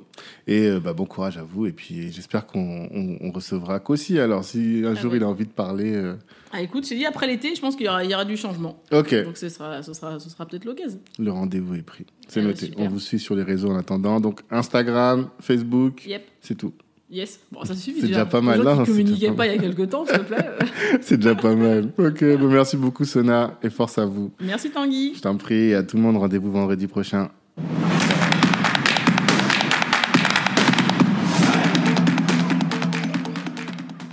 Et 0.47 0.68
euh, 0.68 0.80
bah, 0.80 0.93
bon 0.93 1.05
courage 1.05 1.38
à 1.38 1.43
vous. 1.43 1.66
Et 1.66 1.72
puis, 1.72 2.12
j'espère 2.12 2.45
qu'on 2.45 2.88
on, 2.91 3.18
on 3.22 3.32
recevra 3.32 3.80
Kossi. 3.80 4.20
Alors, 4.20 4.43
si 4.43 4.82
un 4.86 4.91
Ah 4.91 4.95
jour 4.95 5.12
ouais. 5.12 5.18
il 5.18 5.24
a 5.24 5.28
envie 5.28 5.45
de 5.45 5.51
parler. 5.51 5.93
euh, 5.95 6.16
Ah, 6.51 6.62
écoute, 6.62 6.88
je 6.88 6.95
dit 6.95 7.05
après 7.05 7.28
l'été, 7.28 7.53
je 7.55 7.62
pense 7.62 7.76
qu'il 7.76 7.86
y 7.86 7.89
aura, 7.89 8.03
il 8.03 8.12
y 8.12 8.14
aura 8.14 8.26
du 8.26 8.38
changement. 8.38 8.82
Ok, 8.91 9.14
Donc 9.24 9.38
ce 9.38 9.49
sera, 9.49 9.82
ce 9.84 9.93
sera, 9.93 10.20
ce 10.20 10.30
sera 10.30 10.45
peut-être 10.45 10.66
l'occasion. 10.66 10.99
le 11.20 11.32
rendez-vous 11.32 11.76
est 11.76 11.82
pris. 11.84 12.05
C'est 12.28 12.39
Ah, 12.41 12.43
noté. 12.43 12.66
super. 12.68 12.86
On 12.86 12.88
vous 12.89 12.99
suit 12.99 13.20
sur 13.20 13.36
les 13.36 13.43
réseaux 13.43 13.70
en 13.70 13.78
attendant. 13.78 14.20
Donc, 14.20 14.41
Instagram, 14.49 15.30
Facebook, 15.39 16.05
Yep. 16.05 16.24
c'est 16.41 16.55
tout. 16.55 16.74
Yes. 17.12 17.41
Bon, 17.51 17.66
ça 17.66 17.76
suffit 17.76 17.99
C'est 17.99 18.07
déjà 18.07 18.26
pas 18.26 18.39
mal, 18.39 18.64
là, 18.64 18.72
déjà 18.72 18.86
communiquaient 18.86 19.32
pas 19.34 19.45
il 19.45 19.55
y 19.55 19.57
a 19.57 19.62
quelques 19.62 19.89
temps, 19.89 20.05
s'il 20.05 20.18
te 20.18 20.24
plaît. 20.24 20.45
c'est 21.01 21.18
déjà 21.18 21.36
pas 21.36 21.53
mal. 21.55 21.91
Ok, 21.97 22.24
bah, 22.24 22.47
merci 22.47 22.78
beaucoup, 22.78 23.03
Sona. 23.03 23.57
Et 23.62 23.70
force 23.70 23.97
à 23.97 24.05
vous. 24.05 24.32
Merci 24.39 24.72
Tanguy. 24.72 25.16
Je 25.16 25.22
t'en 25.22 25.36
prie. 25.36 25.72
Et 25.72 25.76
à 25.76 25.84
tout 25.84 25.97
le 25.97 26.03
monde, 26.03 26.16
rendez-vous 26.16 26.49
vendredi 26.49 26.88
prochain. 26.88 27.30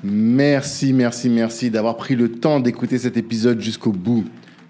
Merci, 0.03 0.92
merci, 0.92 1.28
merci 1.28 1.70
d'avoir 1.70 1.96
pris 1.96 2.16
le 2.16 2.32
temps 2.32 2.59
d'écouter 2.59 2.99
cet 2.99 3.16
épisode 3.16 3.61
jusqu'au 3.61 3.92
bout. 3.92 4.24